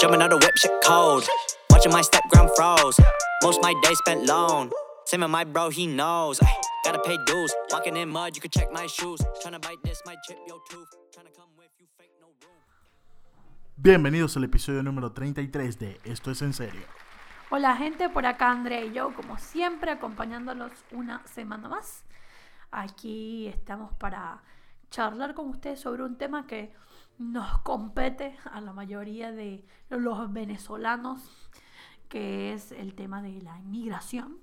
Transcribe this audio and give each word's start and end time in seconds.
Jumping 0.00 0.22
out 0.22 0.30
the 0.30 0.36
whip, 0.36 0.56
shit 0.56 0.70
cold. 0.84 1.26
Watching 1.70 1.90
my 1.90 2.02
step 2.02 2.22
ground 2.30 2.50
froze. 2.54 3.00
Most 3.42 3.60
my 3.62 3.74
day 3.82 3.94
spent 3.94 4.30
alone. 4.30 4.70
Same 5.06 5.22
with 5.22 5.30
my 5.30 5.42
bro, 5.42 5.70
he 5.70 5.88
knows. 5.88 6.38
Ay, 6.40 6.54
gotta 6.84 7.00
pay 7.00 7.18
dues. 7.26 7.52
Walking 7.72 7.96
in 7.96 8.08
mud, 8.08 8.36
you 8.36 8.40
can 8.40 8.50
check 8.52 8.70
my 8.72 8.86
shoes. 8.86 9.20
Tryna 9.42 9.60
bite 9.60 9.82
this, 9.82 10.00
might 10.06 10.18
chip 10.22 10.38
your 10.46 10.60
tooth. 10.70 10.86
Tryna 11.10 11.34
come 11.34 11.50
with 11.58 11.70
you, 11.80 11.86
fake 11.98 12.12
no 12.20 12.28
room. 12.40 12.62
Bienvenidos 13.76 14.36
al 14.36 14.44
episodio 14.44 14.84
número 14.84 15.10
33 15.10 15.80
de 15.80 16.00
Esto 16.04 16.30
es 16.30 16.42
en 16.42 16.52
serio. 16.52 16.82
Hola 17.50 17.74
gente, 17.74 18.08
por 18.08 18.24
acá 18.24 18.52
André 18.52 18.86
y 18.86 18.92
yo, 18.92 19.12
como 19.14 19.36
siempre, 19.38 19.90
acompañándolos 19.90 20.70
una 20.92 21.26
semana 21.26 21.68
más. 21.68 22.04
Aquí 22.70 23.48
estamos 23.48 23.92
para 23.94 24.44
charlar 24.92 25.34
con 25.34 25.48
ustedes 25.48 25.80
sobre 25.80 26.04
un 26.04 26.16
tema 26.16 26.46
que 26.46 26.72
nos 27.18 27.58
compete 27.58 28.36
a 28.52 28.60
la 28.60 28.72
mayoría 28.72 29.32
de 29.32 29.64
los 29.90 30.32
venezolanos, 30.32 31.50
que 32.08 32.52
es 32.52 32.72
el 32.72 32.94
tema 32.94 33.22
de 33.22 33.42
la 33.42 33.58
inmigración 33.58 34.38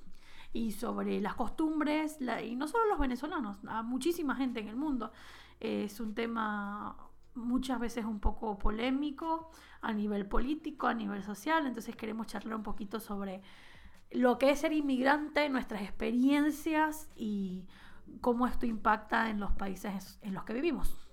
y 0.53 0.71
sobre 0.71 1.19
las 1.21 1.35
costumbres, 1.35 2.17
la- 2.19 2.41
y 2.41 2.55
no 2.55 2.67
solo 2.67 2.85
los 2.85 2.99
venezolanos, 2.99 3.57
a 3.67 3.81
muchísima 3.81 4.35
gente 4.35 4.59
en 4.59 4.67
el 4.67 4.75
mundo. 4.75 5.11
Es 5.59 5.99
un 5.99 6.13
tema 6.13 6.97
muchas 7.33 7.79
veces 7.79 8.05
un 8.05 8.19
poco 8.19 8.57
polémico 8.57 9.49
a 9.81 9.91
nivel 9.93 10.25
político, 10.27 10.87
a 10.87 10.93
nivel 10.93 11.23
social, 11.23 11.65
entonces 11.67 11.95
queremos 11.95 12.27
charlar 12.27 12.55
un 12.55 12.63
poquito 12.63 12.99
sobre 12.99 13.41
lo 14.11 14.37
que 14.37 14.51
es 14.51 14.59
ser 14.59 14.71
inmigrante, 14.71 15.49
nuestras 15.49 15.81
experiencias 15.81 17.09
y 17.15 17.65
cómo 18.21 18.47
esto 18.47 18.65
impacta 18.65 19.29
en 19.29 19.39
los 19.39 19.51
países 19.53 20.19
en 20.21 20.33
los 20.33 20.43
que 20.45 20.53
vivimos. 20.53 21.04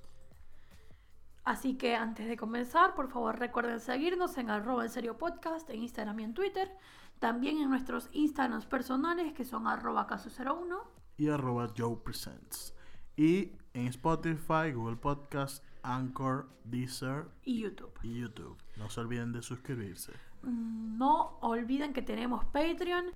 Así 1.44 1.76
que 1.76 1.96
antes 1.96 2.28
de 2.28 2.36
comenzar, 2.36 2.94
por 2.94 3.08
favor 3.08 3.38
recuerden 3.38 3.80
seguirnos 3.80 4.38
en 4.38 4.48
arroba 4.50 4.84
en 4.84 4.90
serio 4.90 5.18
podcast, 5.18 5.68
en 5.70 5.82
Instagram 5.82 6.20
y 6.20 6.24
en 6.24 6.34
Twitter. 6.34 6.70
También 7.18 7.58
en 7.58 7.68
nuestros 7.70 8.08
Instagrams 8.12 8.66
personales 8.66 9.32
que 9.32 9.44
son 9.44 9.66
arroba 9.66 10.06
caso01. 10.06 10.78
Y 11.16 11.28
arroba 11.28 11.68
Joe 11.76 11.96
Presents. 11.96 12.74
Y 13.16 13.52
en 13.74 13.86
Spotify, 13.88 14.72
Google 14.72 14.96
Podcast, 14.96 15.64
Anchor, 15.82 16.48
Deezer 16.64 17.26
y 17.44 17.60
YouTube. 17.60 17.92
y 18.02 18.20
YouTube. 18.20 18.56
No 18.76 18.88
se 18.88 19.00
olviden 19.00 19.32
de 19.32 19.42
suscribirse. 19.42 20.12
Mm, 20.42 20.96
No 20.98 21.38
olviden 21.40 21.92
que 21.92 22.02
tenemos 22.02 22.44
Patreon. 22.46 23.06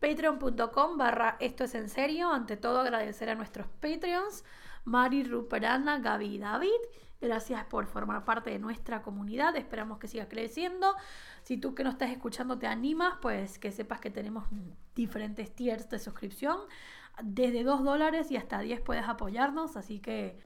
Patreon.com 0.00 0.98
barra 0.98 1.36
esto 1.40 1.64
es 1.64 1.74
en 1.74 1.88
serio. 1.88 2.30
Ante 2.30 2.56
todo 2.56 2.80
agradecer 2.80 3.28
a 3.30 3.34
nuestros 3.34 3.66
Patreons. 3.80 4.44
Mari, 4.84 5.24
Ruperana, 5.24 5.98
Gaby 5.98 6.26
y 6.26 6.38
David. 6.38 6.80
Gracias 7.20 7.64
por 7.64 7.86
formar 7.86 8.24
parte 8.24 8.50
de 8.50 8.58
nuestra 8.58 9.02
comunidad. 9.02 9.56
Esperamos 9.56 9.98
que 9.98 10.08
siga 10.08 10.28
creciendo. 10.28 10.94
Si 11.42 11.56
tú 11.56 11.74
que 11.74 11.84
nos 11.84 11.94
estás 11.94 12.10
escuchando 12.10 12.58
te 12.58 12.66
animas, 12.66 13.14
pues 13.22 13.58
que 13.58 13.72
sepas 13.72 14.00
que 14.00 14.10
tenemos 14.10 14.44
diferentes 14.94 15.54
tiers 15.54 15.88
de 15.88 15.98
suscripción. 15.98 16.58
Desde 17.22 17.64
2 17.64 17.84
dólares 17.84 18.30
y 18.30 18.36
hasta 18.36 18.58
10 18.58 18.80
puedes 18.80 19.08
apoyarnos. 19.08 19.76
Así 19.76 20.00
que 20.00 20.38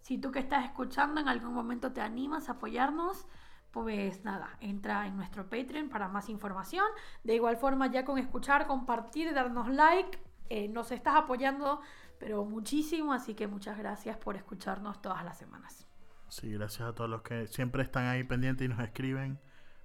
si 0.00 0.18
tú 0.18 0.32
que 0.32 0.38
estás 0.38 0.64
escuchando 0.64 1.20
en 1.20 1.28
algún 1.28 1.54
momento 1.54 1.92
te 1.92 2.00
animas 2.00 2.48
a 2.48 2.52
apoyarnos, 2.52 3.26
pues 3.70 4.24
nada, 4.24 4.56
entra 4.60 5.06
en 5.06 5.16
nuestro 5.16 5.48
Patreon 5.48 5.88
para 5.88 6.08
más 6.08 6.28
información. 6.28 6.86
De 7.22 7.34
igual 7.34 7.56
forma, 7.56 7.86
ya 7.86 8.04
con 8.04 8.18
escuchar, 8.18 8.66
compartir, 8.66 9.32
darnos 9.32 9.68
like, 9.68 10.18
eh, 10.48 10.68
nos 10.68 10.90
estás 10.90 11.14
apoyando, 11.14 11.80
pero 12.20 12.44
muchísimo, 12.44 13.12
así 13.14 13.34
que 13.34 13.48
muchas 13.48 13.78
gracias 13.78 14.18
por 14.18 14.36
escucharnos 14.36 15.00
todas 15.02 15.24
las 15.24 15.38
semanas. 15.38 15.86
Sí, 16.28 16.52
gracias 16.52 16.88
a 16.88 16.94
todos 16.94 17.08
los 17.08 17.22
que 17.22 17.48
siempre 17.48 17.82
están 17.82 18.06
ahí 18.06 18.22
pendientes 18.22 18.66
y 18.66 18.68
nos 18.68 18.78
escriben 18.78 19.40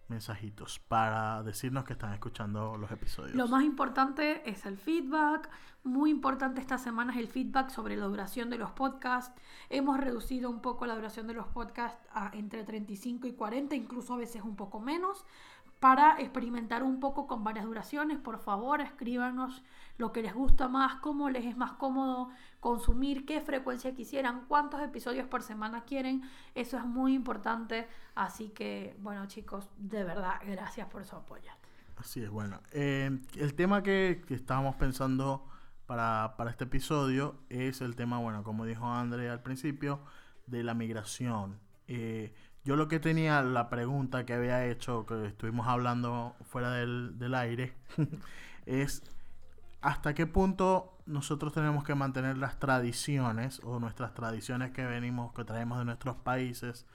mensajitos 0.10 0.80
para 0.80 1.42
decirnos 1.42 1.86
que 1.86 1.94
están 1.94 2.14
escuchando 2.14 2.78
los 2.78 2.92
episodios. 2.92 3.36
Lo 3.36 3.48
más 3.48 3.64
importante 3.64 4.48
es 4.48 4.66
el 4.66 4.78
feedback. 4.78 5.50
Muy 5.84 6.12
importante 6.12 6.62
esta 6.62 6.78
semana 6.78 7.14
es 7.14 7.20
el 7.20 7.28
feedback 7.28 7.70
sobre 7.70 7.96
la 7.96 8.06
duración 8.06 8.50
de 8.50 8.58
los 8.58 8.72
podcasts. 8.72 9.34
Hemos 9.70 10.00
reducido 10.00 10.50
un 10.50 10.62
poco 10.62 10.86
la 10.86 10.96
duración 10.96 11.28
de 11.28 11.34
los 11.34 11.48
podcasts 11.48 12.06
a 12.12 12.32
entre 12.34 12.64
35 12.64 13.28
y 13.28 13.34
40, 13.34 13.76
incluso 13.76 14.14
a 14.14 14.18
veces 14.18 14.44
un 14.44 14.56
poco 14.56 14.80
menos. 14.80 15.26
Para 15.86 16.20
experimentar 16.20 16.82
un 16.82 17.00
poco 17.00 17.28
con 17.28 17.44
varias 17.44 17.64
duraciones, 17.64 18.18
por 18.18 18.40
favor, 18.40 18.82
escríbanos 18.82 19.62
lo 20.00 20.12
que 20.12 20.24
les 20.24 20.34
gusta 20.34 20.68
más, 20.68 20.96
cómo 20.96 21.30
les 21.30 21.46
es 21.46 21.56
más 21.58 21.74
cómodo 21.74 22.32
consumir, 22.60 23.24
qué 23.24 23.40
frecuencia 23.40 23.94
quisieran, 23.94 24.46
cuántos 24.48 24.82
episodios 24.82 25.28
por 25.28 25.44
semana 25.44 25.84
quieren. 25.84 26.24
Eso 26.56 26.80
es 26.80 26.86
muy 26.86 27.14
importante. 27.14 27.88
Así 28.16 28.50
que, 28.50 28.98
bueno, 28.98 29.28
chicos, 29.28 29.70
de 29.78 30.04
verdad, 30.04 30.42
gracias 30.48 30.88
por 30.88 31.06
su 31.06 31.18
apoyo. 31.18 31.52
Así 31.98 32.24
es, 32.24 32.32
bueno. 32.32 32.62
eh, 32.72 33.20
el 33.36 33.54
tema 33.54 33.84
que, 33.84 34.26
estábamos 34.30 34.78
pensando 34.78 35.48
para, 35.86 36.34
para 36.36 36.50
este 36.50 36.64
episodio 36.64 37.36
es 37.50 37.82
el 37.82 37.96
tema, 37.96 38.18
bueno, 38.18 38.44
como 38.44 38.66
dijo 38.66 38.88
André 38.88 39.30
al 39.30 39.44
principio, 39.44 40.00
de 40.48 40.64
la 40.64 40.74
migración. 40.74 41.60
Eh, 41.88 42.34
yo 42.66 42.76
lo 42.76 42.88
que 42.88 43.00
tenía, 43.00 43.42
la 43.44 43.70
pregunta 43.70 44.26
que 44.26 44.34
había 44.34 44.66
hecho, 44.66 45.06
que 45.06 45.28
estuvimos 45.28 45.68
hablando 45.68 46.36
fuera 46.44 46.72
del, 46.72 47.18
del 47.20 47.36
aire, 47.36 47.76
es 48.66 49.04
hasta 49.82 50.16
qué 50.16 50.26
punto 50.26 50.98
nosotros 51.06 51.54
tenemos 51.54 51.84
que 51.84 51.94
mantener 51.94 52.38
las 52.38 52.60
tradiciones 52.60 53.62
o 53.64 53.80
nuestras 53.80 54.16
tradiciones 54.16 54.72
que 54.72 54.84
venimos, 54.84 55.32
que 55.34 55.44
traemos 55.44 55.78
de 55.78 55.86
nuestros 55.86 56.16
países, 56.16 56.88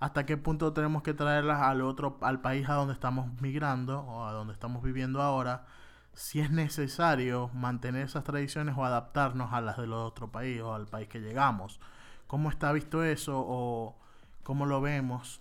hasta 0.00 0.26
qué 0.26 0.36
punto 0.36 0.74
tenemos 0.74 1.02
que 1.02 1.14
traerlas 1.14 1.62
al 1.62 1.80
otro, 1.80 2.18
al 2.20 2.42
país 2.42 2.68
a 2.68 2.74
donde 2.74 2.92
estamos 2.92 3.40
migrando 3.40 4.00
o 4.00 4.26
a 4.26 4.32
donde 4.32 4.52
estamos 4.52 4.82
viviendo 4.82 5.22
ahora, 5.22 5.64
si 6.12 6.40
es 6.40 6.50
necesario 6.50 7.48
mantener 7.54 8.04
esas 8.04 8.24
tradiciones 8.24 8.74
o 8.76 8.84
adaptarnos 8.84 9.54
a 9.54 9.62
las 9.62 9.78
del 9.78 9.94
otro 9.94 10.30
país 10.30 10.60
o 10.60 10.74
al 10.74 10.86
país 10.86 11.08
que 11.08 11.20
llegamos. 11.20 11.80
¿Cómo 12.26 12.50
está 12.50 12.72
visto 12.72 13.02
eso 13.02 13.42
o 13.46 13.96
cómo 14.46 14.64
lo 14.64 14.80
vemos? 14.80 15.40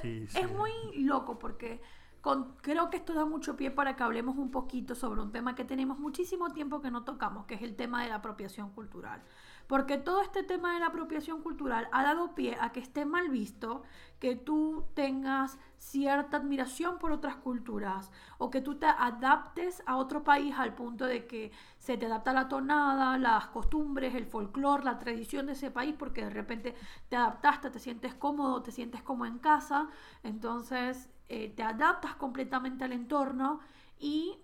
Sí, 0.00 0.26
sí. 0.26 0.38
Es 0.38 0.50
muy 0.50 0.72
loco 0.96 1.38
porque 1.38 1.80
con- 2.20 2.56
creo 2.62 2.90
que 2.90 2.96
esto 2.96 3.14
da 3.14 3.24
mucho 3.24 3.56
pie 3.56 3.70
para 3.70 3.94
que 3.94 4.02
hablemos 4.02 4.36
un 4.36 4.50
poquito 4.50 4.94
sobre 4.96 5.20
un 5.20 5.30
tema 5.30 5.54
que 5.54 5.64
tenemos 5.64 5.98
muchísimo 6.00 6.50
tiempo 6.52 6.80
que 6.80 6.90
no 6.90 7.04
tocamos, 7.04 7.46
que 7.46 7.54
es 7.54 7.62
el 7.62 7.76
tema 7.76 8.02
de 8.02 8.08
la 8.08 8.16
apropiación 8.16 8.70
cultural. 8.70 9.22
Porque 9.68 9.98
todo 9.98 10.22
este 10.22 10.42
tema 10.42 10.74
de 10.74 10.80
la 10.80 10.86
apropiación 10.86 11.42
cultural 11.42 11.88
ha 11.92 12.02
dado 12.02 12.34
pie 12.34 12.56
a 12.60 12.72
que 12.72 12.80
esté 12.80 13.04
mal 13.04 13.28
visto 13.28 13.82
que 14.18 14.34
tú 14.34 14.86
tengas 14.94 15.58
cierta 15.78 16.38
admiración 16.38 16.98
por 16.98 17.12
otras 17.12 17.36
culturas 17.36 18.10
o 18.36 18.50
que 18.50 18.60
tú 18.60 18.74
te 18.76 18.86
adaptes 18.86 19.82
a 19.86 19.96
otro 19.96 20.24
país 20.24 20.54
al 20.58 20.74
punto 20.74 21.06
de 21.06 21.26
que 21.26 21.52
se 21.78 21.96
te 21.96 22.06
adapta 22.06 22.32
la 22.32 22.48
tonada, 22.48 23.16
las 23.16 23.46
costumbres, 23.48 24.14
el 24.14 24.26
folclore, 24.26 24.84
la 24.84 24.98
tradición 24.98 25.46
de 25.46 25.52
ese 25.52 25.70
país 25.70 25.94
porque 25.98 26.24
de 26.24 26.30
repente 26.30 26.74
te 27.08 27.16
adaptaste, 27.16 27.70
te 27.70 27.78
sientes 27.78 28.14
cómodo, 28.14 28.62
te 28.62 28.72
sientes 28.72 29.02
como 29.02 29.24
en 29.24 29.38
casa, 29.38 29.88
entonces 30.22 31.08
eh, 31.28 31.52
te 31.54 31.62
adaptas 31.62 32.16
completamente 32.16 32.84
al 32.84 32.92
entorno 32.92 33.60
y 33.98 34.38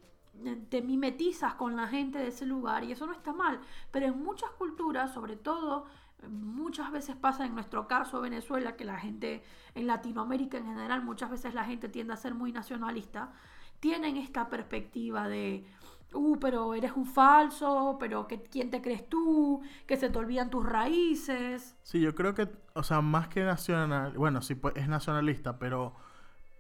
eh, 0.45 0.67
te 0.69 0.83
mimetizas 0.83 1.55
con 1.55 1.77
la 1.77 1.89
gente 1.89 2.19
de 2.19 2.29
ese 2.29 2.47
lugar 2.47 2.85
y 2.85 2.93
eso 2.93 3.07
no 3.07 3.13
está 3.13 3.33
mal, 3.33 3.61
pero 3.91 4.07
en 4.07 4.23
muchas 4.23 4.51
culturas, 4.51 5.13
sobre 5.13 5.37
todo, 5.37 5.87
muchas 6.29 6.91
veces 6.93 7.17
pasa 7.17 7.47
en 7.47 7.55
nuestro 7.55 7.87
caso 7.87 8.21
Venezuela, 8.21 8.77
que 8.77 8.85
la 8.85 8.99
gente 8.99 9.43
en 9.75 9.87
Latinoamérica 9.87 10.59
en 10.59 10.67
general, 10.67 11.03
muchas 11.03 11.31
veces 11.31 11.55
la 11.55 11.65
gente 11.65 11.89
tiende 11.89 12.13
a 12.13 12.17
ser 12.17 12.35
muy 12.35 12.53
nacionalista, 12.53 13.33
tienen 13.81 14.17
esta 14.17 14.49
perspectiva 14.49 15.29
de, 15.29 15.67
uh, 16.15 16.39
pero 16.39 16.75
eres 16.75 16.93
un 16.93 17.07
falso, 17.07 17.97
pero 18.01 18.27
que, 18.27 18.43
¿quién 18.43 18.71
te 18.71 18.81
crees 18.81 19.09
tú? 19.09 19.63
Que 19.87 19.97
se 19.97 20.11
te 20.11 20.19
olvidan 20.19 20.51
tus 20.51 20.65
raíces. 20.65 21.77
Sí, 21.83 22.01
yo 22.01 22.15
creo 22.15 22.35
que, 22.35 22.49
o 22.75 22.83
sea, 22.83 23.01
más 23.01 23.29
que 23.29 23.45
nacional, 23.45 24.13
bueno, 24.17 24.41
sí 24.43 24.55
pues, 24.55 24.75
es 24.77 24.89
nacionalista, 24.89 25.59
pero 25.59 25.95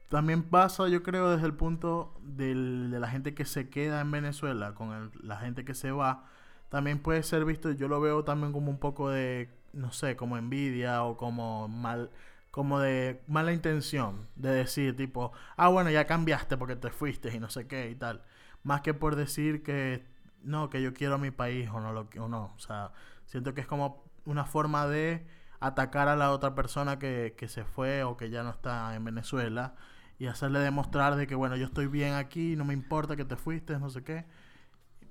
también 0.08 0.42
pasa, 0.42 0.88
yo 0.88 1.02
creo, 1.02 1.30
desde 1.30 1.46
el 1.46 1.54
punto 1.54 2.14
de 2.22 2.54
la 2.54 3.08
gente 3.08 3.34
que 3.34 3.44
se 3.44 3.70
queda 3.70 4.00
en 4.00 4.10
Venezuela 4.10 4.74
con 4.74 5.10
la 5.22 5.36
gente 5.38 5.64
que 5.64 5.74
se 5.74 5.90
va, 5.90 6.24
también 6.74 6.98
puede 6.98 7.22
ser 7.22 7.44
visto, 7.44 7.70
yo 7.70 7.86
lo 7.86 8.00
veo 8.00 8.24
también 8.24 8.52
como 8.52 8.68
un 8.68 8.80
poco 8.80 9.08
de, 9.08 9.48
no 9.72 9.92
sé, 9.92 10.16
como 10.16 10.36
envidia 10.36 11.04
o 11.04 11.16
como 11.16 11.68
mal, 11.68 12.10
como 12.50 12.80
de 12.80 13.22
mala 13.28 13.52
intención, 13.52 14.26
de 14.34 14.50
decir 14.50 14.96
tipo, 14.96 15.30
ah, 15.56 15.68
bueno, 15.68 15.88
ya 15.90 16.08
cambiaste 16.08 16.56
porque 16.56 16.74
te 16.74 16.90
fuiste 16.90 17.32
y 17.32 17.38
no 17.38 17.48
sé 17.48 17.68
qué 17.68 17.90
y 17.90 17.94
tal, 17.94 18.24
más 18.64 18.80
que 18.80 18.92
por 18.92 19.14
decir 19.14 19.62
que 19.62 20.04
no, 20.42 20.68
que 20.68 20.82
yo 20.82 20.92
quiero 20.94 21.14
a 21.14 21.18
mi 21.18 21.30
país 21.30 21.70
o 21.72 21.78
no 21.78 21.92
lo 21.92 22.08
o 22.18 22.26
no, 22.26 22.52
o 22.56 22.58
sea, 22.58 22.90
siento 23.26 23.54
que 23.54 23.60
es 23.60 23.68
como 23.68 24.02
una 24.24 24.44
forma 24.44 24.88
de 24.88 25.24
atacar 25.60 26.08
a 26.08 26.16
la 26.16 26.32
otra 26.32 26.56
persona 26.56 26.98
que, 26.98 27.36
que 27.38 27.46
se 27.46 27.64
fue 27.64 28.02
o 28.02 28.16
que 28.16 28.30
ya 28.30 28.42
no 28.42 28.50
está 28.50 28.96
en 28.96 29.04
Venezuela 29.04 29.76
y 30.18 30.26
hacerle 30.26 30.58
demostrar 30.58 31.14
de 31.14 31.28
que 31.28 31.36
bueno, 31.36 31.54
yo 31.54 31.66
estoy 31.66 31.86
bien 31.86 32.14
aquí, 32.14 32.56
no 32.56 32.64
me 32.64 32.74
importa 32.74 33.14
que 33.14 33.24
te 33.24 33.36
fuiste, 33.36 33.78
no 33.78 33.90
sé 33.90 34.02
qué. 34.02 34.24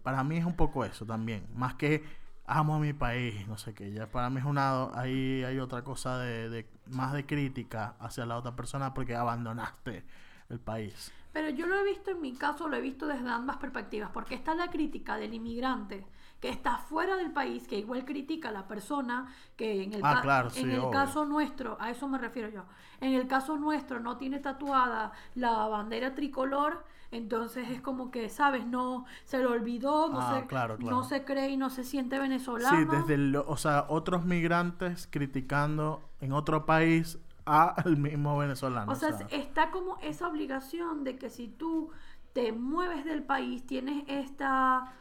Para 0.04 0.24
mí 0.24 0.38
es 0.38 0.46
un 0.46 0.56
poco 0.56 0.86
eso 0.86 1.06
también, 1.06 1.48
más 1.56 1.76
que 1.76 2.04
amo 2.46 2.80
mi 2.80 2.94
país, 2.94 3.48
no 3.48 3.58
sé 3.58 3.74
qué. 3.74 3.92
Ya 3.92 4.08
para 4.08 4.30
mí 4.30 4.40
es 4.40 4.46
una, 4.46 4.90
ahí 5.00 5.44
hay 5.44 5.60
otra 5.60 5.84
cosa 5.84 6.20
de, 6.20 6.50
de 6.50 6.70
más 6.88 7.14
de 7.14 7.26
crítica 7.26 7.96
hacia 8.00 8.26
la 8.26 8.38
otra 8.38 8.56
persona 8.56 8.94
porque 8.94 9.16
abandonaste 9.16 10.04
el 10.50 10.60
país. 10.60 11.12
Pero 11.32 11.50
yo 11.50 11.66
lo 11.66 11.76
he 11.76 11.84
visto 11.84 12.12
en 12.12 12.22
mi 12.22 12.34
caso, 12.34 12.68
lo 12.68 12.76
he 12.76 12.82
visto 12.82 13.08
desde 13.08 13.28
ambas 13.28 13.58
perspectivas, 13.58 14.12
porque 14.12 14.36
está 14.36 14.54
la 14.54 14.70
crítica 14.70 15.18
del 15.18 15.34
inmigrante 15.34 16.06
que 16.44 16.50
está 16.50 16.78
fuera 16.78 17.16
del 17.16 17.32
país, 17.32 17.68
que 17.68 17.78
igual 17.80 18.04
critica 18.06 18.50
a 18.50 18.52
la 18.52 18.68
persona, 18.68 19.34
que 19.56 19.84
en 19.84 19.94
el, 19.94 20.02
Ah, 20.04 20.12
ca- 20.14 20.22
claro, 20.22 20.50
en 20.50 20.52
sí, 20.52 20.72
el 20.72 20.80
obvio. 20.80 20.92
caso 20.92 21.26
nuestro, 21.26 21.78
a 21.80 21.90
eso 21.90 22.08
me 22.10 22.18
refiero 22.18 22.50
yo, 22.50 22.64
en 23.02 23.14
el 23.14 23.28
caso 23.28 23.58
nuestro 23.58 24.00
no 24.00 24.18
tiene 24.18 24.40
tatuada 24.40 25.14
la 25.36 25.68
bandera 25.68 26.16
tricolor, 26.16 26.86
entonces 27.12 27.70
es 27.70 27.82
como 27.82 28.12
que, 28.12 28.28
¿sabes? 28.30 28.66
No, 28.66 29.06
se 29.24 29.40
lo 29.40 29.52
olvidó, 29.52 30.10
no, 30.10 30.22
Ah, 30.22 30.42
se, 30.42 30.48
claro, 30.48 30.78
claro. 30.78 30.98
no 30.98 31.04
se 31.04 31.24
cree 31.26 31.50
y 31.50 31.58
no 31.58 31.70
se 31.70 31.84
siente 31.84 32.20
venezolano. 32.20 32.78
Sí, 32.78 32.86
desde 32.86 33.14
el, 33.16 33.36
o 33.36 33.58
sea, 33.58 33.86
otros 33.90 34.26
migrantes 34.26 35.08
criticando 35.12 36.02
en 36.22 36.34
otro 36.34 36.66
país 36.66 37.20
al 37.46 37.98
mismo 37.98 38.38
venezolano. 38.38 38.92
O 38.92 38.96
sea, 38.96 39.10
está 39.32 39.72
como 39.72 39.98
esa 40.02 40.28
obligación 40.28 41.04
de 41.04 41.18
que 41.18 41.30
si 41.30 41.48
tú 41.48 41.92
te 42.34 42.52
mueves 42.52 43.06
del 43.06 43.24
país, 43.24 43.66
tienes 43.66 44.04
esta... 44.08 44.94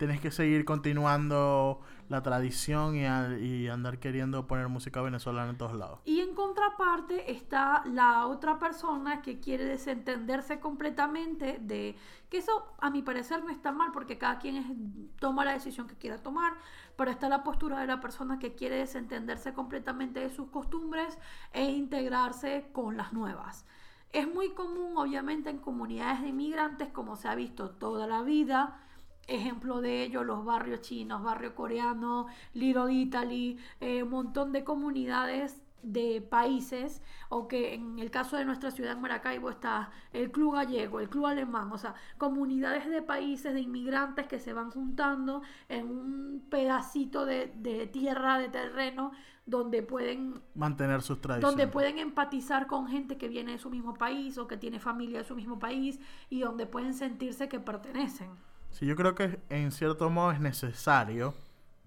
tienes 0.00 0.22
que 0.22 0.30
seguir 0.30 0.64
continuando 0.64 1.82
la 2.08 2.22
tradición 2.22 2.96
y, 2.96 3.68
andar 3.68 3.98
queriendo 3.98 4.46
poner 4.46 4.68
música 4.68 5.02
venezolana 5.02 5.50
en 5.50 5.58
todos 5.58 5.74
lados. 5.74 6.00
Y 6.06 6.20
en 6.20 6.34
contraparte 6.34 7.30
está 7.30 7.82
la 7.84 8.26
otra 8.26 8.58
persona 8.58 9.20
que 9.20 9.40
quiere 9.40 9.66
desentenderse 9.66 10.58
completamente 10.58 11.58
de 11.60 11.96
que 12.30 12.38
eso 12.38 12.74
a 12.78 12.88
mi 12.88 13.02
parecer 13.02 13.44
no 13.44 13.50
está 13.50 13.72
mal 13.72 13.92
porque 13.92 14.16
cada 14.16 14.38
quien 14.38 15.10
toma 15.20 15.44
la 15.44 15.52
decisión 15.52 15.86
que 15.86 15.96
quiera 15.96 16.16
tomar, 16.16 16.54
pero 16.96 17.10
está 17.10 17.28
la 17.28 17.42
postura 17.42 17.78
de 17.80 17.86
la 17.86 18.00
persona 18.00 18.38
que 18.38 18.54
quiere 18.54 18.76
desentenderse 18.76 19.52
completamente 19.52 20.20
de 20.20 20.30
sus 20.30 20.48
costumbres 20.48 21.18
e 21.52 21.64
integrarse 21.64 22.70
con 22.72 22.96
las 22.96 23.12
nuevas. 23.12 23.66
Es 24.14 24.26
muy 24.26 24.54
común, 24.54 24.96
obviamente, 24.96 25.50
en 25.50 25.58
comunidades 25.58 26.22
de 26.22 26.28
inmigrantes, 26.28 26.88
como 26.88 27.16
se 27.16 27.28
ha 27.28 27.34
visto 27.34 27.72
toda 27.72 28.06
la 28.06 28.22
vida, 28.22 28.80
Ejemplo 29.30 29.80
de 29.80 30.02
ello, 30.02 30.24
los 30.24 30.44
barrios 30.44 30.80
chinos, 30.80 31.22
barrio 31.22 31.54
coreano, 31.54 32.26
Little 32.52 32.92
Italy, 32.92 33.58
eh, 33.80 34.02
un 34.02 34.10
montón 34.10 34.50
de 34.50 34.64
comunidades 34.64 35.62
de 35.82 36.20
países, 36.20 37.00
o 37.28 37.48
que 37.48 37.74
en 37.74 37.98
el 37.98 38.10
caso 38.10 38.36
de 38.36 38.44
nuestra 38.44 38.70
ciudad 38.70 38.92
en 38.92 39.00
Maracaibo 39.00 39.50
está 39.50 39.90
el 40.12 40.30
club 40.30 40.54
gallego, 40.54 41.00
el 41.00 41.08
club 41.08 41.26
alemán, 41.26 41.70
o 41.72 41.78
sea, 41.78 41.94
comunidades 42.18 42.88
de 42.90 43.02
países, 43.02 43.54
de 43.54 43.60
inmigrantes 43.60 44.26
que 44.26 44.38
se 44.40 44.52
van 44.52 44.70
juntando 44.70 45.42
en 45.68 45.88
un 45.88 46.46
pedacito 46.50 47.24
de, 47.24 47.52
de 47.56 47.86
tierra, 47.86 48.38
de 48.38 48.48
terreno, 48.48 49.12
donde 49.46 49.82
pueden 49.82 50.42
Mantener 50.54 51.02
sus 51.02 51.20
tradiciones. 51.20 51.56
donde 51.56 51.72
pueden 51.72 51.98
empatizar 51.98 52.66
con 52.66 52.88
gente 52.88 53.16
que 53.16 53.28
viene 53.28 53.52
de 53.52 53.58
su 53.58 53.70
mismo 53.70 53.94
país 53.94 54.38
o 54.38 54.46
que 54.46 54.56
tiene 54.56 54.80
familia 54.80 55.18
de 55.18 55.24
su 55.24 55.34
mismo 55.34 55.58
país 55.58 55.98
y 56.28 56.40
donde 56.40 56.66
pueden 56.66 56.94
sentirse 56.94 57.48
que 57.48 57.58
pertenecen. 57.58 58.30
Sí, 58.70 58.86
yo 58.86 58.96
creo 58.96 59.14
que 59.14 59.40
en 59.48 59.72
cierto 59.72 60.10
modo 60.10 60.32
es 60.32 60.40
necesario 60.40 61.34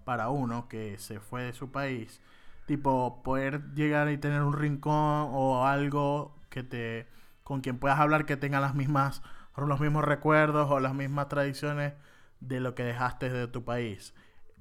para 0.04 0.28
uno 0.28 0.68
que 0.68 0.98
se 0.98 1.20
fue 1.20 1.42
de 1.44 1.52
su 1.52 1.70
país, 1.72 2.20
tipo 2.66 3.22
poder 3.22 3.62
llegar 3.74 4.10
y 4.10 4.18
tener 4.18 4.42
un 4.42 4.52
rincón 4.52 5.28
o 5.32 5.66
algo 5.66 6.34
que 6.50 6.62
te 6.62 7.08
con 7.42 7.60
quien 7.60 7.78
puedas 7.78 7.98
hablar 7.98 8.24
que 8.26 8.36
tenga 8.36 8.60
las 8.60 8.74
mismas 8.74 9.22
los 9.56 9.80
mismos 9.80 10.04
recuerdos 10.04 10.70
o 10.70 10.80
las 10.80 10.94
mismas 10.94 11.28
tradiciones 11.28 11.94
de 12.40 12.60
lo 12.60 12.74
que 12.74 12.82
dejaste 12.84 13.30
de 13.30 13.46
tu 13.48 13.64
país. 13.64 14.14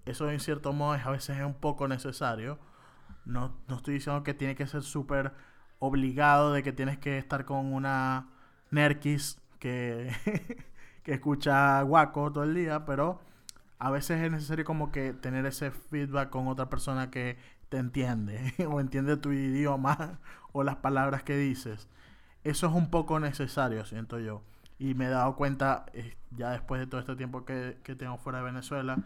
Eso 0.06 0.30
en 0.30 0.40
cierto 0.40 0.74
modo 0.74 0.96
es, 0.96 1.06
a 1.06 1.12
veces 1.12 1.38
es 1.38 1.46
un 1.46 1.56
poco 1.56 1.88
necesario. 1.88 2.60
No, 3.26 3.58
no 3.68 3.78
estoy 3.78 3.96
diciendo 3.96 4.24
que 4.24 4.34
tiene 4.34 4.56
que 4.56 4.68
ser 4.68 4.84
súper 4.84 5.34
obligado 5.80 6.54
de 6.54 6.64
que 6.64 6.74
tienes 6.74 6.98
que 7.00 7.18
estar 7.18 7.46
con 7.46 7.74
una 7.74 8.30
Nerkis 8.72 9.42
que, 9.60 10.12
que 11.04 11.14
escucha 11.14 11.82
guaco 11.82 12.32
todo 12.32 12.44
el 12.44 12.56
día, 12.56 12.86
pero 12.86 13.20
a 13.80 13.92
veces 13.92 14.22
es 14.22 14.32
necesario 14.32 14.66
como 14.66 14.92
que 14.92 15.14
tener 15.14 15.46
ese 15.46 15.72
feedback 15.72 16.30
con 16.30 16.48
otra 16.48 16.70
persona 16.70 17.12
que 17.12 17.38
te 17.70 17.78
entiende 17.78 18.54
o 18.70 18.80
entiende 18.80 19.18
tu 19.18 19.32
idioma 19.32 20.20
o 20.52 20.64
las 20.64 20.78
palabras 20.78 21.24
que 21.24 21.38
dices. 21.38 21.90
Eso 22.44 22.68
es 22.68 22.74
un 22.74 22.90
poco 22.90 23.20
necesario, 23.20 23.86
siento 23.86 24.20
yo. 24.20 24.42
Y 24.80 24.96
me 24.96 25.06
he 25.06 25.10
dado 25.10 25.36
cuenta, 25.36 25.86
eh, 25.94 26.18
ya 26.32 26.52
después 26.52 26.80
de 26.80 26.88
todo 26.88 27.00
este 27.00 27.16
tiempo 27.16 27.46
que, 27.46 27.78
que 27.84 27.96
tengo 27.96 28.18
fuera 28.18 28.40
de 28.40 28.46
Venezuela, 28.46 28.98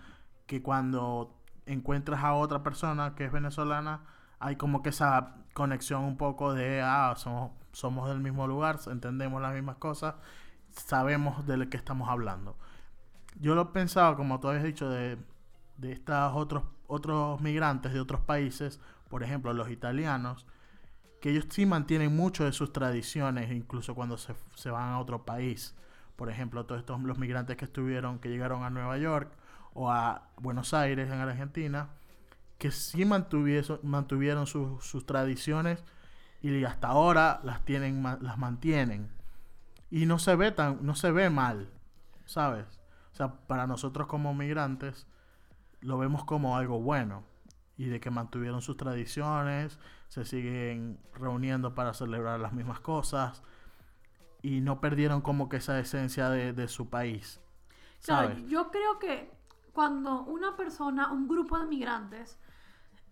que 0.48 0.62
cuando 0.62 1.36
encuentras 1.66 2.24
a 2.24 2.34
otra 2.34 2.64
persona 2.64 3.14
que 3.16 3.26
es 3.26 3.32
venezolana, 3.32 4.02
hay 4.40 4.56
como 4.56 4.82
que 4.82 4.90
esa 4.90 5.36
conexión 5.54 6.04
un 6.04 6.18
poco 6.18 6.54
de, 6.54 6.82
ah, 6.82 7.14
somos, 7.18 7.52
somos 7.72 8.10
del 8.10 8.20
mismo 8.20 8.48
lugar, 8.48 8.80
entendemos 8.88 9.42
las 9.42 9.54
mismas 9.54 9.78
cosas, 9.78 10.16
sabemos 10.79 11.45
de 11.45 11.57
lo 11.57 11.69
que 11.69 11.77
estamos 11.77 12.09
hablando. 12.09 12.57
Yo 13.39 13.56
lo 13.56 13.71
pensaba, 13.71 14.15
como 14.15 14.39
tú 14.39 14.47
habías 14.47 14.63
dicho, 14.63 14.89
de, 14.89 15.18
de 15.77 15.91
estos 15.91 16.33
otros, 16.33 16.63
otros 16.88 17.39
migrantes 17.41 17.94
de 17.94 18.00
otros 18.00 18.21
países, 18.21 18.79
por 19.09 19.24
ejemplo, 19.24 19.53
los 19.53 19.69
italianos, 19.69 20.45
que 21.21 21.31
ellos 21.31 21.45
sí 21.50 21.65
mantienen 21.65 22.15
mucho 22.15 22.45
de 22.45 22.51
sus 22.51 22.74
tradiciones, 22.74 23.51
incluso 23.51 23.95
cuando 23.95 24.18
se, 24.18 24.35
se 24.56 24.69
van 24.69 24.89
a 24.89 25.00
otro 25.00 25.25
país. 25.25 25.75
Por 26.15 26.29
ejemplo, 26.29 26.65
todos 26.65 26.79
estos 26.79 27.00
los 27.01 27.18
migrantes 27.18 27.57
que 27.57 27.65
estuvieron, 27.65 28.19
que 28.19 28.29
llegaron 28.29 28.63
a 28.63 28.69
Nueva 28.69 28.97
York 28.97 29.31
o 29.74 29.91
a 29.91 30.29
Buenos 30.38 30.74
Aires 30.74 31.12
en 31.12 31.19
Argentina, 31.19 31.89
que 32.57 32.71
sí 32.71 33.06
mantuvieron, 33.06 34.47
sus, 34.47 34.83
sus 34.83 35.06
tradiciones 35.06 35.83
y 36.41 36.63
hasta 36.63 36.88
ahora 36.88 37.39
las 37.44 37.63
tienen, 37.65 38.03
las 38.21 38.38
mantienen. 38.38 39.12
Y 39.89 40.06
no 40.06 40.19
se 40.19 40.36
ve 40.36 40.51
tan, 40.51 40.86
no 40.86 40.95
se 40.95 41.12
ve 41.12 41.30
mal, 41.30 41.69
¿sabes? 42.25 42.66
O 43.13 43.16
sea, 43.16 43.34
para 43.48 43.68
nosotros 43.68 44.07
como 44.07 44.34
migrantes 44.34 45.07
lo 45.81 45.98
vemos 45.98 46.24
como 46.25 46.57
algo 46.57 46.80
bueno 46.80 47.24
y 47.78 47.86
de 47.86 48.00
que 48.00 48.10
mantuvieron 48.10 48.62
sus 48.62 48.78
tradiciones, 48.78 49.80
se 50.07 50.25
siguen 50.25 51.00
reuniendo 51.13 51.75
para 51.75 51.94
celebrar 51.94 52.39
las 52.39 52.54
mismas 52.54 52.80
cosas 52.80 53.44
y 54.42 54.62
no 54.62 54.81
perdieron 54.81 55.22
como 55.22 55.50
que 55.50 55.57
esa 55.57 55.80
esencia 55.80 56.30
de, 56.30 56.54
de 56.54 56.68
su 56.68 56.89
país. 56.89 57.39
¿Sabes? 58.00 58.45
yo 58.48 58.69
creo 58.72 59.00
que 59.00 59.31
cuando 59.74 60.24
una 60.24 60.56
persona, 60.56 61.12
un 61.12 61.28
grupo 61.28 61.57
de 61.60 61.66
migrantes, 61.66 62.39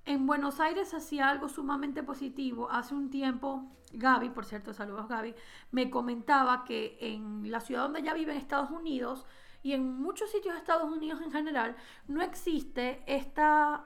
en 0.06 0.28
Buenos 0.28 0.60
Aires 0.60 0.94
hacía 0.94 1.30
algo 1.30 1.50
sumamente 1.50 2.04
positivo. 2.04 2.70
Hace 2.72 2.94
un 2.94 3.10
tiempo, 3.10 3.72
Gaby, 3.98 4.30
por 4.30 4.46
cierto, 4.46 4.74
saludos 4.74 5.08
Gaby, 5.08 5.36
me 5.72 5.90
comentaba 5.90 6.64
que 6.64 6.98
en 7.00 7.52
la 7.52 7.60
ciudad 7.60 7.84
donde 7.84 8.00
ella 8.00 8.14
vive, 8.14 8.32
en 8.34 8.38
Estados 8.38 8.72
Unidos, 8.72 9.26
y 9.64 9.74
en 9.74 10.00
muchos 10.00 10.30
sitios 10.30 10.54
de 10.54 10.60
Estados 10.60 10.92
Unidos 10.92 11.22
en 11.22 11.32
general, 11.32 11.76
no 12.08 12.22
existe 12.22 13.04
esta, 13.08 13.86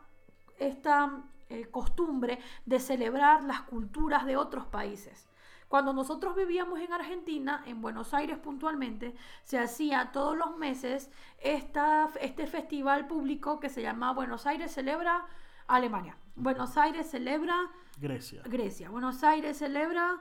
esta 0.57 1.23
eh, 1.47 1.67
costumbre 1.71 2.39
de 2.65 2.79
celebrar 2.79 3.43
las 3.43 3.61
culturas 3.61 4.25
de 4.25 4.35
otros 4.35 4.65
países. 4.65 5.29
Cuando 5.69 5.93
nosotros 5.93 6.35
vivíamos 6.35 6.79
en 6.79 6.91
Argentina, 6.91 7.63
en 7.65 7.79
Buenos 7.79 8.13
Aires 8.13 8.39
puntualmente, 8.39 9.15
se 9.43 9.59
hacía 9.59 10.11
todos 10.11 10.35
los 10.35 10.57
meses 10.57 11.11
esta, 11.37 12.09
este 12.19 12.47
festival 12.47 13.07
público 13.07 13.59
que 13.59 13.69
se 13.69 13.83
llama 13.83 14.11
Buenos 14.11 14.47
Aires 14.47 14.71
celebra 14.71 15.27
Alemania. 15.67 16.17
Buenos 16.35 16.75
Aires 16.75 17.09
celebra 17.09 17.69
Grecia. 17.99 18.41
Grecia. 18.45 18.89
Buenos 18.89 19.23
Aires 19.23 19.57
celebra 19.57 20.19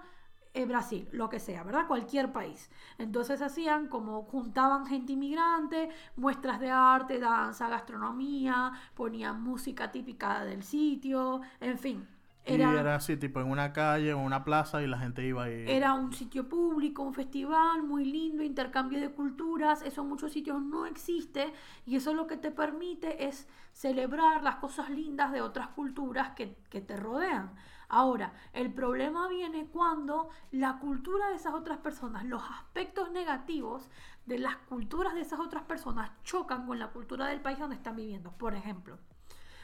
eh, 0.54 0.64
Brasil, 0.66 1.08
lo 1.12 1.28
que 1.28 1.38
sea, 1.38 1.62
¿verdad? 1.62 1.87
Cualquier 1.87 2.32
país. 2.32 2.70
Entonces 2.99 3.40
hacían 3.42 3.87
como 3.87 4.23
juntaban 4.23 4.87
gente 4.87 5.12
inmigrante, 5.12 5.90
muestras 6.16 6.58
de 6.58 6.70
arte, 6.70 7.18
danza, 7.18 7.68
gastronomía, 7.68 8.73
ponían 8.94 9.42
música 9.42 9.92
típica 9.92 10.44
del 10.44 10.62
sitio, 10.62 11.42
en 11.61 11.78
fin. 11.78 12.08
Y 12.48 12.60
era 12.60 12.94
así, 12.94 13.16
tipo 13.16 13.40
en 13.40 13.50
una 13.50 13.72
calle 13.72 14.14
o 14.14 14.18
en 14.18 14.24
una 14.24 14.44
plaza 14.44 14.82
y 14.82 14.86
la 14.86 14.98
gente 14.98 15.24
iba 15.24 15.50
y... 15.50 15.68
Era 15.68 15.94
un 15.94 16.12
sitio 16.12 16.48
público, 16.48 17.02
un 17.02 17.14
festival 17.14 17.82
muy 17.82 18.04
lindo, 18.04 18.42
intercambio 18.42 19.00
de 19.00 19.10
culturas, 19.10 19.82
eso 19.82 20.02
en 20.02 20.08
muchos 20.08 20.32
sitios 20.32 20.62
no 20.62 20.86
existe 20.86 21.52
y 21.86 21.96
eso 21.96 22.14
lo 22.14 22.26
que 22.26 22.36
te 22.36 22.50
permite 22.50 23.26
es 23.26 23.48
celebrar 23.72 24.42
las 24.42 24.56
cosas 24.56 24.90
lindas 24.90 25.32
de 25.32 25.40
otras 25.40 25.68
culturas 25.68 26.30
que, 26.30 26.56
que 26.70 26.80
te 26.80 26.96
rodean. 26.96 27.52
Ahora, 27.88 28.34
el 28.52 28.72
problema 28.72 29.28
viene 29.28 29.66
cuando 29.66 30.28
la 30.50 30.78
cultura 30.78 31.30
de 31.30 31.36
esas 31.36 31.54
otras 31.54 31.78
personas, 31.78 32.24
los 32.24 32.42
aspectos 32.42 33.10
negativos 33.12 33.88
de 34.26 34.38
las 34.38 34.56
culturas 34.56 35.14
de 35.14 35.22
esas 35.22 35.40
otras 35.40 35.62
personas 35.62 36.10
chocan 36.22 36.66
con 36.66 36.78
la 36.78 36.88
cultura 36.88 37.26
del 37.26 37.40
país 37.40 37.58
donde 37.58 37.76
están 37.76 37.96
viviendo. 37.96 38.30
Por 38.32 38.54
ejemplo, 38.54 38.98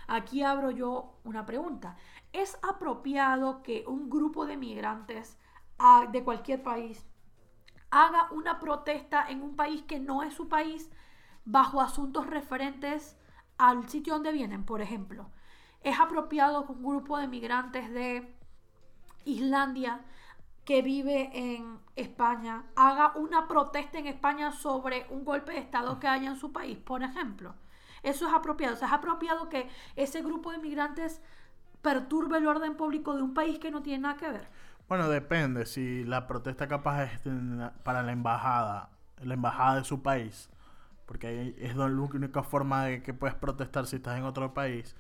Aquí 0.07 0.43
abro 0.43 0.71
yo 0.71 1.19
una 1.25 1.47
pregunta. 1.47 1.97
¿Es 2.33 2.59
apropiado 2.63 3.63
que 3.63 3.85
un 3.87 4.11
grupo 4.11 4.47
de 4.47 4.57
migrantes 4.57 5.39
ah, 5.79 6.07
de 6.11 6.25
cualquier 6.25 6.63
país 6.63 7.07
haga 7.91 8.29
una 8.33 8.59
protesta 8.59 9.25
en 9.29 9.43
un 9.43 9.57
país 9.57 9.83
que 9.83 10.01
no 10.01 10.23
es 10.23 10.35
su 10.35 10.49
país 10.49 10.91
bajo 11.45 11.81
asuntos 11.81 12.27
referentes 12.27 13.17
al 13.59 13.89
sitio 13.89 14.15
donde 14.15 14.33
vienen, 14.33 14.65
por 14.65 14.81
ejemplo, 14.81 15.31
es 15.81 16.01
apropiado 16.01 16.67
que 16.67 16.73
un 16.73 16.83
grupo 16.83 17.19
de 17.19 17.29
migrantes 17.29 17.91
de 17.93 18.35
Islandia 19.25 20.01
que 20.65 20.83
vive 20.83 21.31
en 21.35 21.79
España 21.95 22.65
haga 22.75 23.13
una 23.17 23.47
protesta 23.47 23.99
en 23.99 24.07
España 24.07 24.51
sobre 24.51 25.07
un 25.11 25.25
golpe 25.25 25.53
de 25.53 25.59
Estado 25.59 26.01
que 26.01 26.09
haya 26.09 26.31
en 26.31 26.37
su 26.37 26.53
país, 26.53 26.79
por 26.79 27.03
ejemplo. 27.03 27.55
Eso 28.05 28.29
es 28.29 28.35
apropiado. 28.35 28.75
O 28.75 28.77
sea, 28.77 28.89
es 28.89 28.95
apropiado 28.95 29.49
que 29.49 29.69
ese 29.97 30.23
grupo 30.23 30.53
de 30.53 30.59
migrantes 30.59 31.21
perturbe 31.83 32.39
el 32.39 32.47
orden 32.47 32.77
público 32.77 33.15
de 33.17 33.23
un 33.23 33.35
país 33.35 33.59
que 33.59 33.71
no 33.71 33.83
tiene 33.83 34.01
nada 34.01 34.17
que 34.17 34.31
ver. 34.31 34.49
Bueno, 34.89 35.09
depende. 35.09 35.67
Si 35.67 36.05
la 36.05 36.27
protesta 36.27 36.69
capaz 36.69 37.05
es 37.05 37.21
para 37.83 38.03
la 38.03 38.13
embajada, 38.13 38.91
la 39.23 39.35
embajada 39.35 39.77
de 39.77 39.85
su 39.85 40.03
país, 40.03 40.51
porque 41.07 41.55
es 41.59 41.77
la 41.77 41.87
única 41.87 42.43
forma 42.43 42.85
de 42.85 43.03
que 43.03 43.15
puedes 43.15 43.35
protestar 43.35 43.87
si 43.87 43.97
estás 43.97 44.19
en 44.19 44.25
otro 44.25 44.55
país. 44.55 44.95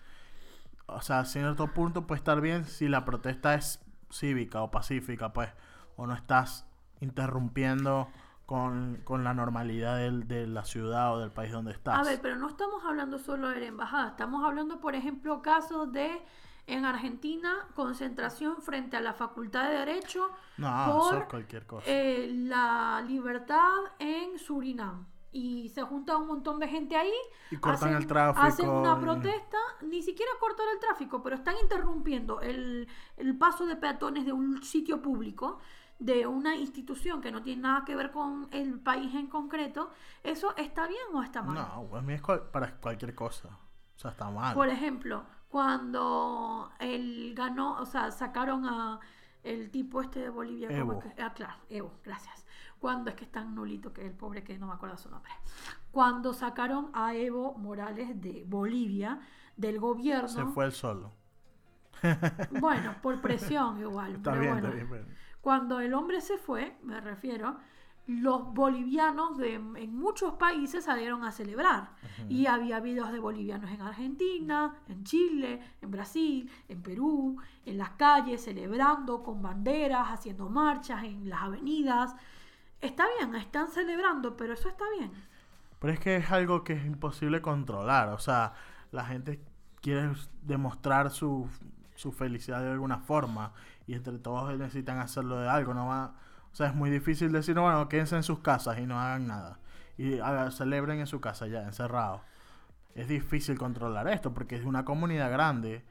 O 0.86 1.00
sea, 1.00 1.20
a 1.20 1.24
cierto 1.24 1.68
punto 1.68 2.06
puede 2.06 2.18
estar 2.18 2.40
bien 2.40 2.64
si 2.64 2.88
la 2.88 3.04
protesta 3.04 3.54
es 3.54 3.80
cívica 4.10 4.62
o 4.62 4.70
pacífica, 4.70 5.32
pues, 5.32 5.50
o 5.96 6.06
no 6.06 6.14
estás 6.14 6.66
interrumpiendo 7.00 8.08
con, 8.46 9.02
la 9.24 9.34
normalidad 9.34 9.96
de 9.96 10.46
la 10.46 10.64
ciudad 10.64 11.14
o 11.14 11.20
del 11.20 11.30
país 11.30 11.52
donde 11.52 11.72
estás. 11.72 11.98
A 11.98 12.02
ver, 12.02 12.20
pero 12.20 12.36
no 12.36 12.48
estamos 12.48 12.84
hablando 12.84 13.18
solo 13.18 13.48
de 13.48 13.60
la 13.60 13.66
embajada, 13.66 14.08
estamos 14.10 14.44
hablando, 14.44 14.80
por 14.80 14.94
ejemplo, 14.94 15.42
casos 15.42 15.92
de 15.92 16.22
en 16.66 16.84
Argentina 16.84 17.68
concentración 17.74 18.62
frente 18.62 18.96
a 18.96 19.00
la 19.00 19.12
Facultad 19.12 19.68
de 19.68 19.78
Derecho 19.78 20.30
por 20.56 21.28
cualquier 21.28 21.66
cosa. 21.66 21.84
Eh, 21.86 22.30
la 22.32 23.04
libertad 23.06 23.70
en 23.98 24.38
Surinam 24.38 25.06
y 25.34 25.68
se 25.70 25.82
junta 25.82 26.16
un 26.16 26.28
montón 26.28 26.60
de 26.60 26.68
gente 26.68 26.96
ahí. 26.96 27.12
Y 27.50 27.56
cortan 27.56 27.94
el 27.94 28.06
tráfico. 28.06 28.46
Hacen 28.46 28.68
una 28.68 28.98
protesta, 28.98 29.58
ni 29.82 30.00
siquiera 30.00 30.30
cortar 30.38 30.64
el 30.72 30.78
tráfico, 30.78 31.22
pero 31.22 31.34
están 31.34 31.56
interrumpiendo 31.60 32.40
el, 32.40 32.86
paso 33.38 33.66
de 33.66 33.74
peatones 33.74 34.24
de 34.24 34.32
un 34.32 34.62
sitio 34.62 35.02
público, 35.02 35.58
de 35.98 36.26
una 36.26 36.56
institución 36.56 37.20
que 37.20 37.30
no 37.30 37.42
tiene 37.42 37.62
nada 37.62 37.84
que 37.84 37.94
ver 37.94 38.10
con 38.10 38.48
el 38.50 38.78
país 38.80 39.14
en 39.14 39.26
concreto. 39.26 39.90
¿Eso 40.22 40.56
está 40.56 40.86
bien 40.86 41.02
o 41.14 41.22
está 41.22 41.42
mal? 41.42 41.54
No, 41.54 41.96
a 41.96 42.02
mí 42.02 42.14
es 42.14 42.22
para 42.22 42.76
cualquier 42.76 43.14
cosa. 43.14 43.48
O 43.48 43.98
sea, 43.98 44.10
está 44.10 44.30
mal. 44.30 44.54
Por 44.54 44.68
ejemplo, 44.68 45.24
cuando 45.48 46.72
él 46.80 47.32
ganó, 47.36 47.80
o 47.80 47.86
sea, 47.86 48.10
sacaron 48.10 48.66
a 48.66 49.00
el 49.42 49.70
tipo 49.70 50.00
este 50.00 50.20
de 50.20 50.28
Bolivia. 50.30 50.68
Evo. 50.70 51.02
ah, 51.18 51.32
claro, 51.34 51.54
Evo, 51.68 51.92
gracias 52.02 52.44
cuando 52.84 53.08
es 53.08 53.16
que 53.16 53.24
es 53.24 53.32
tan 53.32 53.54
nulito 53.54 53.94
que 53.94 54.04
el 54.04 54.12
pobre 54.12 54.44
que 54.44 54.58
no 54.58 54.66
me 54.66 54.74
acuerdo 54.74 54.98
su 54.98 55.08
nombre. 55.08 55.32
Cuando 55.90 56.34
sacaron 56.34 56.90
a 56.92 57.14
Evo 57.14 57.54
Morales 57.54 58.20
de 58.20 58.44
Bolivia, 58.46 59.20
del 59.56 59.80
gobierno. 59.80 60.28
Se 60.28 60.44
fue 60.44 60.66
el 60.66 60.72
solo. 60.72 61.10
Bueno, 62.60 62.96
por 63.00 63.22
presión 63.22 63.80
igual. 63.80 64.18
pero 64.22 64.52
bueno, 64.52 64.70
Cuando 65.44 65.78
el 65.80 65.92
hombre 65.92 66.22
se 66.22 66.38
fue, 66.38 66.74
me 66.82 66.98
refiero, 67.02 67.58
los 68.06 68.54
bolivianos 68.54 69.36
de, 69.36 69.56
en 69.56 69.94
muchos 69.94 70.32
países 70.36 70.84
salieron 70.84 71.22
a 71.22 71.32
celebrar. 71.32 71.90
Y 72.30 72.46
había 72.46 72.80
videos 72.80 73.12
de 73.12 73.18
bolivianos 73.18 73.70
en 73.70 73.82
Argentina, 73.82 74.74
en 74.88 75.04
Chile, 75.04 75.60
en 75.82 75.90
Brasil, 75.90 76.50
en 76.66 76.80
Perú, 76.80 77.36
en 77.66 77.76
las 77.76 77.90
calles, 77.90 78.42
celebrando 78.42 79.22
con 79.22 79.42
banderas, 79.42 80.08
haciendo 80.08 80.48
marchas 80.48 81.04
en 81.04 81.28
las 81.28 81.42
avenidas. 81.42 82.16
Está 82.80 83.04
bien, 83.18 83.34
están 83.34 83.68
celebrando, 83.68 84.38
pero 84.38 84.54
eso 84.54 84.70
está 84.70 84.84
bien. 84.96 85.12
Pero 85.78 85.92
es 85.92 86.00
que 86.00 86.16
es 86.16 86.30
algo 86.30 86.64
que 86.64 86.72
es 86.72 86.86
imposible 86.86 87.42
controlar. 87.42 88.08
O 88.08 88.18
sea, 88.18 88.54
la 88.92 89.04
gente 89.04 89.42
quiere 89.82 90.10
demostrar 90.40 91.10
su, 91.10 91.50
felicidad 92.16 92.62
de 92.62 92.70
alguna 92.70 92.96
forma. 92.96 93.52
Y 93.86 93.94
entre 93.94 94.18
todos 94.18 94.56
necesitan 94.58 94.98
hacerlo 94.98 95.38
de 95.38 95.48
algo. 95.48 95.74
No 95.74 95.86
va, 95.86 96.14
o 96.52 96.56
sea, 96.56 96.68
es 96.68 96.74
muy 96.74 96.90
difícil 96.90 97.32
decir, 97.32 97.58
bueno, 97.58 97.88
quédense 97.88 98.16
en 98.16 98.22
sus 98.22 98.38
casas 98.40 98.78
y 98.78 98.86
no 98.86 99.00
hagan 99.00 99.26
nada. 99.26 99.58
Y 99.98 100.18
celebren 100.50 101.00
en 101.00 101.06
su 101.06 101.20
casa 101.20 101.46
ya, 101.46 101.62
encerrados. 101.64 102.22
Es 102.94 103.08
difícil 103.08 103.58
controlar 103.58 104.08
esto 104.08 104.32
porque 104.32 104.56
es 104.56 104.64
una 104.64 104.84
comunidad 104.84 105.30
grande 105.30 105.84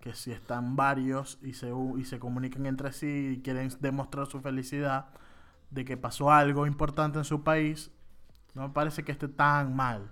que 0.00 0.14
si 0.14 0.32
están 0.32 0.76
varios 0.76 1.38
y 1.42 1.52
se, 1.52 1.72
y 1.96 2.04
se 2.04 2.18
comunican 2.18 2.66
entre 2.66 2.92
sí 2.92 3.36
y 3.36 3.42
quieren 3.42 3.70
demostrar 3.80 4.26
su 4.26 4.40
felicidad, 4.40 5.10
de 5.70 5.84
que 5.84 5.96
pasó 5.96 6.32
algo 6.32 6.66
importante 6.66 7.18
en 7.18 7.24
su 7.24 7.44
país, 7.44 7.92
no 8.54 8.62
me 8.62 8.74
parece 8.74 9.04
que 9.04 9.12
esté 9.12 9.28
tan 9.28 9.76
mal. 9.76 10.10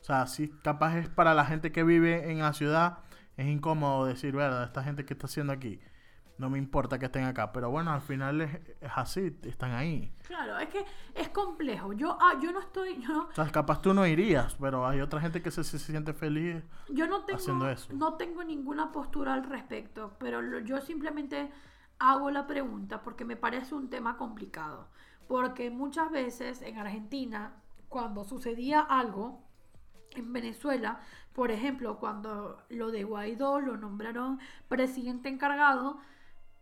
O 0.00 0.04
sea, 0.04 0.26
si 0.26 0.48
capaz 0.48 0.96
es 0.96 1.08
para 1.08 1.34
la 1.34 1.44
gente 1.44 1.70
que 1.72 1.84
vive 1.84 2.30
en 2.30 2.40
la 2.40 2.52
ciudad, 2.52 2.98
es 3.36 3.46
incómodo 3.46 4.06
decir, 4.06 4.34
verdad, 4.34 4.64
esta 4.64 4.82
gente 4.82 5.04
que 5.04 5.14
está 5.14 5.26
haciendo 5.26 5.52
aquí, 5.52 5.80
no 6.38 6.48
me 6.48 6.58
importa 6.58 6.98
que 6.98 7.06
estén 7.06 7.24
acá, 7.24 7.52
pero 7.52 7.70
bueno, 7.70 7.92
al 7.92 8.00
final 8.00 8.40
es, 8.40 8.50
así, 8.94 9.36
están 9.42 9.72
ahí. 9.72 10.12
Claro, 10.26 10.58
es 10.58 10.68
que 10.68 10.84
es 11.14 11.28
complejo. 11.30 11.92
Yo, 11.92 12.16
ah, 12.20 12.38
yo 12.40 12.52
no 12.52 12.60
estoy, 12.60 13.00
yo 13.02 13.28
O 13.28 13.34
sea, 13.34 13.50
capaz 13.50 13.82
tú 13.82 13.92
no 13.92 14.06
irías, 14.06 14.54
pero 14.54 14.86
hay 14.86 15.00
otra 15.00 15.20
gente 15.20 15.42
que 15.42 15.50
se, 15.50 15.64
siente 15.64 16.12
feliz 16.14 16.62
yo 16.88 17.06
no 17.06 17.24
tengo, 17.24 17.38
haciendo 17.38 17.68
eso. 17.68 17.92
No 17.92 18.14
tengo 18.14 18.44
ninguna 18.44 18.92
postura 18.92 19.34
al 19.34 19.44
respecto, 19.44 20.16
pero 20.18 20.60
yo 20.60 20.80
simplemente 20.80 21.50
hago 21.98 22.30
la 22.30 22.46
pregunta 22.46 23.02
porque 23.02 23.24
me 23.24 23.36
parece 23.36 23.74
un 23.74 23.90
tema 23.90 24.16
complicado. 24.16 24.88
Porque 25.26 25.70
muchas 25.70 26.10
veces 26.10 26.62
en 26.62 26.78
Argentina, 26.78 27.52
cuando 27.88 28.24
sucedía 28.24 28.80
algo, 28.80 29.42
en 30.12 30.32
Venezuela, 30.32 31.00
por 31.32 31.50
ejemplo, 31.50 31.98
cuando 31.98 32.62
lo 32.68 32.90
de 32.90 33.04
Guaidó 33.04 33.60
lo 33.60 33.76
nombraron 33.76 34.40
presidente 34.68 35.28
encargado, 35.28 35.98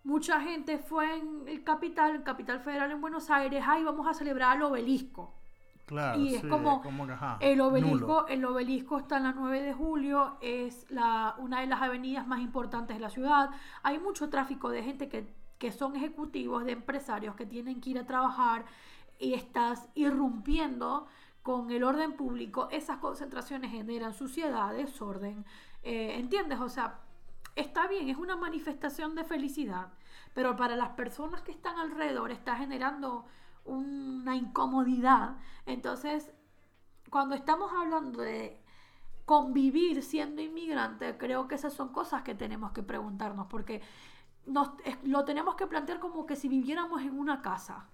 mucha 0.07 0.41
gente 0.41 0.79
fue 0.79 1.19
en 1.19 1.49
el 1.49 1.65
capital, 1.65 2.15
el 2.15 2.23
capital 2.23 2.61
federal 2.61 2.93
en 2.93 3.01
Buenos 3.01 3.29
Aires, 3.29 3.65
ahí 3.67 3.83
vamos 3.83 4.07
a 4.07 4.15
celebrar 4.15 4.57
el 4.57 4.63
obelisco. 4.63 5.35
Claro, 5.85 6.21
y 6.21 6.35
es 6.35 6.45
como, 6.45 6.83
el 7.41 7.61
obelisco, 7.61 8.27
el 8.27 8.45
obelisco 8.45 8.99
está 8.99 9.19
en 9.19 9.25
la 9.25 9.33
9 9.33 9.63
de 9.63 9.73
julio, 9.73 10.37
es 10.41 10.89
la, 10.91 11.35
una 11.39 11.61
de 11.61 11.67
las 11.67 11.83
avenidas 11.83 12.27
más 12.27 12.41
importantes 12.41 12.97
de 12.97 13.01
la 13.01 13.11
ciudad. 13.11 13.51
Hay 13.83 13.99
mucho 13.99 14.29
tráfico 14.29 14.71
de 14.71 14.83
gente 14.83 15.09
que, 15.09 15.29
que 15.59 15.71
son 15.73 15.95
ejecutivos, 15.97 16.65
de 16.65 16.73
empresarios 16.73 17.35
que 17.35 17.47
tienen 17.47 17.81
que 17.81 17.91
ir 17.91 17.99
a 17.99 18.07
trabajar 18.07 18.65
y 19.19 19.35
estás 19.35 19.89
irrumpiendo 19.95 21.07
con 21.43 21.71
el 21.71 21.83
orden 21.83 22.13
público. 22.13 22.69
Esas 22.71 22.99
concentraciones 22.99 23.71
generan 23.71 24.13
suciedad, 24.13 24.73
desorden. 24.73 25.45
Eh, 25.85 26.17
¿Entiendes? 26.19 26.59
O 26.61 26.69
sea, 26.69 27.01
está 27.57 27.89
bien, 27.89 28.09
es 28.09 28.17
una 28.17 28.37
manifestación 28.37 29.15
de 29.15 29.25
felicidad, 29.25 29.89
pero 30.35 30.57
para 30.57 30.77
las 30.77 30.91
personas 30.91 31.43
que 31.43 31.53
están 31.53 31.79
alrededor 31.79 32.31
está 32.31 32.57
generando 32.57 33.25
una 33.65 34.37
incomodidad. 34.37 35.37
Entonces, 35.65 36.31
cuando 37.11 37.35
estamos 37.35 37.73
hablando 37.73 38.21
de 38.21 38.63
convivir 39.25 40.03
siendo 40.03 40.43
inmigrante, 40.43 41.17
creo 41.19 41.49
que 41.49 41.57
esas 41.57 41.73
son 41.73 41.89
cosas 41.93 42.23
que 42.23 42.35
tenemos 42.35 42.73
que 42.73 42.83
preguntarnos, 42.83 43.47
porque 43.49 43.83
nos, 44.45 44.71
lo 45.03 45.25
tenemos 45.25 45.57
que 45.57 45.67
plantear 45.67 45.99
como 45.99 46.27
que 46.27 46.37
si 46.37 46.49
viviéramos 46.49 47.03
en 47.03 47.19
una 47.19 47.43
casa 47.43 47.89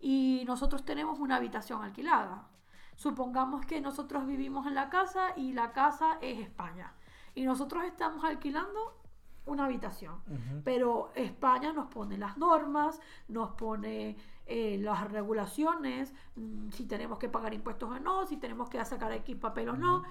y 0.00 0.42
nosotros 0.46 0.84
tenemos 0.84 1.18
una 1.20 1.36
habitación 1.36 1.82
alquilada. 1.82 2.48
Supongamos 2.96 3.64
que 3.64 3.80
nosotros 3.80 4.26
vivimos 4.26 4.66
en 4.66 4.74
la 4.74 4.90
casa 4.90 5.32
y 5.36 5.52
la 5.52 5.72
casa 5.72 6.18
es 6.20 6.38
España 6.40 6.92
y 7.34 7.44
nosotros 7.44 7.84
estamos 7.84 8.24
alquilando 8.24 9.03
una 9.46 9.66
habitación, 9.66 10.22
pero 10.64 11.12
España 11.14 11.72
nos 11.72 11.86
pone 11.88 12.16
las 12.16 12.38
normas, 12.38 13.00
nos 13.28 13.52
pone 13.52 14.16
eh, 14.46 14.78
las 14.80 15.10
regulaciones, 15.10 16.14
mm, 16.36 16.70
si 16.70 16.86
tenemos 16.86 17.18
que 17.18 17.28
pagar 17.28 17.54
impuestos 17.54 17.90
o 17.90 17.98
no, 17.98 18.26
si 18.26 18.36
tenemos 18.36 18.68
que 18.68 18.82
sacar 18.84 19.12
aquí 19.12 19.34
papel 19.34 19.70
o 19.70 19.76
no. 19.76 20.02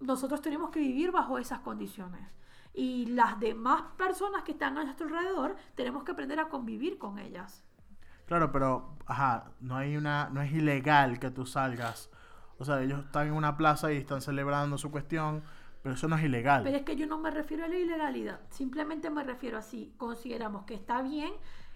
Nosotros 0.00 0.40
tenemos 0.40 0.70
que 0.70 0.80
vivir 0.80 1.12
bajo 1.12 1.38
esas 1.38 1.60
condiciones. 1.60 2.28
Y 2.72 3.06
las 3.06 3.38
demás 3.38 3.82
personas 3.96 4.42
que 4.42 4.52
están 4.52 4.76
a 4.78 4.84
nuestro 4.84 5.06
alrededor, 5.06 5.56
tenemos 5.74 6.02
que 6.02 6.12
aprender 6.12 6.40
a 6.40 6.48
convivir 6.48 6.98
con 6.98 7.18
ellas. 7.18 7.64
Claro, 8.26 8.50
pero, 8.50 8.96
ajá, 9.06 9.52
no 9.60 9.76
hay 9.76 9.96
una, 9.96 10.28
no 10.30 10.42
es 10.42 10.52
ilegal 10.52 11.18
que 11.18 11.30
tú 11.30 11.46
salgas. 11.46 12.10
O 12.58 12.64
sea, 12.64 12.82
ellos 12.82 13.04
están 13.04 13.28
en 13.28 13.34
una 13.34 13.56
plaza 13.56 13.92
y 13.92 13.96
están 13.96 14.20
celebrando 14.20 14.78
su 14.78 14.90
cuestión, 14.90 15.42
pero 15.84 15.96
eso 15.96 16.08
no 16.08 16.16
es 16.16 16.24
ilegal. 16.24 16.62
Pero 16.64 16.78
es 16.78 16.82
que 16.82 16.96
yo 16.96 17.06
no 17.06 17.18
me 17.18 17.30
refiero 17.30 17.62
a 17.62 17.68
la 17.68 17.76
ilegalidad, 17.76 18.40
simplemente 18.48 19.10
me 19.10 19.22
refiero 19.22 19.58
a 19.58 19.62
si 19.62 19.92
consideramos 19.98 20.64
que 20.64 20.72
está 20.72 21.02
bien 21.02 21.30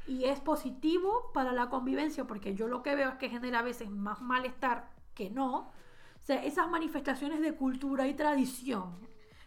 y 0.06 0.24
es 0.24 0.40
positivo 0.40 1.30
para 1.34 1.52
la 1.52 1.68
convivencia, 1.68 2.26
porque 2.26 2.54
yo 2.54 2.68
lo 2.68 2.82
que 2.82 2.96
veo 2.96 3.10
es 3.10 3.16
que 3.16 3.28
genera 3.28 3.58
a 3.58 3.62
veces 3.62 3.90
más 3.90 4.22
malestar 4.22 4.88
que 5.12 5.28
no. 5.28 5.56
O 5.58 6.22
sea, 6.22 6.42
esas 6.42 6.70
manifestaciones 6.70 7.42
de 7.42 7.54
cultura 7.54 8.08
y 8.08 8.14
tradición 8.14 8.96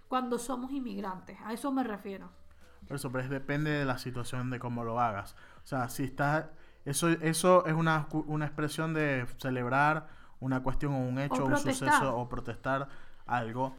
cuando 0.07 0.37
somos 0.37 0.71
inmigrantes, 0.71 1.39
a 1.43 1.53
eso 1.53 1.71
me 1.71 1.83
refiero. 1.83 2.29
Por 2.87 2.97
eso, 2.97 3.11
pero 3.11 3.27
depende 3.27 3.71
de 3.71 3.85
la 3.85 3.97
situación 3.97 4.51
de 4.51 4.59
cómo 4.59 4.83
lo 4.83 4.99
hagas. 4.99 5.35
O 5.63 5.67
sea, 5.67 5.89
si 5.89 6.03
estás... 6.03 6.45
Eso, 6.85 7.09
eso 7.09 7.65
es 7.65 7.73
una, 7.73 8.07
una 8.27 8.45
expresión 8.45 8.93
de 8.93 9.25
celebrar 9.39 10.07
una 10.39 10.61
cuestión 10.61 10.93
o 10.93 10.99
un 10.99 11.17
hecho 11.17 11.45
o 11.45 11.47
un 11.47 11.57
suceso 11.57 12.15
o 12.15 12.29
protestar 12.29 12.87
algo. 13.25 13.75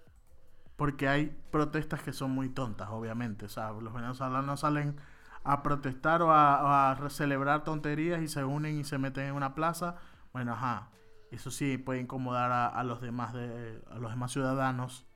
Porque 0.76 1.08
hay 1.08 1.36
protestas 1.50 2.02
que 2.02 2.12
son 2.12 2.30
muy 2.30 2.48
tontas, 2.48 2.88
obviamente. 2.90 3.46
O 3.46 3.48
sea, 3.48 3.72
los 3.72 3.92
venezolanos 3.92 4.60
salen 4.60 4.96
a 5.44 5.62
protestar 5.62 6.22
o 6.22 6.32
a, 6.32 6.96
celebrar 7.10 7.64
tonterías 7.64 8.22
y 8.22 8.28
se 8.28 8.44
unen 8.44 8.78
y 8.78 8.84
se 8.84 8.98
meten 8.98 9.26
en 9.26 9.34
una 9.34 9.54
plaza. 9.54 9.96
Bueno, 10.32 10.52
ajá, 10.52 10.88
eso 11.30 11.50
sí 11.50 11.78
puede 11.78 12.00
incomodar 12.00 12.52
a, 12.52 12.82
los 12.84 13.00
demás 13.00 13.32
de, 13.32 13.82
a 13.90 13.98
los 13.98 14.10
demás 14.10 14.32
ciudadanos 14.32 15.06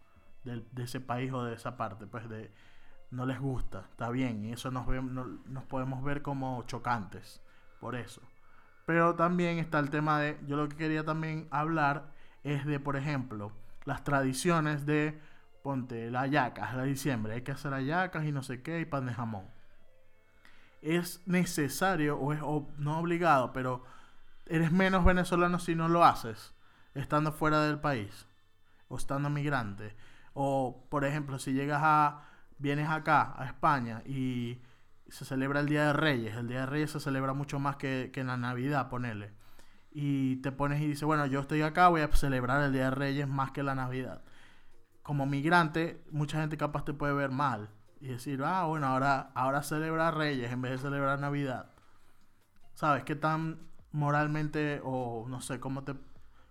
de, 0.45 0.65
ese 0.83 1.01
país 1.01 1.33
o 1.33 1.45
de 1.45 1.55
esa 1.55 1.77
parte, 1.77 2.07
pues 2.07 2.29
de 2.29 2.53
no 3.11 3.25
les 3.25 3.39
gusta, 3.39 3.85
está 3.91 4.11
bien, 4.11 4.45
y 4.45 4.53
eso 4.53 4.71
nos, 4.71 4.87
nos 4.89 5.65
podemos 5.65 6.03
ver 6.03 6.23
como 6.23 6.63
chocantes, 6.65 7.41
por 7.81 7.95
eso. 7.95 8.21
Pero 8.85 9.15
también 9.15 9.59
está 9.59 9.79
el 9.79 9.91
tema 9.91 10.21
de, 10.21 10.39
yo 10.47 10.57
lo 10.57 10.69
que 10.69 10.77
quería 10.77 11.05
también 11.05 11.49
hablar 11.51 12.11
es 12.45 12.65
de, 12.67 12.79
por 12.81 12.97
ejemplo, 12.97 13.53
las 13.85 14.05
tradiciones 14.05 14.87
de, 14.87 15.21
ponte, 15.66 16.12
la 16.12 16.28
yacas, 16.28 16.76
la 16.76 16.85
diciembre, 16.85 17.35
hay 17.35 17.42
que 17.42 17.50
hacer 17.50 17.75
ayacas 17.75 18.25
y 18.25 18.30
no 18.30 18.44
sé 18.44 18.62
qué, 18.62 18.78
y 18.78 18.85
pan 18.85 19.04
de 19.06 19.12
jamón. 19.12 19.46
Es 20.80 21.26
necesario, 21.26 22.16
o 22.18 22.32
es 22.32 22.38
no 22.78 23.00
obligado, 23.00 23.52
pero 23.52 23.82
eres 24.46 24.70
menos 24.70 25.04
venezolano 25.04 25.58
si 25.58 25.75
no 25.75 25.88
lo 25.88 26.04
haces, 26.04 26.54
estando 26.94 27.32
fuera 27.32 27.62
del 27.62 27.80
país, 27.80 28.28
o 28.87 28.96
estando 28.96 29.28
migrante. 29.28 29.96
O, 30.35 30.87
por 30.88 31.04
ejemplo, 31.04 31.40
si 31.40 31.52
llegas 31.52 31.80
a, 31.82 32.23
vienes 32.58 32.88
acá, 32.88 33.35
a 33.37 33.46
España, 33.46 34.02
y 34.06 34.62
se 35.08 35.25
celebra 35.25 35.58
el 35.58 35.66
Día 35.66 35.88
de 35.88 35.92
Reyes. 35.94 36.37
El 36.37 36.46
Día 36.46 36.61
de 36.61 36.66
Reyes 36.66 36.92
se 36.92 37.00
celebra 37.00 37.32
mucho 37.32 37.58
más 37.58 37.75
que, 37.75 38.12
que 38.14 38.20
en 38.20 38.28
la 38.28 38.37
Navidad, 38.37 38.88
ponele. 38.88 39.32
Y 39.90 40.37
te 40.42 40.52
pones 40.52 40.80
y 40.80 40.87
dices, 40.87 41.02
bueno, 41.02 41.26
yo 41.26 41.40
estoy 41.40 41.62
acá, 41.62 41.88
voy 41.88 42.02
a 42.02 42.08
celebrar 42.14 42.62
el 42.62 42.73
Día 42.73 42.85
de 42.85 42.90
Reyes 42.92 43.26
más 43.26 43.50
que 43.50 43.64
la 43.64 43.75
Navidad. 43.75 44.23
Como 45.07 45.25
migrante, 45.25 46.03
mucha 46.11 46.41
gente 46.41 46.57
capaz 46.57 46.85
te 46.85 46.93
puede 46.93 47.13
ver 47.15 47.31
mal 47.31 47.71
y 48.01 48.09
decir, 48.09 48.43
ah, 48.45 48.65
bueno, 48.65 48.89
ahora, 48.89 49.31
ahora 49.37 49.63
celebra 49.63 50.11
Reyes 50.11 50.51
en 50.51 50.61
vez 50.61 50.73
de 50.73 50.79
celebrar 50.79 51.21
Navidad. 51.21 51.71
¿Sabes 52.75 53.05
qué 53.05 53.15
tan 53.15 53.71
moralmente 53.93 54.81
o 54.83 55.27
no 55.29 55.41
sé 55.41 55.61
cómo 55.61 55.85
te 55.85 55.95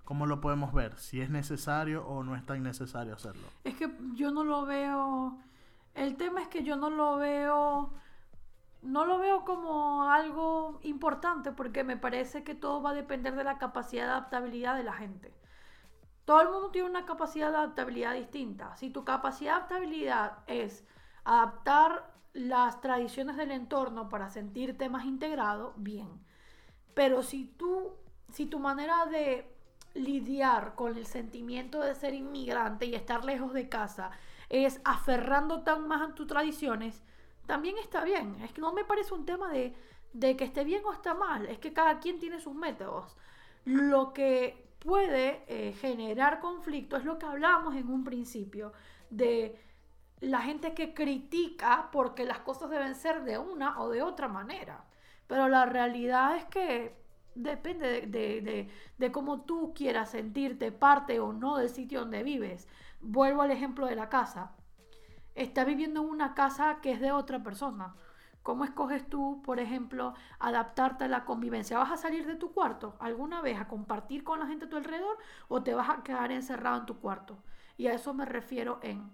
cómo 0.06 0.26
lo 0.26 0.40
podemos 0.40 0.72
ver? 0.72 0.98
Si 0.98 1.20
es 1.20 1.30
necesario 1.30 2.08
o 2.08 2.24
no 2.24 2.38
es 2.38 2.46
tan 2.46 2.64
necesario 2.64 3.16
hacerlo. 3.16 3.46
Es 3.66 3.76
que 3.76 3.92
yo 4.14 4.32
no 4.32 4.46
lo 4.46 4.66
veo. 4.66 5.38
El 5.94 6.16
tema 6.16 6.42
es 6.42 6.48
que 6.48 6.64
yo 6.64 6.78
no 6.78 6.90
lo 6.90 7.18
veo 7.18 7.92
no 8.84 9.06
lo 9.06 9.20
veo 9.20 9.44
como 9.44 10.10
algo 10.10 10.80
importante 10.84 11.52
porque 11.52 11.84
me 11.84 11.98
parece 11.98 12.46
que 12.46 12.56
todo 12.56 12.82
va 12.82 12.92
a 12.92 12.94
depender 12.94 13.36
de 13.36 13.44
la 13.44 13.58
capacidad 13.58 14.06
de 14.06 14.12
adaptabilidad 14.12 14.78
de 14.78 14.84
la 14.84 14.94
gente. 14.94 15.34
Todo 16.26 16.42
el 16.42 16.50
mundo 16.50 16.72
tiene 16.72 16.90
una 16.90 17.06
capacidad 17.06 17.52
de 17.52 17.58
adaptabilidad 17.58 18.14
distinta. 18.14 18.76
Si 18.76 18.90
tu 18.90 19.04
capacidad 19.04 19.54
de 19.54 19.58
adaptabilidad 19.58 20.40
es 20.48 20.84
adaptar 21.24 22.12
las 22.34 22.82
tradiciones 22.82 23.38
del 23.38 23.52
entorno 23.52 24.10
para 24.10 24.30
sentirte 24.30 24.90
más 24.90 25.06
integrado, 25.06 25.74
bien. 25.78 26.10
Pero 26.94 27.24
si 27.24 27.46
tú, 27.46 27.94
si 28.32 28.46
tu 28.46 28.60
manera 28.60 29.06
de 29.06 29.56
lidiar 29.94 30.76
con 30.76 30.98
el 30.98 31.06
sentimiento 31.06 31.80
de 31.80 31.96
ser 31.96 32.14
inmigrante 32.14 32.86
y 32.86 32.96
estar 32.96 33.24
lejos 33.24 33.54
de 33.54 33.70
casa 33.70 34.12
es 34.50 34.82
aferrando 34.84 35.64
tan 35.64 35.88
más 35.88 36.02
a 36.02 36.14
tus 36.14 36.28
tradiciones, 36.28 37.02
también 37.46 37.78
está 37.78 38.04
bien. 38.04 38.36
Es 38.44 38.52
que 38.52 38.62
no 38.62 38.74
me 38.74 38.84
parece 38.84 39.14
un 39.14 39.26
tema 39.26 39.52
de, 39.52 39.76
que 40.20 40.44
esté 40.44 40.64
bien 40.64 40.84
o 40.86 40.94
está 40.94 41.14
mal, 41.14 41.46
es 41.46 41.60
que 41.60 41.74
cada 41.74 42.00
quien 42.00 42.20
tiene 42.20 42.40
sus 42.40 42.54
métodos. 42.54 43.16
Lo 43.64 44.14
que 44.14 44.65
puede 44.86 45.44
eh, 45.48 45.74
generar 45.74 46.40
conflicto 46.40 46.96
es 46.96 47.06
lo 47.06 47.18
que 47.18 47.26
hablamos 47.26 47.76
en 47.76 47.90
un 47.90 48.04
principio, 48.04 48.72
de 49.10 49.60
la 50.22 50.42
gente 50.42 50.74
que 50.74 50.94
critica 50.94 51.90
porque 51.92 52.24
las 52.24 52.40
cosas 52.40 52.70
deben 52.70 52.94
ser 52.96 53.24
de 53.24 53.40
una 53.40 53.82
o 53.82 53.90
de 53.90 54.04
otra 54.04 54.28
manera. 54.28 54.86
Pero 55.28 55.50
la 55.50 55.66
realidad 55.66 56.38
es 56.38 56.46
que 56.46 56.96
depende 57.34 58.02
de, 58.08 58.70
de, 58.98 59.12
cómo 59.12 59.42
tú 59.42 59.74
quieras 59.74 60.12
sentirte 60.12 60.72
parte 60.72 61.20
o 61.20 61.34
no 61.34 61.58
del 61.58 61.70
sitio 61.70 62.02
donde 62.02 62.24
vives. 62.24 62.68
Vuelvo 63.02 63.42
al 63.42 63.52
ejemplo 63.52 63.88
de 63.88 63.96
la 63.96 64.08
casa 64.08 64.56
está 65.34 65.66
viviendo 65.66 66.02
en 66.02 66.10
una 66.10 66.34
casa 66.34 66.80
que 66.82 66.92
es 66.92 67.02
de 67.02 67.12
otra 67.12 67.44
persona. 67.44 67.96
¿Cómo 68.46 68.64
escoges 68.64 69.10
tú, 69.10 69.42
por 69.42 69.60
ejemplo, 69.60 70.14
adaptarte 70.38 71.06
a 71.06 71.08
la 71.08 71.26
convivencia? 71.26 71.80
¿Vas 71.80 71.92
a 71.92 71.98
salir 71.98 72.28
de 72.28 72.36
tu 72.36 72.54
cuarto 72.54 72.96
alguna 73.00 73.42
vez 73.42 73.60
a 73.60 73.68
compartir 73.68 74.24
con 74.24 74.40
la 74.40 74.46
gente 74.46 74.66
a 74.66 74.70
tu 74.70 74.78
alrededor 74.78 75.18
o 75.48 75.64
te 75.64 75.74
vas 75.74 75.90
a 75.90 76.04
quedar 76.04 76.32
encerrado 76.32 76.78
en 76.78 76.86
tu 76.86 77.00
cuarto? 77.00 77.40
Y 77.76 77.88
a 77.88 77.94
eso 77.96 78.14
me 78.14 78.24
refiero 78.24 78.78
en, 78.84 79.12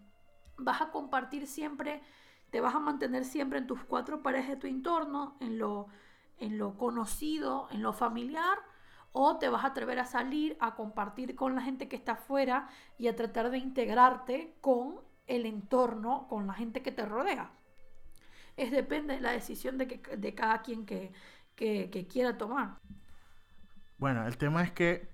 vas 0.57 0.81
a 0.81 0.91
compartir 0.91 1.47
siempre, 1.47 2.03
te 2.49 2.59
vas 2.59 2.75
a 2.75 2.81
mantener 2.81 3.23
siempre 3.23 3.59
en 3.59 3.67
tus 3.67 3.85
cuatro 3.85 4.21
paredes 4.21 4.49
de 4.49 4.57
tu 4.57 4.67
entorno, 4.67 5.37
en 5.39 5.59
lo, 5.59 5.87
en 6.37 6.57
lo 6.57 6.77
conocido, 6.77 7.69
en 7.71 7.83
lo 7.83 7.93
familiar, 7.93 8.57
o 9.13 9.37
te 9.37 9.47
vas 9.47 9.63
a 9.63 9.67
atrever 9.67 9.99
a 9.99 10.05
salir 10.05 10.57
a 10.59 10.75
compartir 10.75 11.35
con 11.35 11.55
la 11.55 11.61
gente 11.61 11.87
que 11.87 11.95
está 11.95 12.13
afuera 12.13 12.67
y 12.97 13.07
a 13.07 13.15
tratar 13.15 13.49
de 13.49 13.59
integrarte 13.59 14.57
con 14.59 14.99
el 15.27 15.45
entorno, 15.45 16.27
con 16.27 16.47
la 16.47 16.53
gente 16.53 16.81
que 16.81 16.91
te 16.91 17.05
rodea. 17.05 17.53
Es 18.62 18.69
depende 18.69 19.15
de 19.15 19.21
la 19.21 19.32
decisión 19.32 19.80
de, 19.80 19.88
que, 19.88 20.17
de 20.17 20.36
cada 20.36 20.62
quien 20.62 20.86
que, 20.86 21.12
quiera 22.08 22.38
tomar. 22.38 22.78
Bueno, 23.97 24.28
el 24.28 24.38
tema 24.38 24.62
es 24.62 24.71
que 24.71 25.10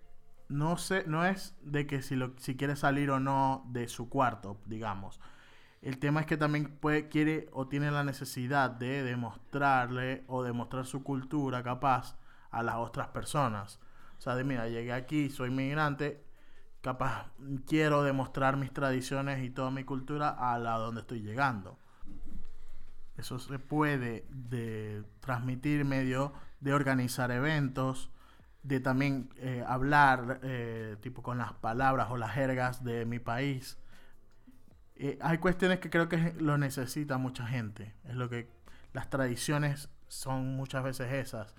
no, 0.50 0.78
sé, 0.78 1.06
no 1.08 1.26
es 1.26 1.56
de 1.62 1.88
que 1.88 2.02
si, 2.02 2.18
lo, 2.18 2.34
si 2.38 2.58
quiere 2.58 2.76
salir 2.76 3.10
o 3.10 3.22
no 3.22 3.64
de 3.70 3.88
su 3.88 4.10
cuarto, 4.10 4.58
digamos. 4.66 5.22
El 5.82 5.98
tema 5.98 6.20
es 6.20 6.26
que 6.26 6.36
también 6.36 6.78
puede, 6.78 7.08
quiere 7.08 7.48
o 7.54 7.70
tiene 7.70 7.90
la 7.90 8.04
necesidad 8.04 8.70
de 8.70 9.04
demostrarle 9.04 10.26
o 10.28 10.44
demostrar 10.44 10.86
su 10.86 11.02
cultura 11.02 11.64
capaz 11.64 12.18
a 12.52 12.64
las 12.64 12.76
otras 12.76 13.08
personas. 13.08 13.80
O 14.18 14.22
sea, 14.22 14.36
de 14.36 14.44
mira, 14.44 14.68
llegué 14.68 14.92
aquí, 14.92 15.30
soy 15.30 15.52
migrante, 15.52 16.22
capaz 16.82 17.32
quiero 17.66 18.04
demostrar 18.04 18.58
mis 18.58 18.74
tradiciones 18.74 19.42
y 19.42 19.52
toda 19.52 19.72
mi 19.72 19.86
cultura 19.86 20.30
a 20.32 20.60
la 20.60 20.78
donde 20.78 21.00
estoy 21.02 21.22
llegando. 21.22 21.78
Eso 23.18 23.40
se 23.40 23.60
puede 23.60 24.26
de 24.30 25.04
transmitir 25.20 25.86
medio 25.86 26.34
de 26.60 26.74
organizar 26.74 27.32
eventos, 27.32 28.10
de 28.68 28.80
también 28.82 29.30
eh, 29.38 29.64
hablar 29.66 30.42
eh, 30.44 30.98
tipo 31.02 31.24
con 31.24 31.38
las 31.38 31.54
palabras 31.54 32.08
o 32.10 32.18
las 32.18 32.32
jergas 32.32 32.84
de 32.84 33.06
mi 33.06 33.20
país. 33.20 33.78
Eh, 34.98 35.18
hay 35.22 35.38
cuestiones 35.38 35.80
que 35.80 35.90
creo 35.90 36.10
que 36.10 36.34
lo 36.38 36.58
necesita 36.58 37.18
mucha 37.18 37.48
gente. 37.48 37.94
Es 38.04 38.16
lo 38.16 38.30
que 38.30 38.50
las 38.94 39.10
tradiciones 39.10 39.90
son 40.08 40.56
muchas 40.56 40.84
veces 40.84 41.14
esas. 41.14 41.56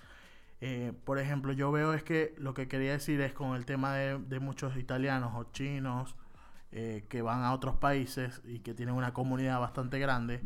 Por 1.05 1.21
ejemplo, 1.21 1.53
yo 1.53 1.71
veo 1.71 1.95
es 1.95 2.03
que 2.03 2.35
lo 2.37 2.53
que 2.53 2.67
quería 2.67 2.91
decir 2.91 3.21
es 3.21 3.33
con 3.33 3.55
el 3.55 3.65
tema 3.65 3.95
de, 3.95 4.41
muchos 4.41 4.77
italianos 4.77 5.33
o 5.37 5.53
chinos 5.53 6.17
que 6.73 7.23
van 7.23 7.45
a 7.45 7.53
otros 7.53 7.77
países 7.77 8.43
y 8.45 8.59
que 8.59 8.75
tienen 8.75 8.97
una 8.97 9.15
comunidad 9.15 9.61
bastante 9.61 10.01
grande, 10.01 10.41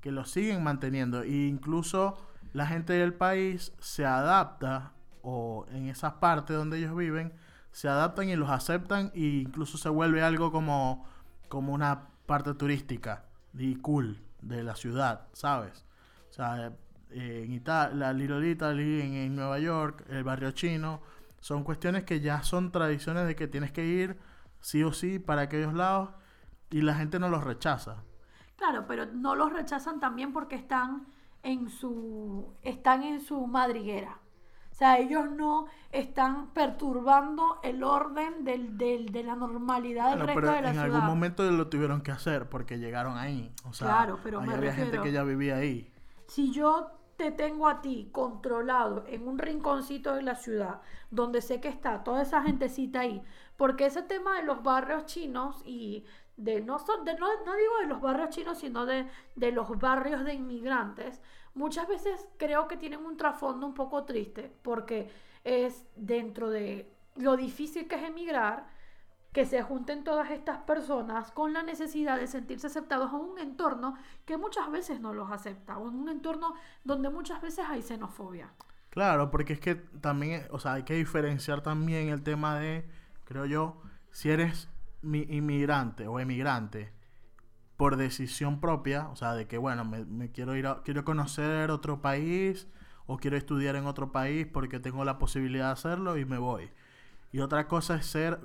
que 0.00 0.12
lo 0.12 0.24
siguen 0.24 0.62
manteniendo. 0.62 1.22
E 1.22 1.46
incluso 1.46 2.16
la 2.52 2.66
gente 2.66 2.92
del 2.94 3.14
país 3.14 3.72
se 3.80 4.04
adapta 4.04 4.92
o 5.22 5.66
en 5.70 5.88
esas 5.88 6.14
partes 6.14 6.56
donde 6.56 6.78
ellos 6.78 6.96
viven, 6.96 7.32
se 7.72 7.88
adaptan 7.88 8.28
y 8.28 8.36
los 8.36 8.50
aceptan 8.50 9.12
e 9.14 9.20
incluso 9.20 9.78
se 9.78 9.88
vuelve 9.88 10.22
algo 10.22 10.50
como, 10.50 11.06
como 11.48 11.72
una 11.72 12.08
parte 12.26 12.54
turística 12.54 13.24
y 13.54 13.76
cool 13.76 14.20
de 14.42 14.62
la 14.62 14.76
ciudad, 14.76 15.26
¿sabes? 15.32 15.84
O 16.30 16.32
sea, 16.32 16.72
en 17.10 17.52
Italia, 17.52 17.94
la 17.94 18.12
Little 18.12 18.48
Italy, 18.48 19.00
en, 19.00 19.34
Nueva 19.34 19.58
York, 19.58 20.04
el 20.08 20.24
barrio 20.24 20.50
chino, 20.52 21.00
son 21.40 21.64
cuestiones 21.64 22.04
que 22.04 22.20
ya 22.20 22.42
son 22.42 22.70
tradiciones 22.70 23.26
de 23.26 23.36
que 23.36 23.48
tienes 23.48 23.72
que 23.72 23.86
ir 23.86 24.18
sí 24.60 24.82
o 24.82 24.92
sí 24.92 25.18
para 25.18 25.42
aquellos 25.42 25.74
lados 25.74 26.10
y 26.70 26.82
la 26.82 26.94
gente 26.94 27.18
no 27.18 27.28
los 27.28 27.44
rechaza. 27.44 28.02
Claro, 28.58 28.84
pero 28.86 29.06
no 29.06 29.34
los 29.36 29.52
rechazan 29.52 30.00
también 30.00 30.32
porque 30.32 30.56
están 30.56 31.06
en 31.42 31.70
su 31.70 32.52
están 32.62 33.04
en 33.04 33.20
su 33.20 33.46
madriguera. 33.46 34.18
O 34.72 34.74
sea, 34.74 34.98
ellos 34.98 35.30
no 35.30 35.66
están 35.90 36.48
perturbando 36.48 37.58
el 37.62 37.82
orden 37.82 38.44
del, 38.44 38.76
del, 38.78 39.06
de 39.06 39.24
la 39.24 39.34
normalidad 39.34 40.10
del 40.10 40.26
resto 40.26 40.52
de 40.52 40.62
la 40.62 40.70
en 40.70 40.78
algún 40.78 41.04
momento 41.04 41.42
lo 41.50 41.68
tuvieron 41.68 42.00
que 42.00 42.12
hacer 42.12 42.48
porque 42.48 42.78
llegaron 42.78 43.16
ahí. 43.16 43.52
O 43.64 43.72
sea, 43.72 43.88
claro, 43.88 44.20
pero 44.22 44.40
había 44.40 44.72
gente 44.72 45.00
que 45.00 45.10
ya 45.10 45.24
vivía 45.24 45.56
ahí. 45.56 45.90
Si 46.28 46.52
yo 46.52 46.92
te 47.16 47.32
tengo 47.32 47.66
a 47.66 47.80
ti 47.80 48.08
controlado 48.12 49.04
en 49.08 49.26
un 49.26 49.38
rinconcito 49.38 50.14
de 50.14 50.22
la 50.22 50.36
ciudad, 50.36 50.80
donde 51.10 51.42
sé 51.42 51.60
que 51.60 51.68
está 51.68 52.04
toda 52.04 52.22
esa 52.22 52.42
gentecita 52.42 53.00
ahí, 53.00 53.20
porque 53.56 53.86
ese 53.86 54.02
tema 54.02 54.36
de 54.36 54.44
los 54.44 54.62
barrios 54.62 55.06
chinos 55.06 55.60
y 55.64 56.04
de 56.38 56.60
no, 56.62 56.78
son, 56.78 57.04
de, 57.04 57.14
no, 57.14 57.26
no 57.44 57.56
digo 57.56 57.78
de 57.80 57.86
los 57.86 58.00
barrios 58.00 58.30
chinos, 58.30 58.58
sino 58.58 58.86
de, 58.86 59.06
de 59.34 59.52
los 59.52 59.76
barrios 59.78 60.24
de 60.24 60.34
inmigrantes, 60.34 61.20
muchas 61.54 61.86
veces 61.88 62.26
creo 62.38 62.68
que 62.68 62.76
tienen 62.76 63.04
un 63.04 63.16
trasfondo 63.16 63.66
un 63.66 63.74
poco 63.74 64.04
triste, 64.04 64.50
porque 64.62 65.10
es 65.44 65.84
dentro 65.96 66.48
de 66.48 66.90
lo 67.16 67.36
difícil 67.36 67.88
que 67.88 67.96
es 67.96 68.04
emigrar, 68.04 68.68
que 69.32 69.44
se 69.44 69.62
junten 69.62 70.04
todas 70.04 70.30
estas 70.30 70.58
personas 70.58 71.32
con 71.32 71.52
la 71.52 71.62
necesidad 71.62 72.18
de 72.18 72.28
sentirse 72.28 72.68
aceptados 72.68 73.10
en 73.12 73.18
un 73.18 73.38
entorno 73.38 73.96
que 74.24 74.36
muchas 74.36 74.70
veces 74.70 75.00
no 75.00 75.12
los 75.12 75.30
acepta, 75.30 75.76
o 75.76 75.88
en 75.88 75.96
un 75.96 76.08
entorno 76.08 76.54
donde 76.84 77.10
muchas 77.10 77.42
veces 77.42 77.66
hay 77.68 77.82
xenofobia. 77.82 78.52
Claro, 78.90 79.30
porque 79.30 79.54
es 79.54 79.60
que 79.60 79.74
también, 79.74 80.46
o 80.50 80.60
sea, 80.60 80.74
hay 80.74 80.84
que 80.84 80.94
diferenciar 80.94 81.62
también 81.62 82.08
el 82.08 82.22
tema 82.22 82.58
de, 82.58 82.88
creo 83.24 83.44
yo, 83.44 83.82
si 84.12 84.30
eres 84.30 84.68
inmigrante 85.14 86.06
o 86.06 86.20
emigrante 86.20 86.92
por 87.76 87.96
decisión 87.96 88.60
propia, 88.60 89.08
o 89.08 89.16
sea, 89.16 89.34
de 89.34 89.46
que, 89.46 89.56
bueno, 89.58 89.84
me, 89.84 90.04
me 90.04 90.30
quiero 90.32 90.56
ir 90.56 90.66
a, 90.66 90.82
quiero 90.82 91.04
conocer 91.04 91.70
otro 91.70 92.02
país 92.02 92.66
o 93.06 93.18
quiero 93.18 93.36
estudiar 93.36 93.76
en 93.76 93.86
otro 93.86 94.10
país 94.12 94.46
porque 94.52 94.80
tengo 94.80 95.04
la 95.04 95.18
posibilidad 95.18 95.66
de 95.66 95.72
hacerlo 95.72 96.18
y 96.18 96.24
me 96.24 96.38
voy. 96.38 96.70
Y 97.32 97.38
otra 97.40 97.68
cosa 97.68 97.94
es 97.96 98.06
ser, 98.06 98.40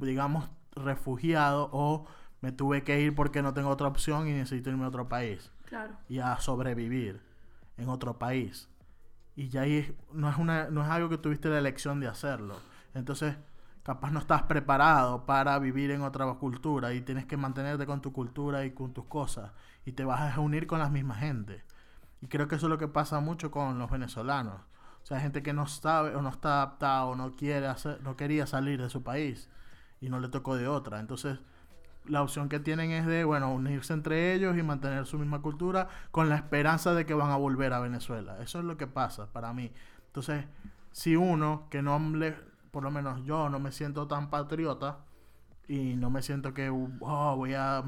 digamos, 0.00 0.50
refugiado 0.76 1.70
o 1.72 2.06
me 2.42 2.52
tuve 2.52 2.82
que 2.84 3.00
ir 3.00 3.14
porque 3.14 3.42
no 3.42 3.54
tengo 3.54 3.70
otra 3.70 3.88
opción 3.88 4.28
y 4.28 4.32
necesito 4.32 4.68
irme 4.70 4.84
a 4.84 4.88
otro 4.88 5.08
país 5.08 5.50
Claro. 5.66 5.94
y 6.08 6.18
a 6.18 6.36
sobrevivir 6.38 7.22
en 7.78 7.88
otro 7.88 8.18
país. 8.18 8.68
Y 9.34 9.48
ya 9.48 9.62
ahí 9.62 9.96
no 10.12 10.28
es, 10.28 10.36
una, 10.36 10.68
no 10.68 10.82
es 10.84 10.90
algo 10.90 11.08
que 11.08 11.16
tuviste 11.18 11.48
la 11.48 11.58
elección 11.58 12.00
de 12.00 12.06
hacerlo. 12.06 12.56
Entonces, 12.92 13.34
capaz 13.84 14.10
no 14.10 14.18
estás 14.18 14.42
preparado 14.44 15.26
para 15.26 15.58
vivir 15.58 15.90
en 15.90 16.00
otra 16.00 16.26
cultura 16.34 16.94
y 16.94 17.02
tienes 17.02 17.26
que 17.26 17.36
mantenerte 17.36 17.86
con 17.86 18.00
tu 18.00 18.12
cultura 18.12 18.64
y 18.64 18.72
con 18.72 18.92
tus 18.92 19.04
cosas. 19.04 19.52
Y 19.84 19.92
te 19.92 20.04
vas 20.04 20.36
a 20.36 20.40
unir 20.40 20.66
con 20.66 20.78
las 20.78 20.90
mismas 20.90 21.18
gente. 21.18 21.62
Y 22.22 22.28
creo 22.28 22.48
que 22.48 22.56
eso 22.56 22.66
es 22.66 22.70
lo 22.70 22.78
que 22.78 22.88
pasa 22.88 23.20
mucho 23.20 23.50
con 23.50 23.78
los 23.78 23.90
venezolanos. 23.90 24.60
O 25.02 25.06
sea, 25.06 25.20
gente 25.20 25.42
que 25.42 25.52
no 25.52 25.66
sabe 25.66 26.16
o 26.16 26.22
no 26.22 26.30
está 26.30 26.54
adaptado 26.54 27.08
o 27.08 27.14
no 27.14 27.32
quiere 27.32 27.66
hacer, 27.66 28.00
no 28.02 28.16
quería 28.16 28.46
salir 28.46 28.80
de 28.80 28.88
su 28.88 29.02
país 29.02 29.50
y 30.00 30.08
no 30.08 30.18
le 30.18 30.28
tocó 30.28 30.56
de 30.56 30.66
otra. 30.66 30.98
Entonces, 30.98 31.38
la 32.06 32.22
opción 32.22 32.48
que 32.48 32.60
tienen 32.60 32.90
es 32.90 33.04
de, 33.04 33.24
bueno, 33.24 33.52
unirse 33.52 33.92
entre 33.92 34.32
ellos 34.32 34.56
y 34.56 34.62
mantener 34.62 35.04
su 35.04 35.18
misma 35.18 35.42
cultura 35.42 35.88
con 36.10 36.30
la 36.30 36.36
esperanza 36.36 36.94
de 36.94 37.04
que 37.04 37.12
van 37.12 37.30
a 37.30 37.36
volver 37.36 37.74
a 37.74 37.80
Venezuela. 37.80 38.38
Eso 38.40 38.60
es 38.60 38.64
lo 38.64 38.78
que 38.78 38.86
pasa 38.86 39.30
para 39.30 39.52
mí. 39.52 39.70
Entonces, 40.06 40.46
si 40.90 41.16
uno, 41.16 41.66
que 41.68 41.82
no 41.82 41.98
le, 41.98 42.34
por 42.74 42.82
lo 42.82 42.90
menos 42.90 43.24
yo 43.24 43.48
no 43.48 43.60
me 43.60 43.70
siento 43.70 44.08
tan 44.08 44.28
patriota 44.30 44.98
y 45.68 45.94
no 45.94 46.10
me 46.10 46.20
siento 46.22 46.52
que, 46.52 46.68
oh, 46.68 47.36
voy 47.36 47.54
a, 47.54 47.82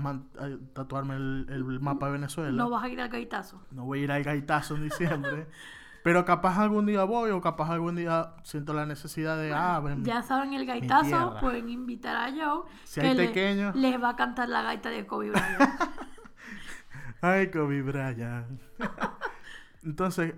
tatuarme 0.72 1.16
el, 1.16 1.46
el 1.50 1.80
mapa 1.80 2.06
de 2.06 2.12
Venezuela, 2.12 2.52
No 2.52 2.70
vas 2.70 2.84
a 2.84 2.88
ir 2.88 3.00
al 3.00 3.08
gaitazo. 3.08 3.60
no 3.72 3.84
voy 3.84 4.00
a 4.00 4.04
ir 4.04 4.12
al 4.12 4.22
gaitazo 4.22 4.76
en 4.76 4.84
diciembre, 4.84 5.48
pero 6.04 6.24
capaz 6.24 6.56
algún 6.58 6.86
día 6.86 7.02
voy 7.02 7.32
o 7.32 7.40
capaz 7.40 7.70
algún 7.70 7.96
día 7.96 8.32
siento 8.44 8.72
la 8.72 8.86
necesidad 8.86 9.36
de, 9.36 9.52
ah, 9.52 9.80
ven, 9.80 10.04
Ya 10.04 10.22
saben 10.22 10.54
el 10.54 10.64
gaitazo, 10.64 11.36
pueden 11.40 11.68
invitar 11.68 12.16
a 12.16 12.30
Joe. 12.30 12.62
Si 12.84 13.00
que 13.00 13.08
hay 13.08 13.16
le- 13.16 13.26
pequeños. 13.26 13.74
les 13.74 14.00
va 14.00 14.10
a 14.10 14.16
cantar 14.16 14.48
la 14.48 14.62
gaita 14.62 14.88
de 14.88 15.04
Kobe 15.04 15.30
Bryant. 15.30 15.60
Ay, 17.20 17.50
Kobe 17.50 17.82
Bryant. 17.82 18.60
Entonces, 19.82 20.34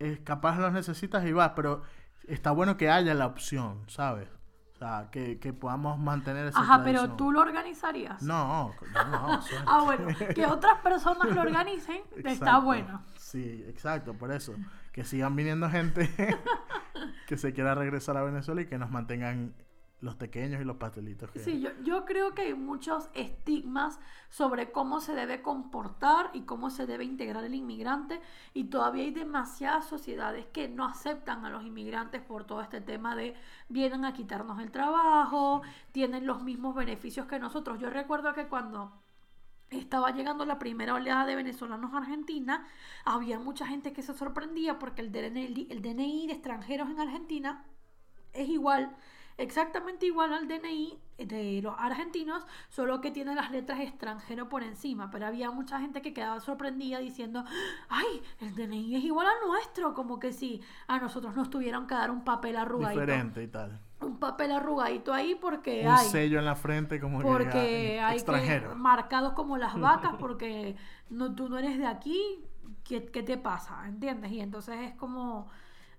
eh, 0.00 0.20
capaz 0.24 0.58
los 0.58 0.72
necesitas 0.72 1.24
y 1.24 1.32
vas, 1.32 1.52
pero 1.54 1.82
está 2.28 2.50
bueno 2.50 2.76
que 2.76 2.90
haya 2.90 3.14
la 3.14 3.26
opción, 3.26 3.82
¿sabes? 3.88 4.28
O 4.74 4.76
sea, 4.76 5.08
que, 5.12 5.38
que 5.38 5.52
podamos 5.52 5.98
mantener 6.00 6.46
esa 6.48 6.58
Ajá, 6.60 6.82
pero 6.82 7.10
tú 7.12 7.30
lo 7.30 7.40
organizarías. 7.40 8.22
No, 8.22 8.74
no. 8.92 9.38
es- 9.38 9.46
Ah, 9.66 9.82
bueno, 9.84 10.08
que 10.34 10.46
otras 10.46 10.80
personas 10.80 11.28
lo 11.34 11.40
organicen, 11.42 12.02
está 12.24 12.58
bueno. 12.58 13.02
Sí, 13.16 13.64
exacto, 13.68 14.14
por 14.14 14.32
eso. 14.32 14.54
Que 14.92 15.04
sigan 15.04 15.36
viniendo 15.36 15.70
gente 15.70 16.10
que 17.26 17.36
se 17.36 17.52
quiera 17.52 17.74
regresar 17.74 18.16
a 18.16 18.22
Venezuela 18.22 18.62
y 18.62 18.66
que 18.66 18.78
nos 18.78 18.90
mantengan 18.90 19.54
los 20.04 20.14
pequeños 20.16 20.60
y 20.60 20.64
los 20.64 20.76
pastelitos. 20.76 21.30
Que... 21.30 21.38
Sí, 21.38 21.60
yo, 21.60 21.70
yo 21.82 22.04
creo 22.04 22.34
que 22.34 22.42
hay 22.42 22.54
muchos 22.54 23.08
estigmas 23.14 23.98
sobre 24.28 24.70
cómo 24.70 25.00
se 25.00 25.14
debe 25.14 25.40
comportar 25.40 26.30
y 26.34 26.42
cómo 26.42 26.68
se 26.70 26.86
debe 26.86 27.04
integrar 27.04 27.42
el 27.44 27.54
inmigrante 27.54 28.20
y 28.52 28.64
todavía 28.64 29.04
hay 29.04 29.12
demasiadas 29.12 29.86
sociedades 29.86 30.46
que 30.52 30.68
no 30.68 30.84
aceptan 30.84 31.46
a 31.46 31.50
los 31.50 31.64
inmigrantes 31.64 32.20
por 32.20 32.44
todo 32.44 32.60
este 32.60 32.80
tema 32.82 33.16
de 33.16 33.34
vienen 33.68 34.04
a 34.04 34.12
quitarnos 34.12 34.60
el 34.60 34.70
trabajo, 34.70 35.62
tienen 35.92 36.26
los 36.26 36.42
mismos 36.42 36.74
beneficios 36.74 37.26
que 37.26 37.38
nosotros. 37.38 37.80
Yo 37.80 37.88
recuerdo 37.88 38.34
que 38.34 38.46
cuando 38.46 38.92
estaba 39.70 40.10
llegando 40.10 40.44
la 40.44 40.58
primera 40.58 40.94
oleada 40.94 41.24
de 41.24 41.34
venezolanos 41.34 41.94
a 41.94 41.98
Argentina, 41.98 42.66
había 43.06 43.38
mucha 43.38 43.66
gente 43.66 43.94
que 43.94 44.02
se 44.02 44.12
sorprendía 44.12 44.78
porque 44.78 45.00
el 45.00 45.10
DNI, 45.10 45.68
el 45.70 45.80
DNI 45.80 46.26
de 46.26 46.34
extranjeros 46.34 46.90
en 46.90 47.00
Argentina 47.00 47.64
es 48.34 48.48
igual, 48.48 48.94
exactamente 49.36 50.06
igual 50.06 50.32
al 50.32 50.48
DNI 50.48 50.98
de 51.18 51.60
los 51.62 51.74
argentinos, 51.78 52.44
solo 52.68 53.00
que 53.00 53.10
tiene 53.10 53.34
las 53.34 53.50
letras 53.50 53.80
extranjero 53.80 54.48
por 54.48 54.62
encima. 54.62 55.10
Pero 55.10 55.26
había 55.26 55.50
mucha 55.50 55.80
gente 55.80 56.02
que 56.02 56.12
quedaba 56.12 56.40
sorprendida 56.40 56.98
diciendo, 56.98 57.44
ay, 57.88 58.22
el 58.40 58.54
DNI 58.54 58.96
es 58.96 59.04
igual 59.04 59.26
al 59.26 59.46
nuestro, 59.48 59.94
como 59.94 60.18
que 60.18 60.32
si 60.32 60.60
a 60.86 60.98
nosotros 60.98 61.34
nos 61.36 61.50
tuvieron 61.50 61.86
que 61.86 61.94
dar 61.94 62.10
un 62.10 62.24
papel 62.24 62.56
arrugadito. 62.56 63.00
Diferente 63.00 63.42
y 63.42 63.48
tal. 63.48 63.80
Un 64.00 64.18
papel 64.18 64.52
arrugadito 64.52 65.14
ahí 65.14 65.34
porque 65.34 65.82
Un 65.86 65.92
hay 65.94 66.06
sello 66.06 66.38
en 66.38 66.44
la 66.44 66.56
frente 66.56 67.00
como 67.00 67.18
que 67.20 67.24
porque 67.24 67.90
diga, 67.92 68.08
hay 68.08 68.16
extranjero. 68.16 68.70
que 68.70 68.74
marcados 68.74 69.32
como 69.32 69.56
las 69.56 69.78
vacas 69.80 70.12
porque 70.18 70.76
no 71.08 71.34
tú 71.34 71.48
no 71.48 71.56
eres 71.56 71.78
de 71.78 71.86
aquí 71.86 72.44
¿qué, 72.82 73.06
qué 73.06 73.22
te 73.22 73.38
pasa? 73.38 73.86
¿entiendes? 73.88 74.30
y 74.32 74.40
entonces 74.40 74.76
es 74.80 74.94
como 74.96 75.48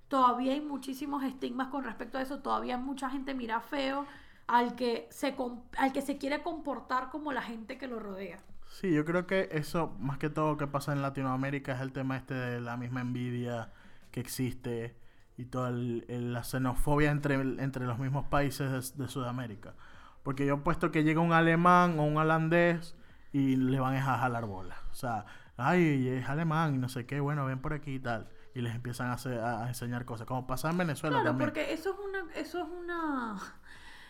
todavía 0.08 0.54
hay 0.54 0.62
muchísimos 0.62 1.24
estigmas 1.24 1.68
con 1.68 1.84
respecto 1.84 2.18
a 2.18 2.22
eso 2.22 2.40
todavía 2.40 2.78
mucha 2.78 3.10
gente 3.10 3.34
mira 3.34 3.60
feo 3.60 4.06
al 4.48 4.76
que 4.76 5.08
se 5.10 5.36
al 5.78 5.94
que 5.94 6.02
se 6.02 6.18
quiere 6.18 6.42
comportar 6.44 7.10
como 7.10 7.34
la 7.34 7.42
gente 7.42 7.78
que 7.78 7.88
lo 7.88 8.00
rodea 8.00 8.40
Sí, 8.76 8.92
yo 8.92 9.06
creo 9.06 9.26
que 9.26 9.50
eso, 9.54 9.96
más 10.00 10.18
que 10.18 10.30
todo 10.30 10.58
que 10.58 10.68
pasa 10.68 10.92
en 10.92 11.02
Latinoamérica, 11.02 11.74
es 11.74 11.82
el 11.82 11.94
tema 11.94 12.18
este 12.18 12.34
de 12.34 12.60
la 12.60 12.76
misma 12.76 13.02
envidia 13.02 13.72
que 14.12 14.20
existe 14.20 14.96
y 15.38 15.46
toda 15.46 15.72
la 15.72 16.44
xenofobia 16.44 17.12
entre, 17.12 17.36
entre 17.36 17.86
los 17.86 18.00
mismos 18.00 18.26
países 18.28 18.98
de, 18.98 19.08
Sudamérica. 19.08 19.76
Porque 20.24 20.46
yo 20.46 20.64
puesto 20.64 20.92
que 20.92 21.04
llega 21.04 21.22
un 21.22 21.34
alemán 21.34 22.00
o 22.00 22.04
un 22.04 22.18
holandés 22.18 22.96
y 23.32 23.56
le 23.56 23.80
van 23.80 23.96
a 23.96 24.02
jalar 24.02 24.46
bola. 24.46 24.76
O 24.92 24.96
sea, 24.96 25.26
ay, 25.58 26.08
es 26.10 26.28
alemán 26.28 26.76
y 26.76 26.78
no 26.78 26.90
sé 26.90 27.06
qué, 27.06 27.20
bueno, 27.20 27.46
ven 27.46 27.60
por 27.60 27.74
aquí 27.74 27.96
y 27.96 28.00
tal. 28.00 28.28
Y 28.56 28.62
les 28.62 28.74
empiezan 28.74 29.10
a, 29.10 29.14
hacer- 29.14 29.40
a 29.40 29.68
enseñar 29.68 30.06
cosas, 30.06 30.26
como 30.26 30.48
pasa 30.48 30.72
en 30.72 30.78
Venezuela 30.80 31.22
claro 31.22 31.30
también. 31.30 31.50
porque 31.52 31.74
eso 31.74 31.92
es 31.94 32.00
una 32.00 32.34
eso 32.34 32.62
es 32.64 32.68
una 32.70 33.38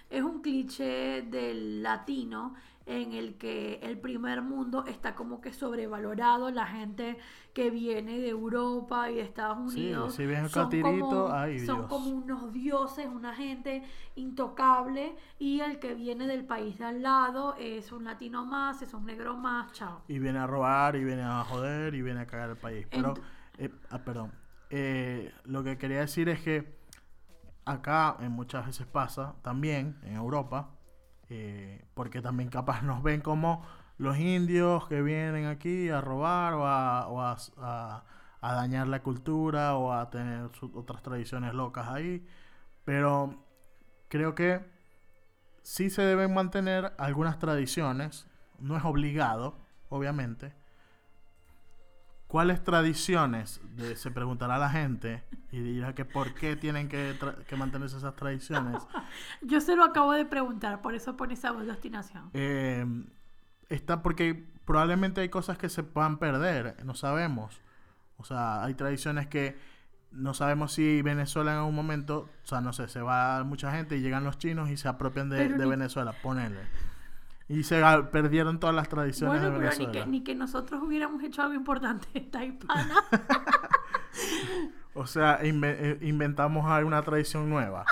es 0.09 0.21
un 0.23 0.41
cliché 0.41 1.23
del 1.23 1.81
latino 1.83 2.53
en 2.85 3.13
el 3.13 3.37
que 3.39 3.79
el 3.81 3.97
primer 3.99 4.43
mundo 4.43 4.85
está 4.85 5.15
como 5.15 5.41
que 5.41 5.51
sobrevalorado, 5.51 6.51
la 6.51 6.67
gente 6.67 7.17
que 7.53 7.71
viene 7.71 8.19
de 8.19 8.29
Europa 8.29 9.09
y 9.09 9.15
de 9.15 9.21
Estados 9.21 9.57
Sí, 9.73 9.79
Unidos 9.87 10.13
si 10.13 10.25
ven 10.27 10.43
un 10.43 10.49
son, 10.49 10.65
catirito, 10.65 11.09
como, 11.09 11.33
ay, 11.33 11.59
son 11.59 11.77
Dios. 11.77 11.89
como 11.89 12.09
unos 12.11 12.53
dioses, 12.53 13.07
una 13.07 13.33
gente 13.33 13.83
intocable 14.15 15.15
y 15.39 15.61
el 15.61 15.79
que 15.79 15.95
viene 15.95 16.27
del 16.27 16.45
país 16.45 16.77
de 16.77 16.85
al 16.85 17.01
lado 17.01 17.55
es 17.57 17.91
un 17.91 18.03
latino 18.03 18.45
más, 18.45 18.81
es 18.83 18.93
un 18.93 19.05
negro 19.05 19.35
más, 19.35 19.71
chao. 19.73 20.01
y 20.07 20.19
viene 20.19 20.39
a 20.39 20.47
robar 20.47 20.95
y 20.95 21.03
viene 21.03 21.23
a 21.23 21.43
joder 21.43 21.95
y 21.95 22.01
viene 22.03 22.21
a 22.21 22.27
cagar 22.27 22.51
el 22.51 22.57
país. 22.57 22.87
Pero, 22.91 23.13
Ent- 23.15 23.21
eh, 23.57 23.69
ah, 23.89 23.99
perdón, 24.03 24.31
Eh, 24.71 25.31
lo 25.45 25.63
que 25.63 25.77
quería 25.77 25.99
decir 25.99 26.27
es 26.27 26.41
que 26.41 26.75
acá 27.65 28.17
en 28.21 28.31
muchas 28.31 28.65
veces 28.67 28.87
pasa 28.87 29.35
también 29.43 29.99
en 30.03 30.15
Europa, 30.15 30.71
eh, 31.29 31.85
porque 31.95 32.21
también 32.21 32.49
capaz 32.49 32.81
nos 32.83 33.03
ven 33.03 33.21
como 33.21 33.65
los 33.99 34.17
indios 34.19 34.87
que 34.87 35.01
vienen 35.03 35.45
aquí 35.47 35.89
a 35.89 36.01
robar 36.01 36.53
o 36.55 36.67
a, 36.67 37.03
a- 37.57 38.03
dañar 38.55 38.87
la 38.87 39.01
cultura 39.03 39.75
o 39.77 39.93
a 39.93 40.09
tener 40.11 40.49
otras 40.73 41.01
tradiciones 41.03 41.53
locas 41.53 41.87
ahí. 41.89 42.25
Pero 42.85 43.35
creo 44.09 44.35
que 44.35 44.61
sí 45.63 45.89
se 45.89 46.01
deben 46.03 46.33
mantener 46.33 46.93
algunas 46.97 47.39
tradiciones, 47.39 48.27
no 48.59 48.77
es 48.77 48.85
obligado, 48.85 49.57
obviamente. 49.89 50.53
¿Cuáles 52.27 52.63
tradiciones? 52.63 53.61
De- 53.75 53.95
se 53.95 54.11
preguntará 54.11 54.57
la 54.57 54.69
gente 54.69 55.23
y 55.51 55.59
dirá 55.61 55.93
que 55.93 56.05
por 56.05 56.33
qué 56.33 56.55
tienen 56.55 56.89
que, 56.89 57.15
que 57.47 57.55
mantenerse 57.55 57.97
esas 57.97 58.15
tradiciones. 58.15 58.81
Yo 59.41 59.61
se 59.61 59.75
lo 59.75 59.83
acabo 59.83 60.11
de 60.13 60.25
preguntar, 60.25 60.81
por 60.81 60.95
eso 60.95 61.15
pone 61.15 61.35
esa 61.35 61.51
voz 61.51 61.65
de 61.65 61.71
obstinación. 61.71 62.29
Eh, 62.33 62.85
está 63.69 64.01
porque 64.01 64.49
probablemente 64.65 65.21
hay 65.21 65.29
cosas 65.29 65.57
que 65.57 65.69
se 65.69 65.83
puedan 65.83 66.17
perder, 66.17 66.83
no 66.83 66.95
sabemos. 66.95 67.61
O 68.17 68.23
sea, 68.23 68.63
hay 68.63 68.73
tradiciones 68.73 69.27
que 69.27 69.57
no 70.11 70.33
sabemos 70.33 70.71
si 70.73 71.01
Venezuela 71.01 71.51
en 71.51 71.57
algún 71.59 71.75
momento, 71.75 72.29
o 72.43 72.47
sea, 72.47 72.61
no 72.61 72.71
sé, 72.73 72.87
se 72.87 73.01
va 73.01 73.43
mucha 73.43 73.71
gente 73.71 73.97
y 73.97 74.01
llegan 74.01 74.23
los 74.23 74.37
chinos 74.37 74.69
y 74.69 74.77
se 74.77 74.87
apropian 74.87 75.29
de, 75.29 75.37
Pero 75.37 75.57
de 75.57 75.63
ni- 75.65 75.69
Venezuela, 75.69 76.13
ponele. 76.23 76.61
Y 77.47 77.63
se 77.63 77.81
perdieron 78.11 78.59
todas 78.59 78.75
las 78.75 78.89
tradiciones 78.89 79.39
Bueno, 79.41 79.59
de 79.59 79.69
pero 79.69 79.77
ni 79.77 79.91
que, 79.91 80.05
ni 80.07 80.23
que 80.23 80.33
nosotros 80.35 80.81
hubiéramos 80.83 81.21
hecho 81.23 81.43
algo 81.43 81.53
importante 81.53 82.07
esta 82.13 82.43
hispana. 82.43 82.95
O 84.93 85.05
sea, 85.07 85.41
inve- 85.43 85.75
eh, 85.77 85.97
inventamos 86.03 86.65
alguna 86.65 87.01
tradición 87.01 87.49
nueva. 87.49 87.85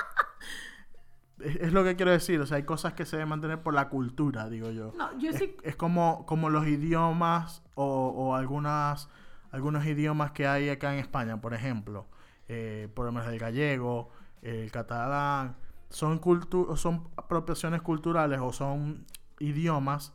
es, 1.39 1.57
es 1.57 1.73
lo 1.73 1.83
que 1.83 1.97
quiero 1.97 2.11
decir, 2.11 2.39
o 2.39 2.45
sea, 2.45 2.57
hay 2.57 2.63
cosas 2.63 2.93
que 2.93 3.05
se 3.05 3.17
deben 3.17 3.27
mantener 3.29 3.61
por 3.61 3.73
la 3.73 3.89
cultura, 3.89 4.47
digo 4.49 4.71
yo. 4.71 4.93
No, 4.97 5.17
yo 5.19 5.31
es, 5.31 5.37
sí. 5.37 5.55
es 5.63 5.75
como, 5.75 6.25
como 6.25 6.49
los 6.49 6.65
idiomas 6.65 7.61
o, 7.75 7.85
o 8.07 8.35
algunas, 8.35 9.09
algunos 9.51 9.85
idiomas 9.85 10.31
que 10.31 10.47
hay 10.47 10.69
acá 10.69 10.93
en 10.93 10.99
España, 10.99 11.41
por 11.41 11.53
ejemplo. 11.53 12.07
Eh, 12.47 12.87
por 12.93 13.05
lo 13.05 13.11
menos 13.11 13.27
el 13.27 13.37
gallego, 13.37 14.09
el 14.41 14.71
catalán. 14.71 15.57
Son, 15.89 16.19
cultu 16.19 16.75
son 16.77 17.09
apropiaciones 17.17 17.81
culturales 17.81 18.39
o 18.41 18.53
son 18.53 19.05
idiomas 19.39 20.13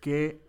que 0.00 0.44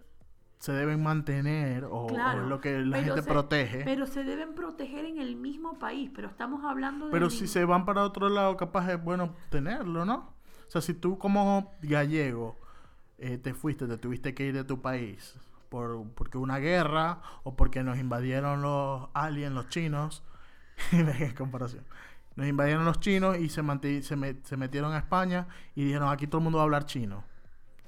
se 0.60 0.72
deben 0.72 1.04
mantener 1.04 1.86
o, 1.90 2.08
Claro, 2.08 2.48
lo 2.48 2.60
que 2.60 2.80
la 2.80 2.98
pero 2.98 3.06
gente 3.16 3.22
se- 3.22 3.30
protege. 3.30 3.78
Pero, 3.84 3.86
Pero 3.86 4.06
se 4.08 4.24
deben 4.24 4.56
proteger 4.56 5.06
en 5.06 5.20
el 5.20 5.36
mismo 5.36 5.78
país, 5.78 6.10
pero 6.16 6.28
estamos 6.28 6.64
hablando 6.66 7.06
de. 7.06 7.12
si 7.30 7.48
se 7.48 7.64
van 7.66 7.86
para 7.86 8.04
otro 8.04 8.30
lado, 8.30 8.58
capaz 8.58 8.90
es 8.92 9.04
bueno 9.04 9.36
tenerlo, 9.50 10.04
¿no? 10.06 10.34
O 10.68 10.72
sea, 10.72 10.82
si 10.82 10.94
tú 10.94 11.18
como 11.18 11.74
gallego 11.82 12.58
eh, 13.20 13.38
te 13.38 13.54
fuiste, 13.54 13.88
te 13.88 13.98
tuviste 13.98 14.34
que 14.34 14.46
ir 14.48 14.54
de 14.54 14.64
tu 14.64 14.82
país 14.82 15.36
por, 15.70 16.10
porque 16.16 16.38
una 16.38 16.58
guerra 16.58 17.22
o 17.44 17.56
porque 17.56 17.84
nos 17.84 17.98
invadieron 18.00 18.62
los 18.62 19.10
aliens, 19.14 19.54
los 19.54 19.70
chinos, 19.70 20.24
en 20.92 21.34
comparación. 21.36 21.84
Nos 22.36 22.48
invadieron 22.48 22.84
los 22.86 23.00
chinos 23.00 23.38
y 23.38 23.50
se, 23.50 23.62
se, 24.04 24.16
me- 24.16 24.38
se 24.44 24.58
metieron 24.58 24.94
a 24.94 24.98
España 25.00 25.48
y 25.76 25.86
dijeron 25.86 26.10
aquí 26.10 26.28
todo 26.28 26.40
el 26.40 26.44
mundo 26.44 26.58
va 26.58 26.64
a 26.64 26.66
hablar 26.66 26.86
chino. 26.86 27.24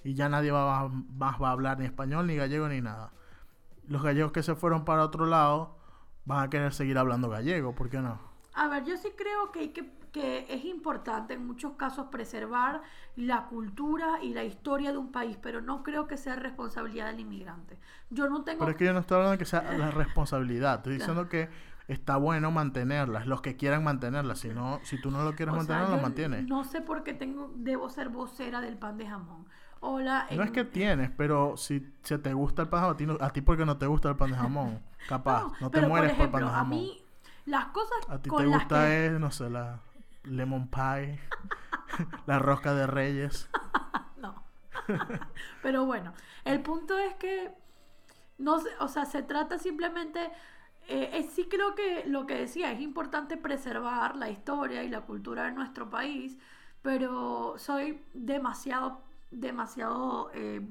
Y 0.04 0.14
ya 0.14 0.30
nadie 0.30 0.52
va, 0.52 0.80
a- 0.82 0.88
más 0.88 1.42
va 1.42 1.50
a 1.50 1.52
hablar 1.52 1.80
ni 1.80 1.86
español, 1.86 2.28
ni 2.28 2.36
gallego, 2.36 2.68
ni 2.68 2.82
nada. 2.82 3.12
Los 3.88 4.04
gallegos 4.04 4.32
que 4.32 4.44
se 4.44 4.56
fueron 4.56 4.86
para 4.86 5.04
otro 5.04 5.26
lado 5.26 5.78
van 6.26 6.44
a 6.46 6.50
querer 6.50 6.74
seguir 6.74 6.98
hablando 6.98 7.30
gallego, 7.30 7.74
¿por 7.74 7.90
qué 7.90 8.00
no? 8.00 8.20
A 8.54 8.68
ver, 8.68 8.84
yo 8.86 8.98
sí 8.98 9.10
creo 9.18 9.52
que, 9.52 9.60
hay 9.60 9.70
que, 9.70 9.92
que 10.12 10.46
es 10.50 10.66
importante 10.66 11.34
en 11.34 11.46
muchos 11.46 11.74
casos 11.74 12.08
preservar 12.12 12.82
la 13.16 13.46
cultura 13.46 14.22
y 14.22 14.34
la 14.34 14.44
historia 14.44 14.92
de 14.92 14.98
un 14.98 15.12
país, 15.12 15.38
pero 15.42 15.62
no 15.62 15.82
creo 15.84 16.08
que 16.08 16.18
sea 16.18 16.36
responsabilidad 16.36 17.08
del 17.08 17.22
inmigrante. 17.22 17.78
Yo 18.10 18.30
no 18.30 18.44
tengo... 18.44 18.60
Pero 18.60 18.72
es 18.72 18.78
que 18.78 18.86
yo 18.86 18.94
no 18.94 19.00
estoy 19.00 19.16
hablando 19.16 19.32
de 19.34 19.38
que 19.38 19.46
sea 19.46 19.62
la 19.78 19.92
responsabilidad. 19.92 20.76
Estoy 20.78 20.96
diciendo 20.96 21.30
que 21.30 21.50
está 21.88 22.18
bueno 22.18 22.52
mantenerlas. 22.52 23.26
Los 23.28 23.42
que 23.42 23.56
quieran 23.56 23.84
mantenerlas. 23.84 24.40
Si 24.40 24.50
no, 24.50 24.80
si 24.84 25.02
tú 25.02 25.10
no 25.12 25.24
lo 25.24 25.36
quieres 25.36 25.56
o 25.56 25.62
sea, 25.62 25.76
mantener, 25.76 25.96
lo 25.96 26.02
mantienes. 26.02 26.48
No 26.48 26.64
sé 26.64 26.82
por 26.82 27.04
qué 27.04 27.14
tengo, 27.14 27.52
debo 27.56 27.90
ser 27.90 28.10
vocera 28.10 28.62
del 28.62 28.78
pan 28.78 28.98
de 28.98 29.08
jamón. 29.08 29.48
Hola. 29.82 30.28
es 30.28 30.52
que 30.52 30.64
tienes, 30.66 31.10
pero 31.18 31.58
si, 31.58 31.86
si 32.04 32.18
te 32.20 32.34
gusta 32.34 32.62
el 32.64 32.70
pan 32.70 32.84
a 32.86 32.96
ti, 32.98 33.06
no- 33.06 33.18
a 33.20 33.32
ti 33.32 33.42
porque 33.42 33.66
no 33.66 33.78
te 33.78 33.88
gusta 33.88 34.10
el 34.10 34.16
pan 34.18 34.32
de 34.32 34.38
jamón. 34.38 34.84
Capaz. 35.06 35.52
No, 35.60 35.72
No, 35.72 35.72
te 35.72 35.82
mueres 35.82 36.12
por 36.14 36.14
por, 36.14 36.30
ejemplo, 36.30 36.32
pan 36.32 36.46
de 36.46 36.52
a 36.52 36.52
jamón. 36.52 36.92
mí 36.92 37.04
las 37.46 37.68
cosas 37.68 38.08
A 38.08 38.22
ti 38.22 38.30
con 38.30 38.40
te 38.40 38.46
las 38.50 38.68
gusta 38.68 38.68
que... 38.68 38.96
es, 38.96 39.20
no 39.20 39.32
sé, 39.32 39.50
la 39.50 39.80
lemon 40.24 40.68
pie, 40.70 41.20
la 42.28 42.40
rosca 42.40 42.74
de 42.74 42.88
reyes. 42.88 43.50
No. 44.18 44.44
Pero 45.62 45.86
bueno, 45.86 46.14
el 46.46 46.62
punto 46.62 46.98
es 46.98 47.16
que 47.16 47.52
no 48.38 48.60
o 48.80 48.88
sea, 48.88 49.06
se 49.06 49.24
trata 49.24 49.60
simplemente 49.60 50.20
eh, 50.88 51.12
eh, 51.14 51.30
sí 51.34 51.48
creo 51.50 51.76
que 51.76 52.04
lo 52.08 52.28
que 52.28 52.36
decía 52.36 52.72
es 52.72 52.82
importante 52.82 53.38
preservar 53.38 54.16
la 54.18 54.30
historia 54.30 54.84
y 54.84 54.90
la 54.90 55.02
cultura 55.02 55.46
de 55.46 55.52
nuestro 55.54 55.90
país, 55.90 56.38
pero 56.82 57.56
soy 57.58 58.04
demasiado 58.14 59.04
demasiado 59.32 60.32
eh, 60.34 60.62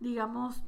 digamos 0.00 0.62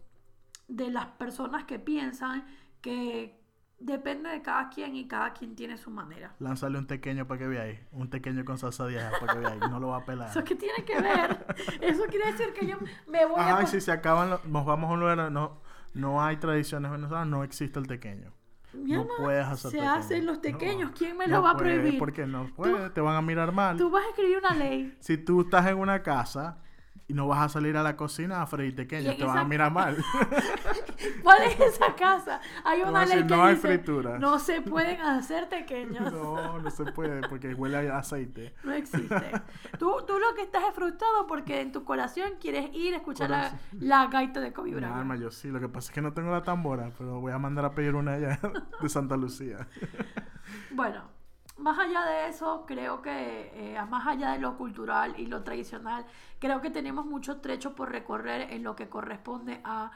de 0.69 0.91
las 0.91 1.07
personas 1.07 1.65
que 1.65 1.79
piensan 1.79 2.45
que 2.81 3.39
depende 3.79 4.29
de 4.29 4.43
cada 4.43 4.69
quien 4.69 4.95
y 4.95 5.09
cada 5.09 5.33
quien 5.33 5.57
tiene 5.57 5.77
su 5.79 5.91
manera. 5.91 6.35
Lánzale 6.39 6.79
un 6.79 6.87
pequeño 6.87 7.27
para 7.27 7.39
que 7.39 7.49
veáis. 7.49 7.81
Un 7.93 8.09
pequeño 8.09 8.45
con 8.45 8.59
salsa 8.59 8.85
de 8.87 9.01
ajo 9.01 9.17
para 9.21 9.33
que 9.35 9.39
veáis. 9.41 9.61
No 9.71 9.81
lo 9.81 9.89
va 9.89 9.99
a 9.99 10.05
pelar. 10.05 10.29
¿Eso 10.31 10.45
qué 10.45 10.55
tiene 10.55 10.85
que 10.85 11.01
ver? 11.01 11.47
Eso 11.81 12.03
quiere 12.11 12.31
decir 12.33 12.53
que 12.53 12.67
yo 12.67 12.77
me 13.09 13.25
voy 13.27 13.41
a... 13.41 13.57
Ay, 13.57 13.67
si 13.67 13.81
se 13.81 13.91
acaban, 13.91 14.31
los- 14.31 14.45
nos 14.45 14.65
vamos 14.67 14.91
a 14.91 14.93
un 14.95 15.01
lugar, 15.01 15.33
no, 15.33 15.61
no 15.95 16.23
hay 16.23 16.37
tradiciones 16.37 16.91
venezolanas, 16.91 17.29
no 17.29 17.43
existe 17.43 17.79
el 17.79 17.87
tequeño. 17.87 18.33
Mi 18.75 18.93
no 18.93 19.07
puedes 19.19 19.45
hacer 19.47 19.71
Se 19.73 19.77
tequeño. 19.79 19.93
hacen 19.93 20.27
los 20.27 20.37
No, 20.37 20.41
tequeños. 20.43 20.91
¿Quién 20.93 21.17
me 21.17 21.27
no 21.27 21.39
lo 21.39 21.43
va 21.43 21.53
a 21.53 21.57
prohibir? 21.57 21.99
Porque 21.99 22.27
no 22.27 22.47
puede, 22.55 22.91
te 22.91 23.01
van 23.01 23.17
a 23.17 23.23
mirar 23.23 23.51
mal. 23.53 23.77
Tú 23.79 23.91
vas 23.91 24.05
a 24.05 24.09
escribir 24.11 24.39
una 24.39 24.55
ley. 24.55 24.95
Si 25.01 25.17
tú 25.19 25.41
estás 25.41 25.67
en 25.67 25.79
una 25.79 26.03
casa 26.03 26.59
y 27.11 27.15
no 27.15 27.27
vas 27.27 27.41
a 27.43 27.49
salir 27.49 27.77
a 27.77 27.83
la 27.83 27.97
cocina 27.97 28.41
a 28.41 28.47
freír 28.47 28.73
Y 28.73 28.77
tequeño, 28.77 29.11
en 29.11 29.17
te 29.19 29.25
van 29.25 29.37
esa- 29.37 29.41
a 29.45 29.49
mirar 29.49 29.73
mal. 29.73 29.97
¿Cuál 31.23 31.43
es 31.43 31.59
esa 31.61 31.95
casa? 31.97 32.41
Hay 32.65 32.83
una 32.83 33.05
ley 33.05 33.19
que 33.19 33.25
"No 33.37 33.45
hay 33.45 33.55
dice 33.55 33.69
fritura". 33.69 34.19
no 34.19 34.39
se 34.39 34.61
pueden 34.63 35.01
hacer 35.01 35.49
tequeños. 35.49 36.13
No, 36.13 36.35
no, 36.37 36.59
no 36.61 36.71
se 36.71 36.85
puede 36.93 37.27
porque 37.29 37.55
huele 37.55 37.91
a 37.91 37.99
aceite. 37.99 38.55
existe. 38.77 39.33
Tú, 39.79 39.97
tú 40.07 40.19
lo 40.19 40.35
que 40.35 40.43
estás 40.43 40.63
es 40.69 40.75
frustrado 40.75 41.27
porque 41.27 41.61
en 41.61 41.73
tu 41.73 41.85
corazón 41.85 42.33
quieres 42.41 42.71
ir 42.75 42.95
a 42.95 42.99
escuchar 42.99 43.31
la, 43.79 44.07
gaita 44.07 44.41
de 44.41 44.53
Kobe 44.53 44.75
Bryant. 44.75 44.95
alma, 44.97 45.17
yo 45.17 45.31
sí, 45.31 45.49
lo 45.49 45.61
que 45.61 45.69
pasa 45.69 45.91
es 45.91 45.95
que 45.95 46.03
no 46.03 46.13
tengo 46.13 46.31
la 46.31 46.43
tambora, 46.43 46.91
pero 46.97 47.21
voy 47.21 47.33
a 47.33 47.39
mandar 47.39 47.65
a 47.65 47.75
pedir 47.75 47.95
una 47.95 48.15
allá 48.15 48.39
de 48.81 48.89
Santa 48.89 49.17
Lucía. 49.17 49.67
Bueno, 50.71 51.03
más 51.61 51.79
allá 51.79 52.05
de 52.05 52.29
eso, 52.29 52.65
creo 52.67 53.03
que 53.03 53.51
eh, 53.55 53.79
más 53.89 54.07
allá 54.07 54.33
de 54.33 54.39
lo 54.39 54.57
cultural 54.57 55.15
y 55.19 55.27
lo 55.27 55.43
tradicional, 55.43 56.07
creo 56.39 56.61
que 56.61 56.71
tenemos 56.71 57.07
mucho 57.07 57.41
trecho 57.41 57.75
por 57.75 57.91
recorrer 57.91 58.53
en 58.53 58.63
lo 58.63 58.75
que 58.75 58.89
corresponde 58.89 59.61
a 59.65 59.91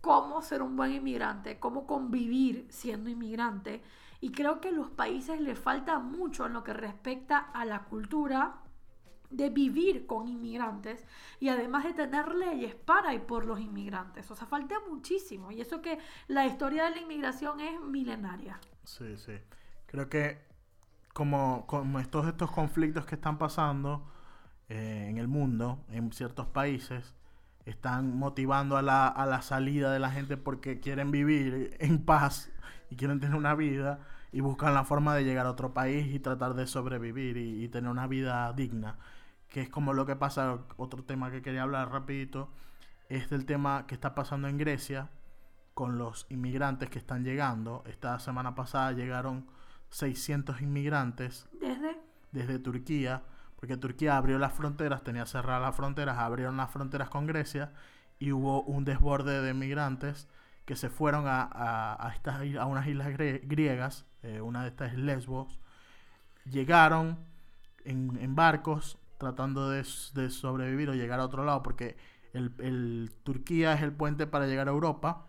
cómo 0.00 0.42
ser 0.42 0.62
un 0.62 0.76
buen 0.76 0.92
inmigrante, 0.92 1.58
cómo 1.58 1.86
convivir 1.86 2.66
siendo 2.70 3.08
inmigrante. 3.10 3.82
Y 4.20 4.32
creo 4.32 4.60
que 4.60 4.68
a 4.68 4.72
los 4.72 4.90
países 4.90 5.40
les 5.40 5.58
falta 5.58 5.98
mucho 5.98 6.46
en 6.46 6.54
lo 6.54 6.64
que 6.64 6.72
respecta 6.72 7.38
a 7.38 7.64
la 7.64 7.84
cultura 7.84 8.56
de 9.30 9.50
vivir 9.50 10.06
con 10.06 10.28
inmigrantes 10.28 11.04
y 11.40 11.48
además 11.48 11.84
de 11.84 11.92
tener 11.92 12.34
leyes 12.34 12.74
para 12.74 13.14
y 13.14 13.18
por 13.18 13.46
los 13.46 13.60
inmigrantes. 13.60 14.30
O 14.30 14.36
sea, 14.36 14.46
falta 14.46 14.76
muchísimo. 14.88 15.50
Y 15.50 15.60
eso 15.60 15.82
que 15.82 15.98
la 16.28 16.46
historia 16.46 16.84
de 16.84 16.90
la 16.90 17.00
inmigración 17.00 17.60
es 17.60 17.80
milenaria. 17.80 18.60
Sí, 18.84 19.16
sí. 19.16 19.32
Creo 19.86 20.08
que 20.08 20.53
como, 21.14 21.64
como 21.66 22.00
estos, 22.00 22.26
estos 22.26 22.50
conflictos 22.50 23.06
que 23.06 23.14
están 23.14 23.38
pasando 23.38 24.04
eh, 24.68 25.06
en 25.08 25.16
el 25.16 25.28
mundo, 25.28 25.82
en 25.88 26.12
ciertos 26.12 26.46
países, 26.48 27.14
están 27.64 28.18
motivando 28.18 28.76
a 28.76 28.82
la, 28.82 29.08
a 29.08 29.24
la 29.24 29.40
salida 29.40 29.90
de 29.92 30.00
la 30.00 30.10
gente 30.10 30.36
porque 30.36 30.80
quieren 30.80 31.10
vivir 31.10 31.76
en 31.80 32.04
paz 32.04 32.52
y 32.90 32.96
quieren 32.96 33.20
tener 33.20 33.36
una 33.36 33.54
vida 33.54 34.00
y 34.32 34.40
buscan 34.40 34.74
la 34.74 34.84
forma 34.84 35.14
de 35.14 35.24
llegar 35.24 35.46
a 35.46 35.52
otro 35.52 35.72
país 35.72 36.12
y 36.12 36.18
tratar 36.18 36.54
de 36.54 36.66
sobrevivir 36.66 37.36
y, 37.36 37.64
y 37.64 37.68
tener 37.68 37.90
una 37.90 38.08
vida 38.08 38.52
digna. 38.52 38.98
Que 39.48 39.62
es 39.62 39.70
como 39.70 39.92
lo 39.92 40.06
que 40.06 40.16
pasa, 40.16 40.58
otro 40.76 41.04
tema 41.04 41.30
que 41.30 41.42
quería 41.42 41.62
hablar 41.62 41.92
rapidito, 41.92 42.50
es 43.08 43.30
del 43.30 43.46
tema 43.46 43.86
que 43.86 43.94
está 43.94 44.14
pasando 44.16 44.48
en 44.48 44.58
Grecia 44.58 45.10
con 45.74 45.98
los 45.98 46.26
inmigrantes 46.28 46.90
que 46.90 46.98
están 46.98 47.22
llegando. 47.24 47.84
Esta 47.86 48.18
semana 48.18 48.56
pasada 48.56 48.92
llegaron 48.92 49.46
600 49.90 50.60
inmigrantes 50.62 51.46
Desde 51.60 51.98
desde 52.32 52.58
Turquía, 52.58 53.22
porque 53.56 53.76
Turquía 53.76 54.16
abrió 54.16 54.38
las 54.40 54.52
fronteras, 54.52 55.04
tenía 55.04 55.24
cerradas 55.24 55.62
las 55.62 55.76
fronteras, 55.76 56.18
abrieron 56.18 56.56
las 56.56 56.68
fronteras 56.70 57.08
con 57.08 57.26
Grecia 57.26 57.72
y 58.18 58.32
hubo 58.32 58.62
un 58.62 58.84
desborde 58.84 59.40
de 59.40 59.54
migrantes 59.54 60.28
que 60.64 60.74
se 60.74 60.90
fueron 60.90 61.28
a, 61.28 61.42
a, 61.42 62.08
a 62.08 62.12
estas, 62.12 62.40
a 62.58 62.66
unas 62.66 62.86
islas 62.88 63.08
grie- 63.08 63.40
griegas, 63.44 64.04
eh, 64.24 64.40
una 64.40 64.62
de 64.64 64.70
estas 64.70 64.92
es 64.94 64.98
Lesbos, 64.98 65.60
llegaron 66.44 67.18
en, 67.84 68.18
en 68.20 68.34
barcos 68.34 68.98
tratando 69.18 69.70
de, 69.70 69.84
de 70.14 70.30
sobrevivir 70.30 70.90
o 70.90 70.94
llegar 70.94 71.20
a 71.20 71.24
otro 71.24 71.44
lado, 71.44 71.62
porque 71.62 71.96
el, 72.32 72.52
el 72.58 73.12
Turquía 73.22 73.74
es 73.74 73.82
el 73.82 73.92
puente 73.92 74.26
para 74.26 74.46
llegar 74.46 74.68
a 74.68 74.72
Europa 74.72 75.28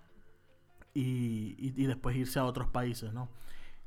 y, 0.94 1.56
y- 1.58 1.74
y 1.84 1.86
después 1.88 2.16
irse 2.16 2.40
a 2.40 2.46
otros 2.46 2.68
países, 2.70 3.14
¿no? 3.14 3.30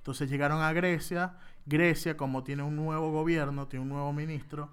Entonces 0.08 0.30
llegaron 0.30 0.62
a 0.62 0.72
Grecia. 0.72 1.34
Grecia, 1.66 2.16
como 2.16 2.42
tiene 2.42 2.62
un 2.62 2.76
nuevo 2.76 3.12
gobierno, 3.12 3.68
tiene 3.68 3.82
un 3.82 3.90
nuevo 3.90 4.10
ministro, 4.14 4.70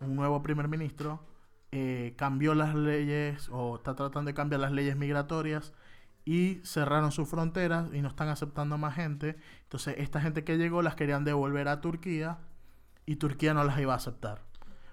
un 0.00 0.14
nuevo 0.14 0.42
primer 0.42 0.68
ministro, 0.68 1.24
eh, 1.72 2.12
cambió 2.18 2.54
las 2.54 2.74
leyes 2.74 3.48
o 3.50 3.76
está 3.76 3.94
tratando 3.94 4.28
de 4.28 4.34
cambiar 4.34 4.60
las 4.60 4.72
leyes 4.72 4.94
migratorias 4.94 5.72
y 6.26 6.60
cerraron 6.64 7.12
sus 7.12 7.30
fronteras 7.30 7.94
y 7.94 8.02
no 8.02 8.08
están 8.08 8.28
aceptando 8.28 8.76
más 8.76 8.94
gente. 8.94 9.38
Entonces 9.62 9.94
esta 9.96 10.20
gente 10.20 10.44
que 10.44 10.58
llegó 10.58 10.82
las 10.82 10.96
querían 10.96 11.24
devolver 11.24 11.66
a 11.68 11.80
Turquía 11.80 12.36
y 13.06 13.16
Turquía 13.16 13.54
no 13.54 13.64
las 13.64 13.78
iba 13.78 13.94
a 13.94 13.96
aceptar. 13.96 14.42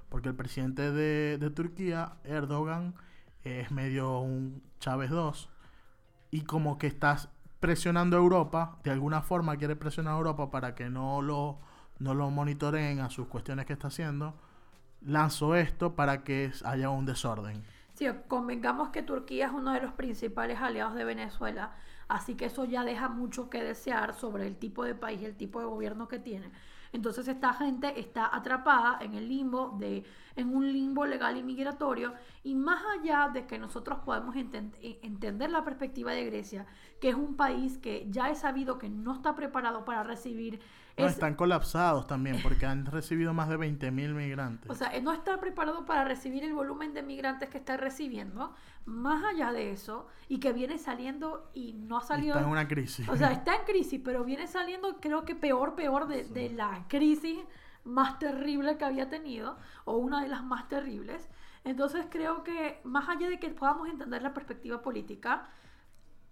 Porque 0.08 0.30
el 0.30 0.36
presidente 0.36 0.94
de, 0.94 1.50
Turquía, 1.50 2.14
Erdogan, 2.24 2.96
es 3.44 3.72
medio 3.72 4.20
un 4.20 4.64
Chávez 4.80 5.10
2 5.10 5.50
y 6.32 6.44
como 6.44 6.78
que 6.78 6.88
estás 6.88 7.28
presionando 7.62 8.18
a 8.18 8.20
Europa, 8.20 8.80
de 8.84 8.92
alguna 8.92 9.22
forma 9.22 9.56
quiere 9.56 9.78
presionar 9.78 10.16
a 10.16 10.18
Europa 10.18 10.50
para 10.50 10.76
que 10.76 10.90
no 10.90 11.22
lo, 11.22 11.60
no 12.00 12.16
lo 12.16 12.30
monitoreen 12.32 13.00
a 13.00 13.10
sus 13.12 13.28
cuestiones 13.28 13.68
que 13.68 13.74
está 13.74 13.88
haciendo, 13.88 14.34
lanzó 15.02 15.56
esto 15.56 15.96
para 15.96 16.24
que 16.24 16.52
haya 16.66 16.90
un 16.90 17.06
desorden. 17.06 17.64
Sí, 17.94 18.08
convengamos 18.28 18.90
que 18.90 19.04
Turquía 19.04 19.46
es 19.46 19.52
uno 19.52 19.74
de 19.74 19.82
los 19.82 19.94
principales 19.94 20.60
aliados 20.60 20.96
de 20.96 21.04
Venezuela, 21.04 21.76
así 22.08 22.34
que 22.34 22.46
eso 22.46 22.66
ya 22.66 22.84
deja 22.84 23.10
mucho 23.10 23.48
que 23.50 23.64
desear 23.64 24.16
sobre 24.16 24.48
el 24.48 24.58
tipo 24.58 24.84
de 24.84 24.96
país 24.96 25.22
y 25.22 25.26
el 25.26 25.36
tipo 25.36 25.60
de 25.60 25.68
gobierno 25.68 26.08
que 26.08 26.18
tiene. 26.18 26.52
Entonces 26.94 27.28
esta 27.28 27.54
gente 27.54 28.00
está 28.00 28.36
atrapada 28.36 28.98
en 29.02 29.14
el 29.14 29.30
limbo 29.30 29.76
de 29.80 30.04
en 30.36 30.56
un 30.56 30.72
limbo 30.72 31.06
legal 31.06 31.38
y 31.38 31.44
migratorio 31.44 32.14
y 32.44 32.56
más 32.56 32.84
allá 33.00 33.30
de 33.34 33.46
que 33.48 33.58
nosotros 33.58 34.00
podemos 34.06 34.36
enten- 34.36 34.74
entender 35.02 35.52
la 35.52 35.64
perspectiva 35.64 36.12
de 36.14 36.26
Grecia, 36.26 36.66
que 37.00 37.10
es 37.10 37.16
un 37.16 37.36
país 37.36 37.78
que 37.78 38.08
ya 38.10 38.30
he 38.30 38.36
sabido 38.36 38.78
que 38.78 38.90
no 38.90 39.14
está 39.14 39.36
preparado 39.36 39.84
para 39.86 40.04
recibir 40.04 40.62
No, 40.98 41.06
es- 41.06 41.14
están 41.14 41.36
colapsados 41.36 42.06
también 42.08 42.38
porque 42.44 42.66
han 42.66 42.86
recibido 42.86 43.34
más 43.34 43.50
de 43.50 43.58
20.000 43.58 44.14
migrantes. 44.14 44.70
o 44.70 44.76
sea, 44.76 44.92
no 45.02 45.14
está 45.14 45.40
preparado 45.40 45.86
para 45.86 46.04
recibir 46.04 46.44
el 46.44 46.54
volumen 46.54 46.94
de 46.94 47.02
migrantes 47.04 47.50
que 47.50 47.58
está 47.58 47.78
recibiendo, 47.78 48.54
más 48.86 49.24
allá 49.24 49.52
de 49.52 49.72
eso, 49.72 50.08
y 50.28 50.40
que 50.40 50.54
viene 50.54 50.78
saliendo 50.78 51.50
y 51.54 51.74
no 51.74 51.98
ha 51.98 52.02
salido... 52.02 52.34
está 52.36 52.46
en 52.46 52.52
una 52.52 52.68
crisis. 52.68 53.08
O 53.10 53.16
sea, 53.16 53.32
está 53.32 53.56
en 53.56 53.64
crisis, 53.66 54.02
pero 54.04 54.24
viene 54.24 54.48
saliendo 54.48 54.98
creo 55.00 55.24
que 55.26 55.36
peor, 55.36 55.76
peor 55.76 56.08
de, 56.08 56.26
de 56.26 56.50
la 56.50 56.86
crisis 56.88 57.40
más 57.84 58.20
terrible 58.20 58.78
que 58.78 58.86
había 58.86 59.10
tenido, 59.10 59.58
o 59.86 59.98
una 59.98 60.22
de 60.22 60.28
las 60.28 60.44
más 60.44 60.68
terribles. 60.68 61.30
Entonces 61.64 62.06
creo 62.10 62.44
que 62.44 62.80
más 62.84 63.08
allá 63.10 63.30
de 63.30 63.40
que 63.40 63.50
podamos 63.50 63.88
entender 63.90 64.22
la 64.24 64.34
perspectiva 64.34 64.82
política, 64.82 65.48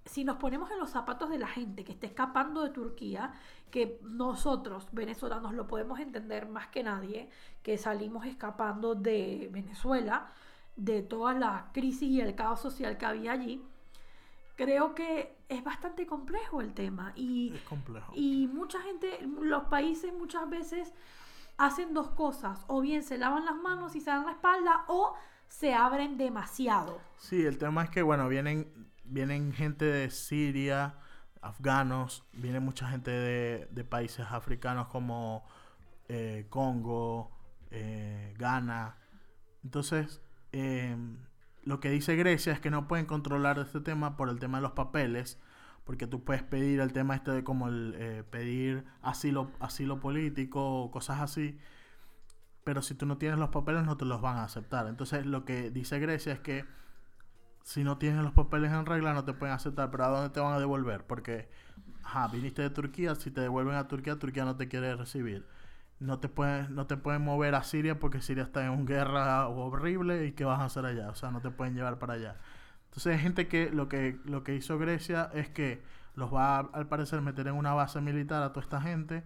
si 0.10 0.24
nos 0.24 0.38
ponemos 0.38 0.72
en 0.72 0.80
los 0.80 0.90
zapatos 0.90 1.30
de 1.30 1.38
la 1.38 1.48
gente 1.48 1.84
que 1.84 1.92
está 1.92 2.08
escapando 2.08 2.64
de 2.64 2.72
Turquía, 2.72 3.32
que 3.70 4.00
nosotros, 4.02 4.88
venezolanos, 4.92 5.54
lo 5.54 5.68
podemos 5.68 6.00
entender 6.00 6.50
más 6.50 6.68
que 6.70 6.82
nadie, 6.82 7.30
que 7.62 7.78
salimos 7.78 8.26
escapando 8.26 8.96
de 8.96 9.50
Venezuela, 9.52 10.32
de 10.76 11.04
toda 11.04 11.34
la 11.34 11.70
crisis 11.74 12.10
y 12.10 12.22
el 12.22 12.34
caos 12.34 12.60
social 12.60 12.98
que 12.98 13.06
había 13.06 13.34
allí, 13.34 13.64
creo 14.56 14.96
que 14.96 15.38
es 15.48 15.64
bastante 15.64 16.08
complejo 16.08 16.60
el 16.60 16.74
tema. 16.74 17.14
Y, 17.16 17.54
es 17.54 17.62
complejo. 17.62 18.12
y 18.16 18.48
mucha 18.48 18.82
gente, 18.82 19.20
los 19.40 19.66
países 19.66 20.12
muchas 20.12 20.50
veces 20.50 20.92
hacen 21.60 21.94
dos 21.94 22.10
cosas, 22.10 22.66
o 22.66 22.82
bien 22.82 23.04
se 23.04 23.20
lavan 23.20 23.46
las 23.46 23.58
manos 23.58 23.96
y 23.96 24.02
se 24.02 24.10
dan 24.10 24.26
la 24.26 24.32
espalda, 24.32 24.86
o 24.88 25.14
se 25.48 25.76
abren 25.76 26.18
demasiado. 26.18 27.00
Sí, 27.18 27.46
el 27.46 27.60
tema 27.60 27.84
es 27.84 27.90
que, 27.92 28.02
bueno, 28.02 28.28
vienen, 28.28 28.89
vienen 29.10 29.54
gente 29.54 29.86
de 29.86 30.10
Siria, 30.10 30.96
afganos, 31.42 32.24
viene 32.34 32.60
mucha 32.60 32.90
gente 32.90 33.12
de, 33.12 33.84
países 33.84 34.26
africanos 34.30 34.88
como 34.88 35.46
eh, 36.08 36.46
Congo, 36.50 37.32
eh, 37.72 38.34
Ghana. 38.38 38.98
Entonces, 39.64 40.22
eh, 40.52 40.96
lo 41.64 41.80
que 41.80 41.90
dice 41.90 42.16
Grecia 42.16 42.54
es 42.54 42.60
que 42.60 42.72
no 42.72 42.88
pueden 42.88 43.06
controlar 43.06 43.60
este 43.60 43.80
tema 43.82 44.18
por 44.18 44.30
el 44.30 44.40
tema 44.40 44.58
de 44.58 44.64
los 44.64 44.72
papeles, 44.72 45.40
porque 45.84 46.08
tú 46.08 46.24
puedes 46.24 46.44
pedir 46.44 46.80
el 46.80 46.94
tema 46.94 47.16
este 47.16 47.32
de 47.32 47.44
como 47.44 47.68
el 47.68 47.96
eh, 47.98 48.24
pedir 48.30 48.86
asilo, 49.02 49.52
asilo 49.60 50.00
político 50.00 50.84
o 50.84 50.92
cosas 50.92 51.20
así, 51.20 51.58
pero 52.64 52.82
si 52.82 52.96
tú 52.96 53.06
no 53.06 53.18
tienes 53.18 53.40
los 53.40 53.50
papeles 53.50 53.84
no 53.84 53.98
te 53.98 54.06
los 54.06 54.22
van 54.22 54.38
a 54.38 54.44
aceptar. 54.46 54.88
Entonces 54.88 55.26
lo 55.26 55.46
que 55.46 55.72
dice 55.72 56.00
Grecia 56.00 56.34
es 56.34 56.40
que 56.40 56.66
si 57.70 57.84
no 57.84 58.00
tienes 58.00 58.24
los 58.24 58.32
papeles 58.32 58.72
en 58.72 58.88
regla 58.88 59.14
no 59.14 59.26
te 59.26 59.34
pueden 59.34 59.54
aceptar, 59.54 59.92
pero 59.92 60.06
¿a 60.06 60.08
dónde 60.08 60.32
te 60.32 60.40
van 60.40 60.54
a 60.54 60.60
devolver? 60.60 61.06
Porque, 61.06 61.48
ajá, 62.04 62.28
viniste 62.28 62.64
de 62.64 62.72
Turquía, 62.72 63.14
si 63.14 63.30
te 63.30 63.42
devuelven 63.42 63.76
a 63.76 63.88
Turquía, 63.88 64.18
Turquía 64.18 64.44
no 64.44 64.56
te 64.56 64.68
quiere 64.68 64.96
recibir. 64.96 65.46
No 66.00 66.20
te 66.20 66.30
pueden, 66.30 66.74
no 66.74 66.88
te 66.88 66.98
pueden 66.98 67.22
mover 67.24 67.54
a 67.54 67.62
Siria 67.64 68.00
porque 68.00 68.22
Siria 68.22 68.42
está 68.44 68.66
en 68.66 68.72
una 68.72 68.86
guerra 68.86 69.48
horrible 69.50 70.26
y 70.26 70.32
¿qué 70.32 70.46
vas 70.46 70.60
a 70.62 70.66
hacer 70.66 70.84
allá? 70.84 71.10
O 71.10 71.16
sea, 71.16 71.30
no 71.30 71.42
te 71.42 71.52
pueden 71.52 71.76
llevar 71.76 72.00
para 72.00 72.14
allá. 72.14 72.38
Entonces 72.86 73.14
hay 73.14 73.20
gente 73.20 73.48
que 73.48 73.70
lo 73.70 73.88
que 73.88 74.20
lo 74.26 74.44
que 74.44 74.56
hizo 74.56 74.80
Grecia 74.80 75.30
es 75.36 75.50
que 75.50 75.84
los 76.16 76.34
va 76.34 76.58
a, 76.58 76.60
al 76.74 76.88
parecer 76.88 77.22
meter 77.22 77.48
en 77.48 77.54
una 77.54 77.74
base 77.76 78.02
militar 78.02 78.42
a 78.42 78.50
toda 78.50 78.64
esta 78.64 78.82
gente 78.82 79.24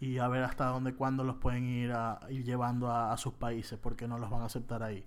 y 0.00 0.18
a 0.18 0.26
ver 0.26 0.42
hasta 0.42 0.66
dónde 0.66 0.94
cuándo 0.94 1.22
los 1.22 1.36
pueden 1.36 1.64
ir 1.66 1.92
a 1.92 2.18
ir 2.28 2.44
llevando 2.44 2.90
a, 2.90 3.12
a 3.12 3.16
sus 3.18 3.34
países 3.34 3.78
porque 3.78 4.08
no 4.08 4.18
los 4.18 4.30
van 4.30 4.42
a 4.42 4.46
aceptar 4.46 4.82
ahí. 4.82 5.06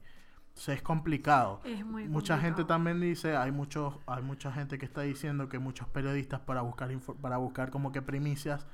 Es 0.68 0.82
complicado. 0.82 1.62
Es 1.64 1.86
muy 1.86 2.08
Mucha 2.08 2.38
gente 2.40 2.64
también 2.66 3.00
dice, 3.00 3.36
hay 3.38 3.52
muchos 3.52 3.96
hay 4.08 4.24
mucha 4.24 4.52
gente 4.52 4.78
que 4.78 4.86
está 4.86 5.02
diciendo 5.02 5.50
que 5.50 5.60
muchos 5.60 5.88
periodistas 5.88 6.40
para 6.40 6.62
buscar 6.62 6.92
info- 6.92 7.16
para 7.16 7.38
buscar 7.38 7.70
como 7.70 7.92
que 7.92 8.02
primicias 8.02 8.66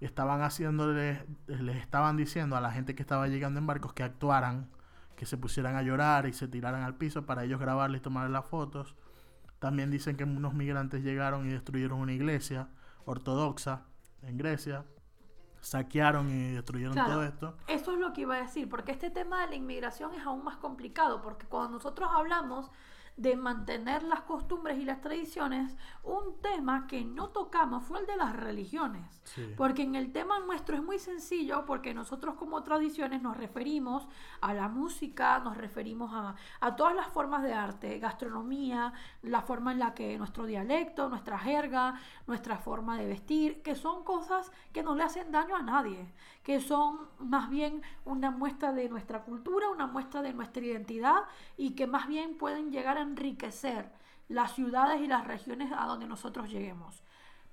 estaban 0.00 0.42
haciéndole 0.42 1.24
les 1.46 1.76
estaban 1.76 2.16
diciendo 2.16 2.56
a 2.56 2.60
la 2.60 2.72
gente 2.72 2.94
que 2.94 3.02
estaba 3.02 3.28
llegando 3.28 3.58
en 3.60 3.66
barcos 3.66 3.92
que 3.92 4.02
actuaran, 4.02 4.68
que 5.16 5.24
se 5.26 5.36
pusieran 5.36 5.76
a 5.76 5.82
llorar 5.82 6.26
y 6.26 6.32
se 6.32 6.48
tiraran 6.48 6.82
al 6.82 6.94
piso 6.96 7.26
para 7.26 7.44
ellos 7.44 7.60
grabarles 7.60 8.00
y 8.00 8.02
tomarles 8.02 8.32
las 8.32 8.46
fotos. 8.46 8.96
También 9.58 9.90
dicen 9.90 10.16
que 10.16 10.24
unos 10.24 10.54
migrantes 10.54 11.02
llegaron 11.04 11.46
y 11.46 11.50
destruyeron 11.50 12.00
una 12.00 12.12
iglesia 12.12 12.68
ortodoxa 13.04 13.82
en 14.22 14.36
Grecia. 14.38 14.84
Saquearon 15.60 16.28
y 16.30 16.52
destruyeron 16.52 16.94
Claro. 16.94 17.10
todo 17.12 17.22
esto. 17.24 17.54
Eso 17.68 17.92
es 17.92 17.98
lo 17.98 18.12
que 18.12 18.22
iba 18.22 18.36
a 18.36 18.42
decir, 18.42 18.68
porque 18.68 18.92
este 18.92 19.10
tema 19.10 19.42
de 19.42 19.48
la 19.48 19.54
inmigración 19.56 20.12
es 20.14 20.24
aún 20.24 20.42
más 20.44 20.56
complicado, 20.56 21.20
porque 21.22 21.46
cuando 21.46 21.70
nosotros 21.72 22.08
hablamos 22.12 22.70
de 23.16 23.36
mantener 23.36 24.02
las 24.02 24.22
costumbres 24.22 24.78
y 24.78 24.84
las 24.84 25.00
tradiciones, 25.00 25.76
un 26.02 26.40
tema 26.40 26.86
que 26.86 27.04
no 27.04 27.28
tocamos 27.28 27.84
fue 27.84 28.00
el 28.00 28.06
de 28.06 28.16
las 28.16 28.34
religiones. 28.34 29.20
Sí. 29.24 29.54
Porque 29.56 29.82
en 29.82 29.94
el 29.94 30.12
tema 30.12 30.38
nuestro 30.40 30.76
es 30.76 30.82
muy 30.82 30.98
sencillo, 30.98 31.64
porque 31.66 31.94
nosotros 31.94 32.36
como 32.36 32.62
tradiciones 32.62 33.22
nos 33.22 33.36
referimos 33.36 34.08
a 34.40 34.54
la 34.54 34.68
música, 34.68 35.38
nos 35.40 35.56
referimos 35.56 36.10
a, 36.14 36.34
a 36.60 36.76
todas 36.76 36.94
las 36.94 37.08
formas 37.08 37.42
de 37.42 37.52
arte, 37.52 37.98
gastronomía, 37.98 38.92
la 39.22 39.42
forma 39.42 39.72
en 39.72 39.80
la 39.80 39.94
que 39.94 40.16
nuestro 40.18 40.46
dialecto, 40.46 41.08
nuestra 41.08 41.38
jerga, 41.38 42.00
nuestra 42.26 42.58
forma 42.58 42.98
de 42.98 43.06
vestir, 43.06 43.62
que 43.62 43.74
son 43.74 44.04
cosas 44.04 44.50
que 44.72 44.82
no 44.82 44.94
le 44.94 45.02
hacen 45.02 45.30
daño 45.30 45.56
a 45.56 45.62
nadie, 45.62 46.12
que 46.42 46.60
son 46.60 46.98
más 47.18 47.50
bien 47.50 47.82
una 48.04 48.30
muestra 48.30 48.72
de 48.72 48.88
nuestra 48.88 49.22
cultura, 49.22 49.68
una 49.68 49.86
muestra 49.86 50.22
de 50.22 50.32
nuestra 50.32 50.64
identidad 50.64 51.22
y 51.56 51.72
que 51.74 51.86
más 51.86 52.08
bien 52.08 52.38
pueden 52.38 52.70
llegar 52.70 52.96
a 52.96 53.02
enriquecer 53.02 53.90
las 54.28 54.54
ciudades 54.54 55.00
y 55.00 55.06
las 55.06 55.26
regiones 55.26 55.72
a 55.76 55.86
donde 55.86 56.06
nosotros 56.06 56.50
lleguemos. 56.50 57.02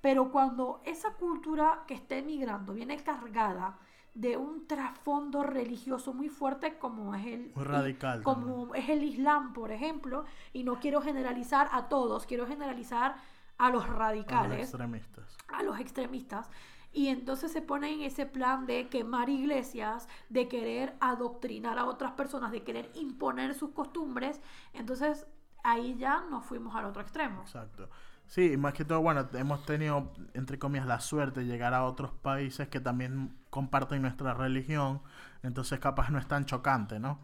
Pero 0.00 0.30
cuando 0.30 0.80
esa 0.84 1.14
cultura 1.14 1.84
que 1.86 1.94
está 1.94 2.16
emigrando 2.16 2.72
viene 2.72 2.96
cargada 3.02 3.78
de 4.14 4.36
un 4.36 4.66
trasfondo 4.66 5.42
religioso 5.42 6.14
muy 6.14 6.28
fuerte 6.28 6.78
como 6.78 7.14
es 7.14 7.26
el 7.26 7.52
Muy 7.54 7.64
radical 7.64 8.22
como 8.22 8.74
es 8.74 8.88
el 8.88 9.02
Islam, 9.04 9.52
por 9.52 9.70
ejemplo, 9.70 10.24
y 10.52 10.64
no 10.64 10.80
quiero 10.80 11.00
generalizar 11.00 11.68
a 11.72 11.88
todos, 11.88 12.26
quiero 12.26 12.46
generalizar 12.46 13.16
a 13.58 13.70
los 13.70 13.84
a 13.84 13.86
los 13.88 13.88
radicales, 13.88 14.60
extremistas. 14.60 15.36
a 15.48 15.62
los 15.62 15.78
extremistas. 15.80 16.50
Y 16.92 17.08
entonces 17.08 17.52
se 17.52 17.62
pone 17.62 17.92
en 17.92 18.00
ese 18.02 18.26
plan 18.26 18.66
de 18.66 18.88
quemar 18.88 19.28
iglesias, 19.28 20.08
de 20.30 20.48
querer 20.48 20.96
adoctrinar 21.00 21.78
a 21.78 21.84
otras 21.84 22.12
personas, 22.12 22.50
de 22.50 22.62
querer 22.62 22.90
imponer 22.94 23.54
sus 23.54 23.70
costumbres. 23.70 24.40
Entonces 24.72 25.26
ahí 25.62 25.96
ya 25.98 26.24
nos 26.30 26.44
fuimos 26.44 26.74
al 26.74 26.86
otro 26.86 27.02
extremo. 27.02 27.42
Exacto. 27.42 27.88
Sí, 28.26 28.58
más 28.58 28.74
que 28.74 28.84
todo, 28.84 29.00
bueno, 29.00 29.26
hemos 29.32 29.64
tenido, 29.64 30.12
entre 30.34 30.58
comillas, 30.58 30.86
la 30.86 31.00
suerte 31.00 31.40
de 31.40 31.46
llegar 31.46 31.72
a 31.72 31.84
otros 31.84 32.12
países 32.12 32.68
que 32.68 32.78
también 32.78 33.34
comparten 33.48 34.02
nuestra 34.02 34.34
religión, 34.34 35.00
entonces 35.42 35.78
capaz 35.80 36.10
no 36.10 36.18
es 36.18 36.28
tan 36.28 36.44
chocante, 36.44 37.00
¿no? 37.00 37.20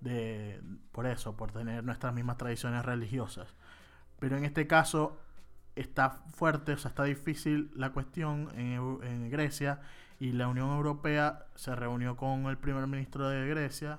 De, 0.00 0.62
por 0.92 1.06
eso, 1.06 1.36
por 1.36 1.50
tener 1.50 1.82
nuestras 1.82 2.14
mismas 2.14 2.36
tradiciones 2.36 2.84
religiosas. 2.84 3.52
Pero 4.20 4.36
en 4.36 4.44
este 4.44 4.68
caso 4.68 5.18
está 5.76 6.22
fuerte, 6.34 6.72
o 6.72 6.76
sea, 6.76 6.88
está 6.90 7.04
difícil 7.04 7.70
la 7.74 7.90
cuestión 7.92 8.50
en, 8.56 8.98
en 9.02 9.30
Grecia 9.30 9.80
y 10.20 10.32
la 10.32 10.48
Unión 10.48 10.70
Europea 10.70 11.46
se 11.54 11.74
reunió 11.74 12.16
con 12.16 12.46
el 12.46 12.58
primer 12.58 12.86
ministro 12.86 13.28
de 13.28 13.48
Grecia 13.48 13.98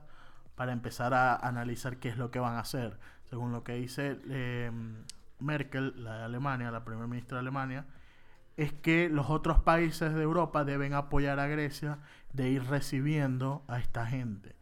para 0.56 0.72
empezar 0.72 1.14
a 1.14 1.36
analizar 1.36 1.98
qué 1.98 2.10
es 2.10 2.18
lo 2.18 2.32
que 2.32 2.40
van 2.40 2.56
a 2.56 2.60
hacer. 2.60 2.98
Según 3.30 3.52
lo 3.52 3.64
que 3.64 3.74
dice 3.76 4.20
eh, 4.30 4.72
Merkel, 5.40 5.94
la 6.04 6.18
de 6.20 6.24
Alemania, 6.24 6.72
la 6.72 6.86
primera 6.86 7.08
ministra 7.08 7.38
de 7.38 7.42
Alemania, 7.42 7.86
es 8.58 8.72
que 8.74 9.10
los 9.10 9.30
otros 9.30 9.60
países 9.60 10.14
de 10.14 10.22
Europa 10.24 10.64
deben 10.64 10.94
apoyar 10.94 11.40
a 11.40 11.48
Grecia 11.48 12.00
de 12.34 12.50
ir 12.50 12.64
recibiendo 12.64 13.64
a 13.68 13.80
esta 13.80 14.06
gente. 14.06 14.56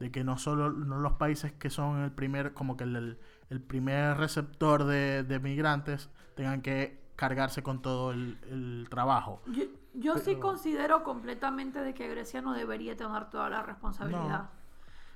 De 0.00 0.10
que 0.10 0.24
no 0.24 0.38
solo 0.38 0.70
no 0.72 0.98
los 0.98 1.14
países 1.14 1.52
que 1.52 1.70
son 1.70 2.02
el 2.02 2.12
primer, 2.12 2.54
como 2.54 2.76
que 2.76 2.84
el- 2.84 3.18
el 3.50 3.60
primer 3.60 4.16
receptor 4.18 4.84
de, 4.84 5.22
de 5.22 5.38
migrantes 5.40 6.10
tengan 6.36 6.62
que 6.62 7.00
cargarse 7.16 7.64
con 7.64 7.82
todo 7.82 8.12
el, 8.12 8.38
el 8.50 8.86
trabajo. 8.88 9.40
Yo, 9.46 9.64
yo 9.94 10.18
sí 10.18 10.36
considero 10.36 11.02
completamente 11.02 11.80
de 11.80 11.94
que 11.94 12.06
Grecia 12.08 12.42
no 12.42 12.52
debería 12.52 12.96
tener 12.96 13.30
toda 13.30 13.48
la 13.50 13.62
responsabilidad. 13.62 14.50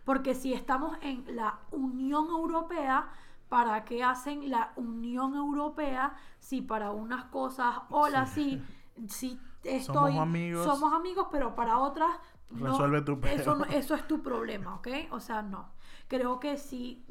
Porque 0.04 0.34
si 0.34 0.54
estamos 0.54 0.96
en 1.02 1.24
la 1.36 1.58
Unión 1.70 2.28
Europea, 2.28 3.10
¿para 3.48 3.84
qué 3.84 4.02
hacen 4.02 4.50
la 4.50 4.72
Unión 4.76 5.34
Europea 5.34 6.14
si 6.38 6.62
para 6.62 6.90
unas 6.90 7.24
cosas, 7.26 7.76
hola, 7.90 8.26
sí, 8.26 8.62
sí, 9.08 9.38
estoy, 9.64 10.16
amigos. 10.16 10.64
somos 10.64 10.94
amigos, 10.94 11.28
pero 11.30 11.54
para 11.54 11.78
otras, 11.78 12.10
no, 12.50 12.66
Resuelve 12.66 13.02
tu 13.02 13.20
peo. 13.20 13.30
eso, 13.32 13.64
eso 13.66 13.94
es 13.94 14.08
tu 14.08 14.22
problema, 14.22 14.76
¿ok? 14.76 14.88
O 15.10 15.20
sea, 15.20 15.42
no. 15.42 15.68
Creo 16.10 16.40
que 16.40 16.56
si 16.56 17.04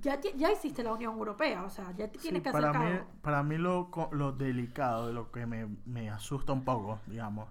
ya, 0.00 0.18
ya 0.18 0.50
hiciste 0.50 0.82
la 0.82 0.94
Unión 0.94 1.12
Europea, 1.18 1.62
o 1.62 1.68
sea, 1.68 1.92
ya 1.94 2.08
tienes 2.08 2.22
Sí, 2.22 2.40
que 2.40 2.48
hacer 2.48 2.72
para 2.72 2.72
mí, 2.72 3.00
para 3.20 3.42
mí 3.42 3.58
lo, 3.58 3.90
lo 4.12 4.32
delicado, 4.32 5.12
lo 5.12 5.30
que 5.30 5.44
me, 5.44 5.66
me 5.84 6.08
asusta 6.08 6.54
un 6.54 6.64
poco, 6.64 6.98
digamos, 7.06 7.50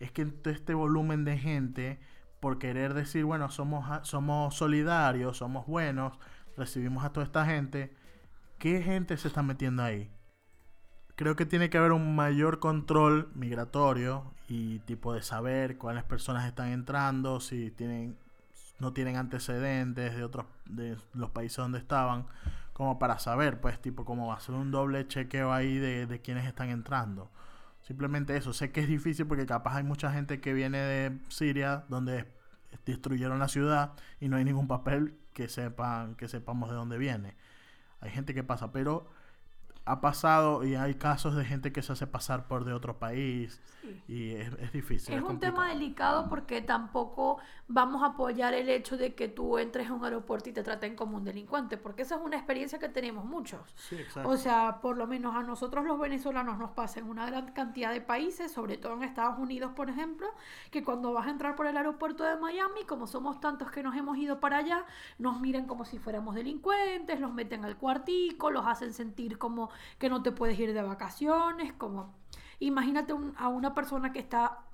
es 0.00 0.10
que 0.10 0.26
este 0.46 0.72
volumen 0.72 1.24
de 1.26 1.36
gente, 1.36 2.00
por 2.40 2.58
querer 2.58 2.94
decir, 2.94 3.26
bueno, 3.26 3.50
somos, 3.50 3.84
somos 4.08 4.54
solidarios, 4.56 5.36
somos 5.36 5.66
buenos, 5.66 6.18
recibimos 6.56 7.04
a 7.04 7.12
toda 7.12 7.26
esta 7.26 7.44
gente, 7.44 7.94
¿qué 8.58 8.82
gente 8.82 9.18
se 9.18 9.28
está 9.28 9.42
metiendo 9.42 9.82
ahí? 9.82 10.10
Creo 11.16 11.36
que 11.36 11.44
tiene 11.46 11.68
que 11.68 11.78
haber 11.78 11.92
un 11.92 12.16
mayor 12.16 12.60
control 12.60 13.30
migratorio 13.34 14.32
y 14.48 14.78
tipo 14.80 15.12
de 15.12 15.22
saber 15.22 15.76
cuáles 15.76 16.04
personas 16.04 16.46
están 16.46 16.68
entrando, 16.70 17.40
si 17.40 17.70
tienen 17.72 18.16
no 18.78 18.92
tienen 18.92 19.16
antecedentes 19.16 20.16
de 20.16 20.24
otros 20.24 20.46
de 20.66 20.96
los 21.14 21.30
países 21.30 21.56
donde 21.58 21.78
estaban, 21.78 22.26
como 22.72 22.98
para 22.98 23.18
saber, 23.18 23.60
pues, 23.60 23.80
tipo, 23.80 24.32
a 24.32 24.40
ser 24.40 24.54
un 24.54 24.70
doble 24.70 25.06
chequeo 25.08 25.52
ahí 25.52 25.78
de, 25.78 26.06
de 26.06 26.20
quienes 26.20 26.46
están 26.46 26.70
entrando. 26.70 27.30
Simplemente 27.82 28.36
eso. 28.36 28.52
Sé 28.52 28.70
que 28.70 28.80
es 28.80 28.88
difícil 28.88 29.26
porque 29.26 29.46
capaz 29.46 29.76
hay 29.76 29.84
mucha 29.84 30.12
gente 30.12 30.40
que 30.40 30.52
viene 30.52 30.78
de 30.78 31.18
Siria, 31.28 31.84
donde 31.88 32.26
destruyeron 32.84 33.38
la 33.38 33.48
ciudad 33.48 33.92
y 34.20 34.28
no 34.28 34.36
hay 34.36 34.44
ningún 34.44 34.68
papel 34.68 35.18
que 35.32 35.48
sepan 35.48 36.14
que 36.16 36.28
sepamos 36.28 36.70
de 36.70 36.76
dónde 36.76 36.98
viene. 36.98 37.36
Hay 38.00 38.10
gente 38.10 38.34
que 38.34 38.44
pasa, 38.44 38.72
pero 38.72 39.10
ha 39.90 40.00
pasado 40.00 40.64
y 40.64 40.74
hay 40.74 40.94
casos 40.94 41.34
de 41.34 41.44
gente 41.44 41.72
que 41.72 41.82
se 41.82 41.92
hace 41.92 42.06
pasar 42.06 42.46
por 42.46 42.64
de 42.64 42.72
otro 42.72 42.98
país 42.98 43.60
Sí. 43.80 44.02
y 44.08 44.30
es, 44.32 44.52
es 44.60 44.72
difícil. 44.72 45.14
Es 45.14 45.22
un 45.22 45.38
tema 45.38 45.68
delicado 45.68 46.28
porque 46.28 46.60
tampoco 46.60 47.38
vamos 47.68 48.02
a 48.02 48.06
apoyar 48.06 48.52
el 48.54 48.68
hecho 48.68 48.96
de 48.96 49.14
que 49.14 49.28
tú 49.28 49.56
entres 49.58 49.88
a 49.88 49.94
un 49.94 50.04
aeropuerto 50.04 50.50
y 50.50 50.52
te 50.52 50.62
traten 50.62 50.96
como 50.96 51.16
un 51.16 51.24
delincuente, 51.24 51.76
porque 51.76 52.02
esa 52.02 52.16
es 52.16 52.20
una 52.22 52.36
experiencia 52.36 52.78
que 52.78 52.88
tenemos 52.88 53.24
muchos. 53.24 53.60
Sí. 53.76 53.96
O 54.24 54.36
sea, 54.36 54.80
por 54.80 54.96
lo 54.96 55.06
menos 55.06 55.34
a 55.36 55.42
nosotros 55.42 55.84
los 55.84 55.98
venezolanos 55.98 56.58
nos 56.58 56.70
pasa 56.72 57.00
en 57.00 57.06
una 57.08 57.26
gran 57.26 57.52
cantidad 57.52 57.92
de 57.92 58.00
países, 58.00 58.52
sobre 58.52 58.78
todo 58.78 58.94
en 58.94 59.04
Estados 59.04 59.38
Unidos, 59.38 59.72
por 59.74 59.88
ejemplo, 59.90 60.26
que 60.70 60.82
cuando 60.82 61.12
vas 61.12 61.26
a 61.26 61.30
entrar 61.30 61.56
por 61.56 61.66
el 61.66 61.76
aeropuerto 61.76 62.24
de 62.24 62.36
Miami, 62.36 62.84
como 62.86 63.06
somos 63.06 63.40
tantos 63.40 63.70
que 63.70 63.82
nos 63.82 63.96
hemos 63.96 64.18
ido 64.18 64.40
para 64.40 64.58
allá, 64.58 64.84
nos 65.18 65.40
miran 65.40 65.66
como 65.66 65.84
si 65.84 65.98
fuéramos 65.98 66.34
delincuentes, 66.34 67.20
los 67.20 67.32
meten 67.32 67.64
al 67.64 67.76
cuartico, 67.76 68.50
los 68.50 68.66
hacen 68.66 68.92
sentir 68.92 69.38
como 69.38 69.70
que 69.98 70.08
no 70.08 70.22
te 70.22 70.32
puedes 70.32 70.58
ir 70.58 70.72
de 70.72 70.82
vacaciones, 70.82 71.72
como 71.72 72.14
imagínate 72.60 73.14
a 73.36 73.48
una 73.48 73.74
persona 73.74 74.12
que 74.12 74.18
está 74.18 74.64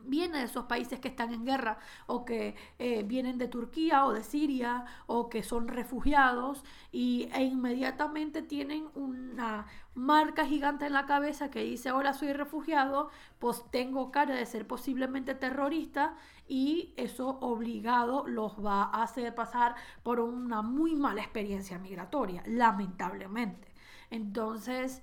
viene 0.00 0.38
de 0.38 0.44
esos 0.44 0.64
países 0.64 1.00
que 1.00 1.08
están 1.08 1.32
en 1.32 1.44
guerra 1.44 1.78
o 2.06 2.24
que 2.24 2.54
eh, 2.78 3.02
vienen 3.04 3.38
de 3.38 3.48
Turquía 3.48 4.04
o 4.06 4.12
de 4.12 4.22
Siria 4.22 4.84
o 5.06 5.28
que 5.28 5.42
son 5.42 5.68
refugiados 5.68 6.64
y, 6.92 7.28
e 7.34 7.44
inmediatamente 7.44 8.42
tienen 8.42 8.88
una 8.94 9.66
marca 9.94 10.46
gigante 10.46 10.86
en 10.86 10.92
la 10.92 11.06
cabeza 11.06 11.50
que 11.50 11.62
dice 11.62 11.88
ahora 11.88 12.12
soy 12.12 12.32
refugiado, 12.32 13.10
pues 13.38 13.64
tengo 13.70 14.10
cara 14.10 14.34
de 14.34 14.46
ser 14.46 14.66
posiblemente 14.66 15.34
terrorista 15.34 16.16
y 16.46 16.94
eso 16.96 17.38
obligado 17.40 18.26
los 18.26 18.64
va 18.64 18.84
a 18.84 19.02
hacer 19.02 19.34
pasar 19.34 19.74
por 20.02 20.20
una 20.20 20.62
muy 20.62 20.94
mala 20.94 21.20
experiencia 21.20 21.78
migratoria, 21.78 22.42
lamentablemente. 22.46 23.68
Entonces, 24.10 25.02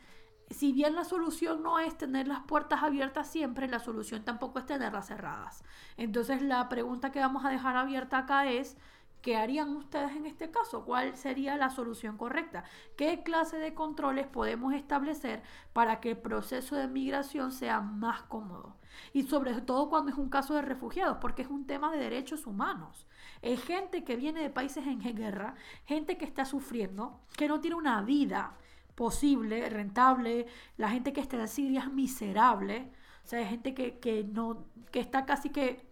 si 0.49 0.72
bien 0.72 0.95
la 0.95 1.03
solución 1.03 1.64
no 1.64 1.80
es 1.80 1.97
tener 1.97 2.28
las 2.28 2.41
puertas 2.43 2.84
abiertas 2.84 3.28
siempre, 3.28 3.68
la 3.68 3.80
solución 3.80 4.24
tampoco 4.24 4.60
es 4.60 4.66
tenerlas 4.66 5.08
cerradas. 5.08 5.64
Entonces 5.97 6.41
la 6.41 6.70
pregunta 6.70 7.12
que 7.12 7.20
vamos 7.20 7.45
a 7.45 7.49
dejar 7.49 7.76
abierta 7.78 8.20
acá 8.20 8.49
es, 8.49 8.78
¿qué 9.22 9.38
harían 9.38 9.76
ustedes 9.76 10.12
en 10.16 10.28
este 10.28 10.51
caso? 10.51 10.86
¿Cuál 10.86 11.18
sería 11.18 11.58
la 11.58 11.72
solución 11.72 12.18
correcta? 12.18 12.64
¿Qué 12.95 13.24
clase 13.24 13.58
de 13.58 13.74
controles 13.74 14.28
podemos 14.28 14.74
establecer 14.74 15.41
para 15.74 15.99
que 15.99 16.12
el 16.12 16.18
proceso 16.18 16.76
de 16.76 16.88
migración 16.88 17.51
sea 17.51 17.82
más 17.82 18.22
cómodo? 18.24 18.76
Y 19.14 19.24
sobre 19.24 19.60
todo 19.62 19.89
cuando 19.89 20.12
es 20.12 20.18
un 20.18 20.30
caso 20.30 20.53
de 20.53 20.62
refugiados, 20.62 21.18
porque 21.20 21.41
es 21.41 21.49
un 21.49 21.66
tema 21.66 21.91
de 21.91 21.97
derechos 21.97 22.45
humanos. 22.45 23.08
Es 23.41 23.64
gente 23.64 24.03
que 24.03 24.16
viene 24.16 24.41
de 24.41 24.49
países 24.49 24.86
en 24.86 24.99
guerra, 24.99 25.56
gente 25.86 26.18
que 26.18 26.26
está 26.26 26.45
sufriendo, 26.45 27.20
que 27.36 27.47
no 27.47 27.60
tiene 27.60 27.76
una 27.76 28.01
vida 28.03 28.56
posible, 28.96 29.70
rentable. 29.70 30.48
La 30.78 30.89
gente 30.89 31.14
que 31.14 31.22
está 31.22 31.38
en 31.39 31.48
Siria 31.48 31.82
es 31.82 31.91
miserable. 31.93 32.91
O 33.24 33.28
sea, 33.28 33.39
hay 33.39 33.46
gente 33.46 33.74
que, 33.74 34.00
que 34.00 34.24
no, 34.24 34.66
que 34.91 35.00
está 35.00 35.26
casi 35.26 35.50
que 35.50 35.86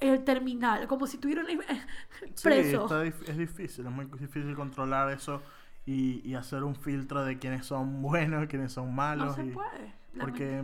el 0.00 0.24
terminal, 0.24 0.86
como 0.88 1.06
si 1.06 1.16
estuvieran 1.16 1.46
Sí, 2.34 2.42
presos. 2.42 2.84
está 2.90 3.04
dif- 3.04 3.28
es 3.28 3.36
difícil, 3.38 3.86
es 3.86 3.92
muy 3.92 4.04
difícil 4.18 4.54
controlar 4.54 5.10
eso 5.10 5.42
y, 5.86 6.20
y 6.28 6.34
hacer 6.34 6.64
un 6.64 6.74
filtro 6.76 7.24
de 7.24 7.38
quiénes 7.38 7.64
son 7.66 8.02
buenos 8.02 8.46
quiénes 8.46 8.72
son 8.72 8.86
no 8.86 8.92
malos. 8.92 9.34
se 9.36 9.46
y- 9.46 9.50
puede. 9.50 9.94
porque, 10.20 10.62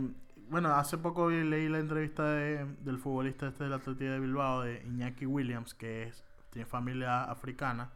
bueno, 0.49 0.69
hace 0.75 0.97
poco 0.99 1.29
leí 1.31 1.67
la 1.69 1.79
entrevista 1.79 2.25
de- 2.31 2.65
del 2.81 2.99
futbolista 2.99 3.47
este 3.47 3.63
del 3.63 3.73
Atlético 3.73 4.11
de 4.11 4.19
Bilbao, 4.19 4.61
de 4.61 4.83
Iñaki 4.85 5.25
Williams, 5.25 5.73
que 5.73 6.03
es, 6.03 6.23
tiene 6.51 6.65
familia 6.67 7.23
africana 7.23 7.89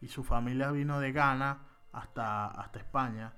y 0.00 0.08
su 0.08 0.24
familia 0.24 0.72
vino 0.72 0.98
de 0.98 1.12
Ghana 1.12 1.58
hasta, 1.92 2.46
hasta 2.48 2.78
España 2.78 3.32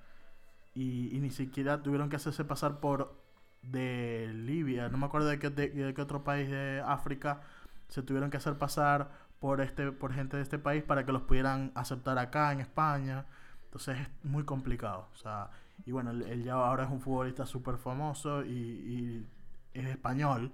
y, 0.75 1.19
ni 1.21 1.31
siquiera 1.31 1.83
tuvieron 1.83 2.09
que 2.11 2.17
hacerse 2.17 2.45
pasar 2.45 2.81
por 2.81 3.23
de 3.63 4.31
Libia, 4.35 4.89
no 4.89 4.99
me 4.99 5.07
acuerdo 5.07 5.29
de 5.29 5.39
qué, 5.39 5.51
de- 5.51 5.95
qué 5.95 6.03
otro 6.03 6.25
país 6.25 6.51
de 6.51 6.83
África 6.87 7.41
se 7.89 8.03
tuvieron 8.03 8.31
que 8.31 8.37
hacer 8.39 8.59
pasar 8.59 9.11
por 9.41 9.61
este 9.61 9.93
por 9.93 10.13
gente 10.13 10.37
de 10.37 10.43
este 10.43 10.59
país 10.59 10.83
para 10.83 11.05
que 11.07 11.13
los 11.13 11.23
pudieran 11.23 11.73
aceptar 11.75 12.19
acá 12.19 12.53
en 12.53 12.61
España. 12.61 13.27
Entonces 13.67 13.99
es 14.01 14.09
muy 14.25 14.45
complicado. 14.45 15.09
O 15.13 15.17
sea, 15.17 15.51
y 15.87 15.93
bueno, 15.93 16.11
él, 16.11 16.23
él 16.23 16.45
ya 16.45 16.55
ahora 16.55 16.85
es 16.85 16.91
un 16.91 17.01
futbolista 17.01 17.47
súper 17.47 17.77
famoso 17.79 18.45
y, 18.45 18.51
y 18.53 19.27
es 19.75 19.87
español. 19.87 20.53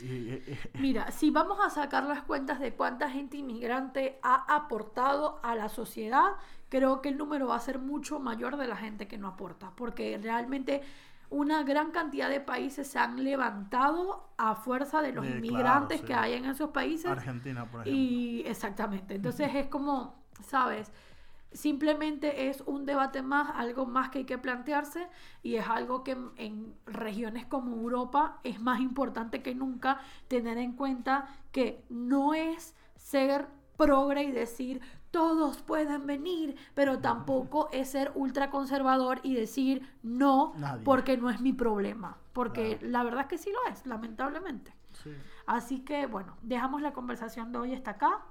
Eh, 0.00 0.42
eh, 0.46 0.70
Mira, 0.78 1.10
si 1.10 1.30
vamos 1.30 1.58
a 1.64 1.70
sacar 1.70 2.04
las 2.04 2.22
cuentas 2.22 2.60
de 2.60 2.74
cuánta 2.74 3.10
gente 3.10 3.36
inmigrante 3.36 4.18
ha 4.22 4.44
aportado 4.54 5.40
a 5.42 5.54
la 5.54 5.68
sociedad, 5.68 6.32
creo 6.68 7.00
que 7.00 7.10
el 7.10 7.16
número 7.16 7.48
va 7.48 7.56
a 7.56 7.60
ser 7.60 7.78
mucho 7.78 8.18
mayor 8.18 8.56
de 8.56 8.66
la 8.66 8.76
gente 8.76 9.06
que 9.06 9.18
no 9.18 9.28
aporta, 9.28 9.72
porque 9.76 10.18
realmente 10.22 10.82
una 11.30 11.62
gran 11.62 11.90
cantidad 11.90 12.28
de 12.28 12.40
países 12.40 12.86
se 12.86 12.98
han 12.98 13.24
levantado 13.24 14.28
a 14.36 14.54
fuerza 14.54 15.02
de 15.02 15.12
los 15.12 15.24
claro, 15.24 15.38
inmigrantes 15.38 16.00
sí. 16.00 16.06
que 16.06 16.14
hay 16.14 16.34
en 16.34 16.44
esos 16.44 16.70
países. 16.70 17.06
Argentina, 17.06 17.64
por 17.64 17.80
ejemplo. 17.80 18.00
Y 18.00 18.42
exactamente. 18.46 19.14
Entonces 19.14 19.54
es 19.54 19.66
como, 19.66 20.14
¿sabes? 20.42 20.92
Simplemente 21.54 22.48
es 22.48 22.62
un 22.66 22.84
debate 22.84 23.22
más, 23.22 23.52
algo 23.54 23.86
más 23.86 24.10
que 24.10 24.18
hay 24.18 24.24
que 24.24 24.38
plantearse 24.38 25.08
y 25.42 25.54
es 25.54 25.66
algo 25.68 26.02
que 26.02 26.16
en, 26.36 26.74
regiones 26.84 27.46
como 27.46 27.76
Europa 27.76 28.40
es 28.42 28.60
más 28.60 28.80
importante 28.80 29.40
que 29.42 29.54
nunca 29.54 30.00
tener 30.28 30.58
en 30.58 30.72
cuenta 30.72 31.26
que 31.52 31.84
no 31.88 32.34
es 32.34 32.74
ser 32.96 33.46
progre 33.76 34.24
y 34.24 34.32
decir 34.32 34.80
todos 35.12 35.62
pueden 35.62 36.06
venir, 36.08 36.56
pero 36.74 36.98
tampoco 36.98 37.68
es 37.70 37.90
ser 37.90 38.10
ultraconservador 38.16 39.20
y 39.22 39.34
decir 39.34 39.88
no 40.02 40.54
Nadie. 40.56 40.82
porque 40.84 41.16
no 41.16 41.30
es 41.30 41.40
mi 41.40 41.52
problema, 41.52 42.18
porque 42.32 42.78
Claro. 42.78 42.90
la 42.90 43.02
verdad 43.04 43.20
es 43.22 43.26
que 43.28 43.38
sí 43.38 43.50
lo 43.52 43.72
es, 43.72 43.86
lamentablemente. 43.86 44.74
Sí. 45.04 45.10
Así 45.46 45.80
que 45.84 46.06
bueno, 46.06 46.36
dejamos 46.42 46.82
la 46.82 46.92
conversación 46.92 47.52
de 47.52 47.58
hoy 47.58 47.74
hasta 47.74 47.92
acá. 47.92 48.22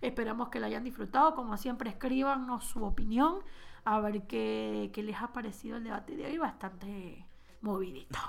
Esperamos 0.00 0.48
que 0.48 0.60
la 0.60 0.66
hayan 0.68 0.84
disfrutado. 0.84 1.34
Como 1.34 1.56
siempre, 1.56 1.90
escríbanos 1.90 2.64
su 2.64 2.84
opinión. 2.84 3.36
A 3.84 4.00
ver 4.00 4.26
qué, 4.26 4.90
qué 4.92 5.02
les 5.02 5.16
ha 5.20 5.32
parecido 5.32 5.76
el 5.78 5.84
debate 5.84 6.14
de 6.16 6.26
hoy. 6.26 6.38
Bastante 6.38 7.24
movidito. 7.60 8.18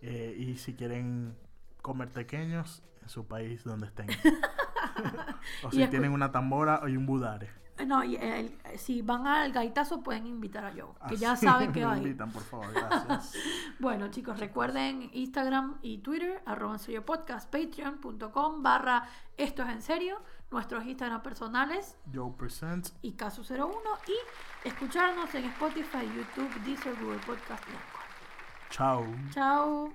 Eh, 0.00 0.36
y 0.38 0.56
si 0.58 0.74
quieren 0.74 1.34
comer 1.82 2.08
pequeños 2.08 2.84
en 3.02 3.08
su 3.08 3.26
país 3.26 3.64
donde 3.64 3.86
estén. 3.88 4.06
o 5.64 5.70
si 5.72 5.84
tienen 5.88 6.12
una 6.12 6.30
tambora 6.30 6.80
y 6.86 6.96
un 6.96 7.04
budare. 7.04 7.50
No, 7.86 8.02
y 8.04 8.16
el- 8.16 8.56
si 8.76 9.02
van 9.02 9.26
al 9.26 9.52
gaitazo 9.52 10.00
pueden 10.02 10.26
invitar 10.26 10.64
a 10.64 10.70
Joe, 10.72 10.92
que 11.08 11.16
ya 11.16 11.32
Así 11.32 11.46
saben 11.46 11.72
que 11.72 11.84
va 11.84 11.94
a 11.94 11.96
ir. 11.98 12.04
invitan, 12.06 12.30
por 12.30 12.42
favor, 12.42 12.72
gracias. 12.72 13.34
Bueno, 13.78 14.08
chicos, 14.08 14.38
recuerden 14.40 15.10
Instagram 15.12 15.78
y 15.82 15.98
Twitter, 15.98 16.42
arroba 16.46 16.74
en 16.74 16.78
serio 16.80 17.04
podcast, 17.04 17.50
patreon.com 17.50 18.62
barra 18.62 19.04
esto 19.36 19.62
es 19.62 19.68
en 19.68 19.82
serio, 19.82 20.20
nuestros 20.50 20.84
Instagram 20.84 21.22
personales 21.22 21.96
Joe 22.12 22.32
Presents. 22.36 22.94
y 23.02 23.12
Caso 23.12 23.42
01 23.42 23.72
y 24.06 24.68
escucharnos 24.68 25.34
en 25.34 25.44
Spotify, 25.46 26.06
YouTube, 26.14 26.52
Deezer, 26.64 26.94
Google 26.96 27.18
Podcast 27.26 27.62
y 27.68 27.72
Anchor. 27.72 27.98
Chao. 28.70 29.06
Chao. 29.32 29.92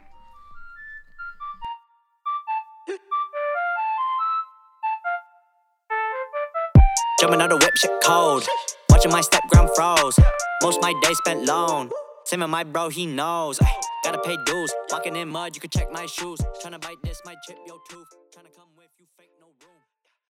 Jumping 7.19 7.41
out 7.41 7.49
the 7.49 7.57
whip, 7.57 7.75
shit 7.75 7.91
cold. 8.03 8.45
Watching 8.89 9.11
my 9.11 9.21
stepgram 9.21 9.73
froze. 9.75 10.19
Most 10.61 10.81
my 10.81 10.93
day 11.01 11.13
spent 11.13 11.47
alone. 11.47 11.89
Same 12.25 12.41
with 12.41 12.49
my 12.49 12.63
bro, 12.63 12.89
he 12.89 13.05
knows. 13.05 13.59
Ay, 13.61 13.67
Gotta 14.03 14.19
pay 14.19 14.37
dues. 14.45 14.71
Walking 14.91 15.15
in 15.15 15.29
mud, 15.29 15.55
you 15.55 15.61
can 15.61 15.69
check 15.69 15.91
my 15.91 16.05
shoes. 16.05 16.39
Tryna 16.61 16.81
bite 16.81 17.01
this, 17.03 17.21
might 17.25 17.37
chip 17.47 17.57
your 17.65 17.79
tooth. 17.89 18.07
Tryna 18.35 18.53
come 18.55 18.67
with 18.77 18.89
you, 18.99 19.05
fake 19.17 19.31
no 19.39 19.47
room. 19.47 19.82